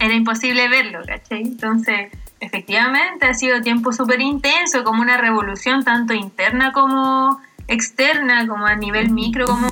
era 0.00 0.14
imposible 0.14 0.68
verlo, 0.68 1.00
¿cachai? 1.06 1.42
Entonces, 1.42 2.10
efectivamente 2.40 3.26
ha 3.26 3.34
sido 3.34 3.60
tiempo 3.60 3.92
súper 3.92 4.20
intenso, 4.20 4.82
como 4.84 5.02
una 5.02 5.16
revolución 5.16 5.84
tanto 5.84 6.14
interna 6.14 6.72
como 6.72 7.40
externa, 7.68 8.46
como 8.46 8.66
a 8.66 8.74
nivel 8.74 9.10
micro, 9.10 9.46
como 9.46 9.68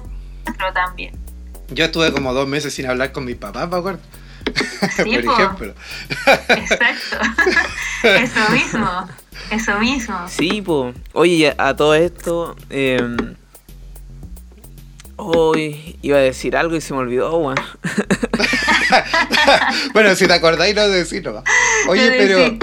macro 0.47 0.73
también. 0.73 1.15
Yo 1.71 1.85
estuve 1.87 2.13
como 2.13 2.33
dos 2.33 2.47
meses 2.47 2.73
sin 2.73 2.87
hablar 2.87 3.13
con 3.13 3.25
mis 3.25 3.37
papás, 3.37 3.69
¿me 3.69 3.77
acuerdo? 3.77 4.01
Sí, 4.97 5.11
Por 5.17 5.25
po. 5.25 5.33
ejemplo. 5.33 5.75
Exacto. 6.49 7.19
Eso 8.03 8.51
mismo. 8.53 9.09
Eso 9.51 9.79
mismo. 9.79 10.17
Sí, 10.29 10.63
po. 10.63 10.93
Oye, 11.13 11.55
a, 11.59 11.69
a 11.69 11.77
todo 11.77 11.95
esto. 11.95 12.57
Eh, 12.71 13.17
hoy 15.19 15.99
iba 16.01 16.17
a 16.17 16.21
decir 16.21 16.57
algo 16.57 16.77
y 16.77 16.81
se 16.81 16.95
me 16.95 17.01
olvidó, 17.01 17.37
weón. 17.37 17.57
bueno, 19.93 20.15
si 20.15 20.27
te 20.27 20.33
acordáis, 20.33 20.75
no 20.75 20.89
decís 20.89 21.23
nomás. 21.23 21.45
Oye, 21.89 22.11
pero, 22.17 22.59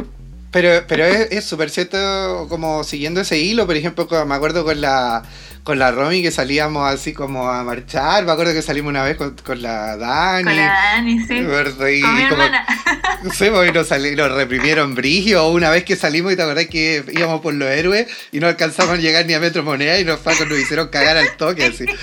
pero, 0.51 0.85
pero 0.87 1.05
es 1.05 1.45
súper 1.45 1.69
cierto, 1.69 2.47
como 2.49 2.83
siguiendo 2.83 3.21
ese 3.21 3.37
hilo, 3.37 3.65
por 3.67 3.75
ejemplo, 3.75 4.07
me 4.25 4.35
acuerdo 4.35 4.63
con 4.63 4.81
la 4.81 5.23
con 5.65 5.79
la 5.79 5.89
Romy 5.91 6.21
que 6.21 6.29
salíamos 6.29 6.87
así 6.87 7.11
como 7.11 7.49
a 7.49 7.63
marchar, 7.63 8.23
me 8.23 8.31
acuerdo 8.31 8.53
que 8.53 8.61
salimos 8.61 8.91
una 8.91 9.01
vez 9.01 9.17
con, 9.17 9.35
con 9.35 9.63
la 9.63 9.97
Dani. 9.97 10.43
Con 10.43 10.55
la 10.55 10.67
Dani, 10.67 11.19
sí. 11.25 11.33
Y 11.33 11.43
Con 11.43 12.15
mi 12.15 12.29
como- 12.29 12.43
hermana. 12.43 12.65
No 13.23 13.33
sé, 13.33 13.49
porque 13.49 13.71
nos, 13.71 13.89
reprimieron 14.31 14.93
brigio 14.93 15.47
una 15.47 15.71
vez 15.71 15.83
que 15.83 15.95
salimos 15.95 16.31
y 16.33 16.35
te 16.35 16.43
acordás 16.43 16.67
que 16.67 17.03
íbamos 17.11 17.41
por 17.41 17.55
los 17.55 17.67
héroes 17.67 18.05
y 18.31 18.39
no 18.39 18.45
alcanzamos 18.45 18.93
a 18.93 19.01
llegar 19.01 19.25
ni 19.25 19.33
a 19.33 19.39
Metro 19.39 19.63
Moneda 19.63 19.99
y 19.99 20.05
nos, 20.05 20.23
nos 20.23 20.59
hicieron 20.59 20.89
cagar 20.89 21.17
al 21.17 21.35
toque 21.35 21.65
así. 21.65 21.85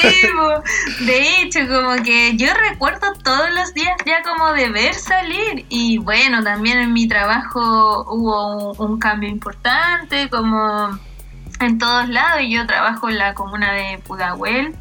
Sí, 0.00 1.04
de 1.04 1.42
hecho, 1.42 1.60
como 1.68 2.02
que 2.02 2.36
yo 2.36 2.48
recuerdo 2.70 3.12
todos 3.24 3.50
los 3.54 3.72
días 3.74 3.96
ya 4.06 4.22
como 4.22 4.52
de 4.52 4.68
ver 4.70 4.94
salir 4.94 5.64
y 5.68 5.98
bueno, 5.98 6.42
también 6.42 6.78
en 6.78 6.92
mi 6.92 7.08
trabajo 7.08 8.04
hubo 8.08 8.72
un, 8.72 8.90
un 8.92 8.98
cambio 8.98 9.28
importante, 9.28 10.28
como 10.28 10.98
en 11.60 11.78
todos 11.78 12.08
lados, 12.08 12.42
yo 12.48 12.66
trabajo 12.66 13.08
en 13.08 13.18
la 13.18 13.34
comuna 13.34 13.72
de 13.72 13.98
Pudahuel 13.98 14.74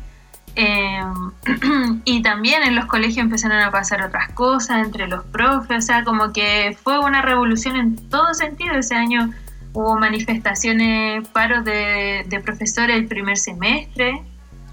eh, 0.56 1.04
y 2.06 2.22
también 2.24 2.64
en 2.64 2.76
los 2.76 2.86
colegios 2.86 3.18
empezaron 3.20 3.60
a 3.60 3.70
pasar 3.70 4.02
otras 4.02 4.32
cosas 4.34 4.86
entre 4.86 5.08
los 5.08 5.24
profes, 5.26 5.78
o 5.78 5.82
sea, 5.82 6.04
como 6.04 6.34
que 6.34 6.76
fue 6.84 7.00
una 7.00 7.22
revolución 7.22 7.76
en 7.76 8.10
todo 8.10 8.34
sentido, 8.34 8.74
ese 8.74 8.96
año 8.96 9.32
hubo 9.74 9.98
manifestaciones, 10.00 11.28
paros 11.28 11.64
de, 11.64 12.26
de 12.28 12.40
profesores 12.40 12.96
el 12.96 13.08
primer 13.08 13.38
semestre. 13.38 14.24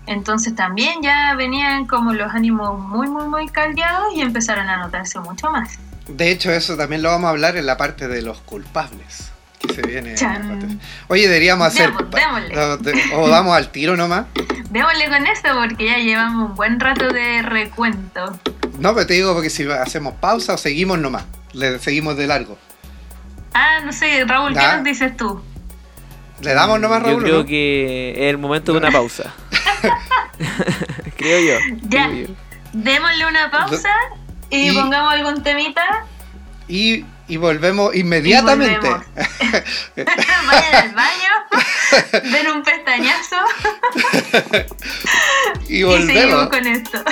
Entonces 0.07 0.55
también 0.55 1.03
ya 1.03 1.35
venían 1.35 1.87
como 1.87 2.13
los 2.13 2.33
ánimos 2.33 2.79
muy, 2.79 3.09
muy, 3.09 3.27
muy 3.27 3.49
caldeados 3.49 4.15
y 4.15 4.23
empezaron 4.23 4.69
a 4.69 4.79
notarse 4.79 5.19
mucho 5.21 5.51
más. 5.51 5.79
De 6.09 6.31
hecho, 6.31 6.51
eso 6.51 6.77
también 6.77 7.03
lo 7.03 7.11
vamos 7.11 7.29
a 7.29 7.31
hablar 7.31 7.57
en 7.57 7.67
la 7.67 7.77
parte 7.77 8.09
de 8.09 8.23
los 8.23 8.41
culpables. 8.41 9.34
Que 9.67 9.75
se 9.75 9.83
viene. 9.83 10.15
Chan. 10.15 10.81
Oye, 11.09 11.23
deberíamos 11.29 11.67
hacer. 11.69 11.91
Démosle. 11.93 13.15
o 13.15 13.29
damos 13.29 13.57
al 13.57 13.71
tiro 13.71 13.97
nomás. 13.97 14.27
Démosle 14.71 15.09
con 15.09 15.27
esto 15.27 15.49
porque 15.55 15.87
ya 15.87 15.99
llevamos 15.99 16.51
un 16.51 16.57
buen 16.57 16.81
rato 16.81 17.09
de 17.09 17.43
recuento. 17.43 18.39
No, 18.79 18.95
pero 18.95 19.07
te 19.07 19.15
digo 19.15 19.33
porque 19.35 19.51
si 19.51 19.69
hacemos 19.71 20.15
pausa 20.15 20.55
o 20.55 20.59
seguimos 20.59 20.99
nomás. 20.99 21.25
Le 21.53 21.79
seguimos 21.79 22.17
de 22.17 22.27
largo. 22.27 22.59
Ah, 23.55 23.81
no 23.85 23.93
sé, 23.93 24.25
Raúl, 24.25 24.53
¿qué 24.53 24.67
nos 24.67 24.83
dices 24.85 25.17
tú? 25.17 25.41
¿Le 26.41 26.53
damos 26.55 26.81
nomás, 26.81 27.01
Yo 27.03 27.07
Raúl? 27.11 27.21
o 27.23 27.25
creo 27.25 27.39
no? 27.41 27.47
que 27.47 28.11
es 28.17 28.31
el 28.31 28.39
momento 28.39 28.73
de 28.73 28.79
una 28.79 28.91
pausa. 28.91 29.33
creo 31.17 31.41
yo. 31.41 31.77
Ya. 31.89 32.09
creo 32.09 32.27
yo. 32.27 32.35
Démosle 32.73 33.27
una 33.27 33.51
pausa 33.53 33.91
y, 34.51 34.71
Y- 34.71 34.75
pongamos 34.75 35.13
algún 35.13 35.43
temita. 35.45 35.85
Y, 36.67 37.05
y 37.29 37.37
volvemos 37.37 37.95
inmediatamente. 37.95 38.89
volvemos. 38.89 39.07
Vayan 40.47 40.75
al 40.75 40.95
baño, 40.95 41.31
den 42.33 42.49
un 42.53 42.63
pestañazo 42.63 43.37
Y 45.69 45.77
y 45.77 45.81
seguimos 45.81 45.97
volvemos. 46.07 46.49
con 46.49 46.67
esto. 46.67 47.05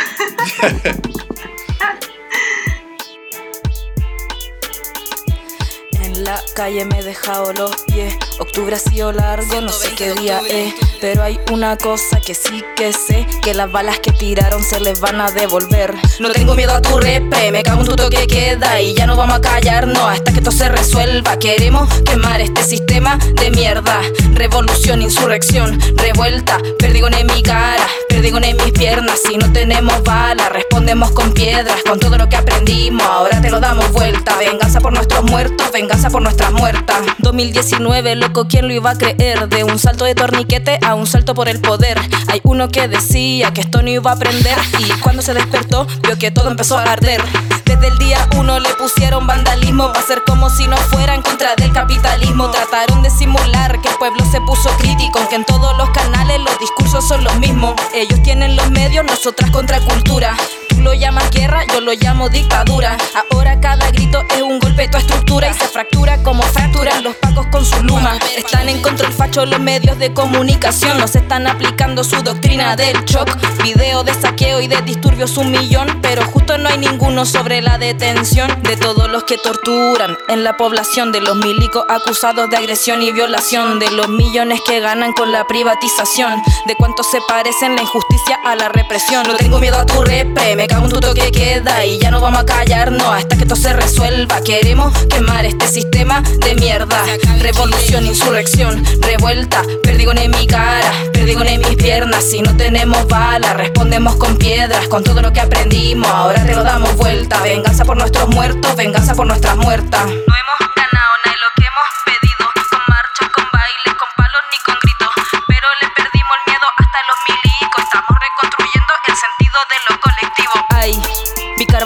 La 6.23 6.43
calle 6.55 6.85
me 6.85 7.01
he 7.01 7.03
dejado 7.03 7.53
los 7.53 7.71
pies. 7.87 8.15
Octubre 8.39 8.75
ha 8.77 8.79
sido 8.79 9.13
largo, 9.13 9.61
no 9.61 9.71
sé 9.71 9.95
qué 9.95 10.15
día 10.15 10.41
es. 10.49 10.75
Pero 11.01 11.23
hay 11.23 11.39
una 11.51 11.77
cosa 11.77 12.21
que 12.21 12.35
sí 12.35 12.63
que 12.77 12.93
sé: 12.93 13.27
que 13.43 13.55
las 13.55 13.71
balas 13.71 13.99
que 13.99 14.13
tiraron 14.13 14.63
se 14.63 14.81
les 14.81 15.01
van 15.01 15.21
a 15.21 15.31
devolver. 15.31 15.95
No 16.21 16.31
tengo 16.31 16.55
miedo 16.55 16.73
a 16.75 16.83
tu 16.83 16.99
repre, 16.99 17.51
me 17.51 17.63
cago 17.63 17.83
en 17.83 17.89
tu 17.89 17.97
toque 17.97 18.27
queda. 18.27 18.81
Y 18.81 18.95
ya 18.95 19.07
no 19.07 19.17
vamos 19.17 19.37
a 19.37 19.41
callarnos 19.41 20.03
hasta 20.03 20.33
que 20.33 20.39
esto 20.39 20.53
se 20.53 20.69
resuelva. 20.69 21.39
Queremos 21.39 21.89
quemar 22.03 22.41
este 22.41 22.63
sistema 22.63 23.17
de 23.17 23.51
mierda. 23.51 24.01
Revolución, 24.35 25.03
insurrección, 25.03 25.81
revuelta. 25.97 26.59
Perdigones 26.79 27.21
en 27.21 27.27
mi 27.27 27.43
cara, 27.43 27.87
perdigones 28.13 28.51
en 28.51 28.57
mis 28.59 28.73
piernas. 28.73 29.21
Si 29.27 29.37
no 29.37 29.51
tenemos 29.53 30.03
balas, 30.03 30.51
respondemos 30.51 31.11
con 31.13 31.33
piedras. 31.33 31.83
Con 31.89 31.99
todo 31.99 32.19
lo 32.19 32.29
que 32.29 32.37
aprendimos, 32.37 33.07
ahora 33.07 33.41
te 33.41 33.51
lo 33.51 33.59
damos 33.59 33.91
vuelta. 33.93 34.37
Venganza 34.37 34.81
por 34.81 34.93
nuestros 34.93 35.25
muertos, 35.25 35.73
venganza 35.73 36.11
por 36.11 36.23
nuestras 36.23 36.53
muertas. 36.53 37.01
2019, 37.19 38.17
loco, 38.17 38.47
¿quién 38.49 38.69
lo 38.69 38.75
iba 38.75 38.91
a 38.91 38.99
creer? 38.99 39.49
De 39.49 39.65
un 39.65 39.79
salto 39.79 40.05
de 40.05 40.15
torniquete 40.15 40.79
a 40.85 40.95
un 40.95 41.07
salto 41.07 41.35
por 41.35 41.49
el 41.49 41.61
poder. 41.61 41.99
Hay 42.29 42.41
uno 42.45 42.69
que 42.69 42.87
decía 42.87 43.53
que 43.53 43.63
esto 43.63 43.83
no 43.83 43.89
iba 43.89 44.11
a 44.11 44.15
aprender. 44.15 44.59
Y 44.79 44.89
cuando 45.01 45.23
se 45.23 45.33
despertó, 45.33 45.87
vio 46.03 46.19
que 46.19 46.31
todo 46.31 46.51
empezó 46.51 46.79
a 46.79 46.83
arder. 46.83 47.23
Desde 47.65 47.89
el 47.89 47.99
día 47.99 48.29
uno 48.37 48.61
le 48.61 48.69
pusieron 48.75 49.27
vandalismo 49.27 49.89
para 49.89 50.01
hacer 50.01 50.23
como 50.27 50.51
si 50.51 50.67
no 50.69 50.77
fuera 50.77 51.15
en 51.15 51.23
contra 51.23 51.55
del 51.57 51.73
capitalismo. 51.73 52.51
Trataron 52.51 53.03
de 53.03 53.11
simular 53.11 53.81
que 53.81 53.89
el 53.89 53.95
pueblo 53.97 54.25
se 54.31 54.41
puso 54.43 54.69
crítico, 54.79 55.19
aunque 55.19 55.37
en 55.37 55.45
todos 55.45 55.77
los 55.79 55.89
canales 55.91 56.41
los 56.41 56.59
discursos 56.59 57.07
son 57.09 57.25
los 57.25 57.35
mismos. 57.39 57.75
Ellos 58.03 58.21
tienen 58.25 58.57
los 58.57 58.69
medios, 58.73 59.05
nosotras 59.05 59.49
contracultura. 59.53 60.37
Lo 60.83 60.95
llamas 60.95 61.31
guerra, 61.31 61.65
yo 61.73 61.81
lo 61.81 61.93
llamo 61.93 62.29
dictadura. 62.29 62.97
Ahora 63.31 63.61
cada 63.61 63.91
grito 63.93 64.25
es 64.35 64.43
un 64.43 64.59
golpe 64.59 64.83
a 64.83 64.91
tu 64.91 64.99
estructura 64.99 65.49
y 65.49 65.55
se 65.55 65.69
fractura 65.69 66.21
como 66.25 66.43
fracturan 66.43 67.05
los 67.05 67.15
pacos 67.15 67.47
con 67.47 67.65
su 67.65 67.83
luma. 67.85 68.19
Están 68.37 68.69
en 68.69 68.83
control 68.83 69.13
facho 69.13 69.47
los 69.47 69.61
medios 69.61 69.99
de 69.99 70.13
comunicación, 70.13 70.99
nos 70.99 71.15
están 71.15 71.47
aplicando 71.47 72.03
su 72.03 72.21
doctrina 72.23 72.75
del 72.75 73.05
shock. 73.05 73.31
Video 73.63 74.03
de 74.03 74.13
saqueo 74.13 74.61
y 74.61 74.67
de 74.67 74.83
disturbios 74.83 75.37
un 75.37 75.53
millón, 75.53 76.01
pero 76.03 76.25
justo 76.25 76.59
no 76.59 76.69
hay 76.69 76.79
ninguno 76.79 77.25
sobre 77.27 77.63
la 77.63 77.79
detención 77.79 78.51
de 78.63 78.77
todos 78.77 79.09
los 79.09 79.23
que 79.23 79.39
torturan 79.39 80.19
en 80.29 80.43
la 80.43 80.57
población, 80.57 81.13
de 81.13 81.21
los 81.21 81.37
milicos 81.37 81.85
acusados 81.89 82.51
de 82.51 82.57
agresión 82.57 83.03
y 83.03 83.13
violación, 83.13 83.79
de 83.79 83.91
los 83.93 84.09
millones 84.09 84.61
que 84.67 84.81
ganan 84.81 85.13
con 85.13 85.31
la 85.31 85.47
privatización, 85.47 86.43
de 86.67 86.75
cuántos 86.75 87.09
se 87.09 87.21
parecen 87.29 87.77
la 87.77 87.83
injusticia 87.83 88.41
a 88.45 88.57
la 88.57 88.69
represión. 88.69 89.23
No 89.29 89.37
tengo 89.37 89.61
miedo 89.61 89.79
a 89.79 89.87
tu 89.87 90.03
repre, 90.03 90.57
me 90.57 90.67
cago 90.73 90.87
en 90.87 90.91
tu 90.91 91.01
toque 91.01 91.31
queda 91.31 91.85
y 91.85 91.99
ya 91.99 92.11
no 92.11 92.21
vamos 92.21 92.41
a 92.41 92.47
callarnos 92.47 93.07
hasta 93.07 93.37
que 93.37 93.43
esto 93.43 93.57
se 93.57 93.73
resuelva. 93.75 94.41
Queremos 94.43 94.97
quemar 95.07 95.45
este 95.45 95.69
sistema 95.69 96.23
de 96.23 96.55
mierda. 96.55 97.05
Revolución, 97.41 98.07
insurrección, 98.07 98.83
revuelta, 99.01 99.63
perdigones 99.83 100.25
en 100.25 100.31
mi 100.31 100.47
cara, 100.47 100.91
perdigones 101.13 101.53
en 101.53 101.61
mis 101.61 101.77
piernas. 101.77 102.25
Si 102.25 102.41
no 102.41 102.57
tenemos 102.57 103.07
balas, 103.07 103.55
respondemos 103.57 104.17
con 104.17 104.39
piedras, 104.39 104.89
con 104.89 105.05
todo 105.05 105.21
lo 105.21 105.33
que 105.33 105.41
aprendimos. 105.41 106.11
Ahora 106.11 106.45
te 106.45 106.55
lo 106.55 106.63
damos 106.63 106.97
vuelta. 106.97 107.43
Venganza 107.43 107.85
por 107.85 107.99
nuestros 107.99 108.29
muertos, 108.29 108.75
venganza 108.75 109.15
por 109.15 109.27
nuestras 109.27 109.57
muertas. 109.57 110.07
No 110.07 110.13
hemos 110.13 110.59
ganado 110.75 111.13
nada 111.25 111.37
de 111.37 111.41
lo 111.43 111.49
que 111.57 111.65
hemos 111.69 111.89
pedido, 112.07 112.45
con 112.71 112.81
marchas, 112.89 113.29
con 113.29 113.45
bailes, 113.53 113.95
con 114.01 114.09
palos 114.17 114.43
ni 114.51 114.59
con 114.65 114.77
gritos. 114.81 115.13
Pero 115.49 115.67
le 115.83 115.89
perdimos 115.97 116.35
el 116.39 116.45
miedo 116.51 116.67
hasta 116.81 116.99
los 117.09 117.19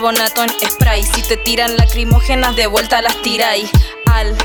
bicarbonato 0.07 0.43
en 0.43 0.71
spray. 0.71 1.03
Si 1.03 1.23
te 1.23 1.37
tiran 1.37 1.77
lacrimógenas, 1.77 2.55
de 2.57 2.67
vuelta 2.67 3.03
las 3.03 3.21
tiráis. 3.23 3.69
Al 4.07 4.37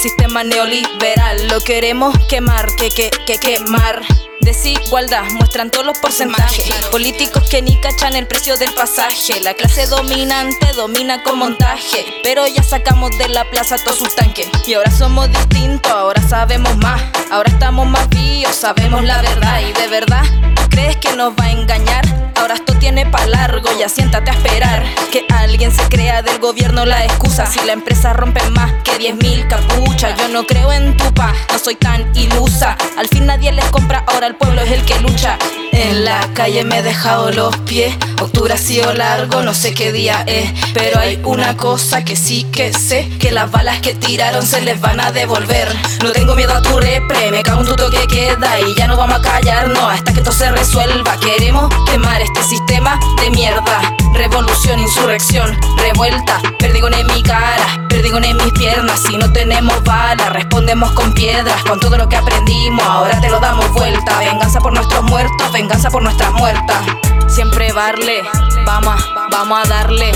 sistema 0.00 0.42
neoliberal 0.44 1.48
lo 1.48 1.60
queremos 1.60 2.18
quemar, 2.28 2.66
que, 2.76 2.90
que, 2.90 3.10
que 3.26 3.38
quemar. 3.38 4.00
Desigualdad, 4.40 5.24
muestran 5.32 5.70
todos 5.70 5.84
los 5.84 5.98
porcentajes. 5.98 6.72
Políticos 6.90 7.42
que 7.50 7.60
ni 7.60 7.78
cachan 7.80 8.16
el 8.16 8.26
precio 8.26 8.56
del 8.56 8.72
pasaje. 8.72 9.40
La 9.40 9.52
clase 9.52 9.86
dominante 9.86 10.72
domina 10.74 11.22
con 11.22 11.38
montaje. 11.38 12.06
Pero 12.22 12.46
ya 12.46 12.62
sacamos 12.62 13.16
de 13.18 13.28
la 13.28 13.44
plaza 13.50 13.76
todos 13.84 13.98
sus 13.98 14.14
tanques. 14.14 14.48
Y 14.66 14.74
ahora 14.74 14.90
somos 14.90 15.30
distintos, 15.30 15.92
ahora 15.92 16.22
sabemos 16.22 16.74
más. 16.78 17.02
Ahora 17.30 17.50
estamos 17.50 17.86
más 17.86 18.08
vivos, 18.08 18.56
sabemos 18.56 19.04
la 19.04 19.20
verdad. 19.20 19.60
Y 19.60 19.72
de 19.74 19.88
verdad, 19.88 20.24
¿tú 20.56 20.62
crees 20.70 20.96
que 20.96 21.12
nos 21.12 21.34
va 21.34 21.44
a 21.44 21.50
engañar? 21.50 22.19
Ahora 22.40 22.54
esto 22.54 22.72
tiene 22.78 23.04
pa' 23.04 23.26
largo, 23.26 23.68
ya 23.78 23.86
siéntate 23.90 24.30
a 24.30 24.34
esperar. 24.34 24.82
Que 25.12 25.26
alguien 25.28 25.70
se 25.72 25.82
crea 25.90 26.22
del 26.22 26.38
gobierno 26.38 26.86
la 26.86 27.04
excusa. 27.04 27.44
Si 27.44 27.60
la 27.66 27.74
empresa 27.74 28.14
rompe 28.14 28.40
más 28.48 28.72
que 28.82 28.92
10.000 28.92 29.46
capuchas. 29.46 30.18
Yo 30.18 30.28
no 30.28 30.46
creo 30.46 30.72
en 30.72 30.96
tu 30.96 31.12
paz, 31.12 31.36
no 31.52 31.58
soy 31.58 31.74
tan 31.74 32.10
ilusa. 32.16 32.78
Al 32.96 33.08
fin 33.08 33.26
nadie 33.26 33.52
les 33.52 33.66
compra, 33.66 34.04
ahora 34.06 34.26
el 34.26 34.36
pueblo 34.36 34.62
es 34.62 34.70
el 34.70 34.82
que 34.86 34.98
lucha. 35.00 35.36
En 35.82 36.04
la 36.04 36.28
calle 36.34 36.62
me 36.62 36.78
he 36.78 36.82
dejado 36.82 37.30
los 37.32 37.56
pies. 37.58 37.96
Octubre 38.20 38.52
ha 38.52 38.58
sido 38.58 38.92
largo, 38.92 39.42
no 39.42 39.54
sé 39.54 39.72
qué 39.72 39.92
día 39.92 40.22
es. 40.26 40.52
Pero 40.74 41.00
hay 41.00 41.18
una 41.24 41.56
cosa 41.56 42.04
que 42.04 42.16
sí 42.16 42.44
que 42.52 42.74
sé: 42.74 43.08
que 43.18 43.30
las 43.30 43.50
balas 43.50 43.80
que 43.80 43.94
tiraron 43.94 44.46
se 44.46 44.60
les 44.60 44.78
van 44.78 45.00
a 45.00 45.10
devolver. 45.10 45.74
No 46.02 46.12
tengo 46.12 46.34
miedo 46.34 46.52
a 46.52 46.60
tu 46.60 46.78
repre, 46.78 47.30
me 47.30 47.42
cago 47.42 47.62
en 47.62 47.66
tu 47.66 47.76
toque 47.76 48.06
queda. 48.08 48.60
Y 48.60 48.74
ya 48.76 48.86
no 48.88 48.96
vamos 48.98 49.20
a 49.20 49.22
callarnos 49.22 49.84
hasta 49.90 50.12
que 50.12 50.20
todo 50.20 50.34
se 50.34 50.50
resuelva. 50.50 51.18
Queremos 51.18 51.72
quemar 51.90 52.20
este 52.20 52.42
sistema 52.42 52.59
de 52.70 53.30
mierda. 53.32 53.80
Revolución, 54.14 54.78
insurrección, 54.78 55.58
revuelta. 55.76 56.40
Perdigones 56.56 57.00
en 57.00 57.06
mi 57.08 57.22
cara, 57.22 57.84
perdigones 57.88 58.30
en 58.30 58.36
mis 58.36 58.52
piernas. 58.52 59.02
Si 59.02 59.16
no 59.16 59.32
tenemos 59.32 59.82
balas, 59.82 60.32
respondemos 60.32 60.92
con 60.92 61.12
piedras. 61.12 61.60
Con 61.64 61.80
todo 61.80 61.98
lo 61.98 62.08
que 62.08 62.16
aprendimos, 62.16 62.86
ahora 62.86 63.20
te 63.20 63.28
lo 63.28 63.40
damos 63.40 63.72
vuelta. 63.72 64.18
Venganza 64.20 64.60
por 64.60 64.72
nuestros 64.72 65.02
muertos, 65.02 65.52
venganza 65.52 65.90
por 65.90 66.02
nuestras 66.02 66.32
muertas. 66.32 66.78
Siempre 67.26 67.72
barle, 67.72 68.22
vamos, 68.64 69.04
vamos 69.32 69.58
a 69.64 69.68
darle. 69.68 70.12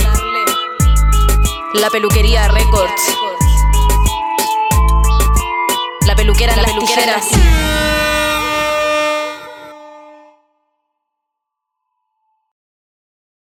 La 1.73 1.89
peluquería 1.89 2.47
Records. 2.47 3.17
La 6.07 6.15
peluquera, 6.15 6.55
las 6.55 6.73
tijeras. 6.79 7.27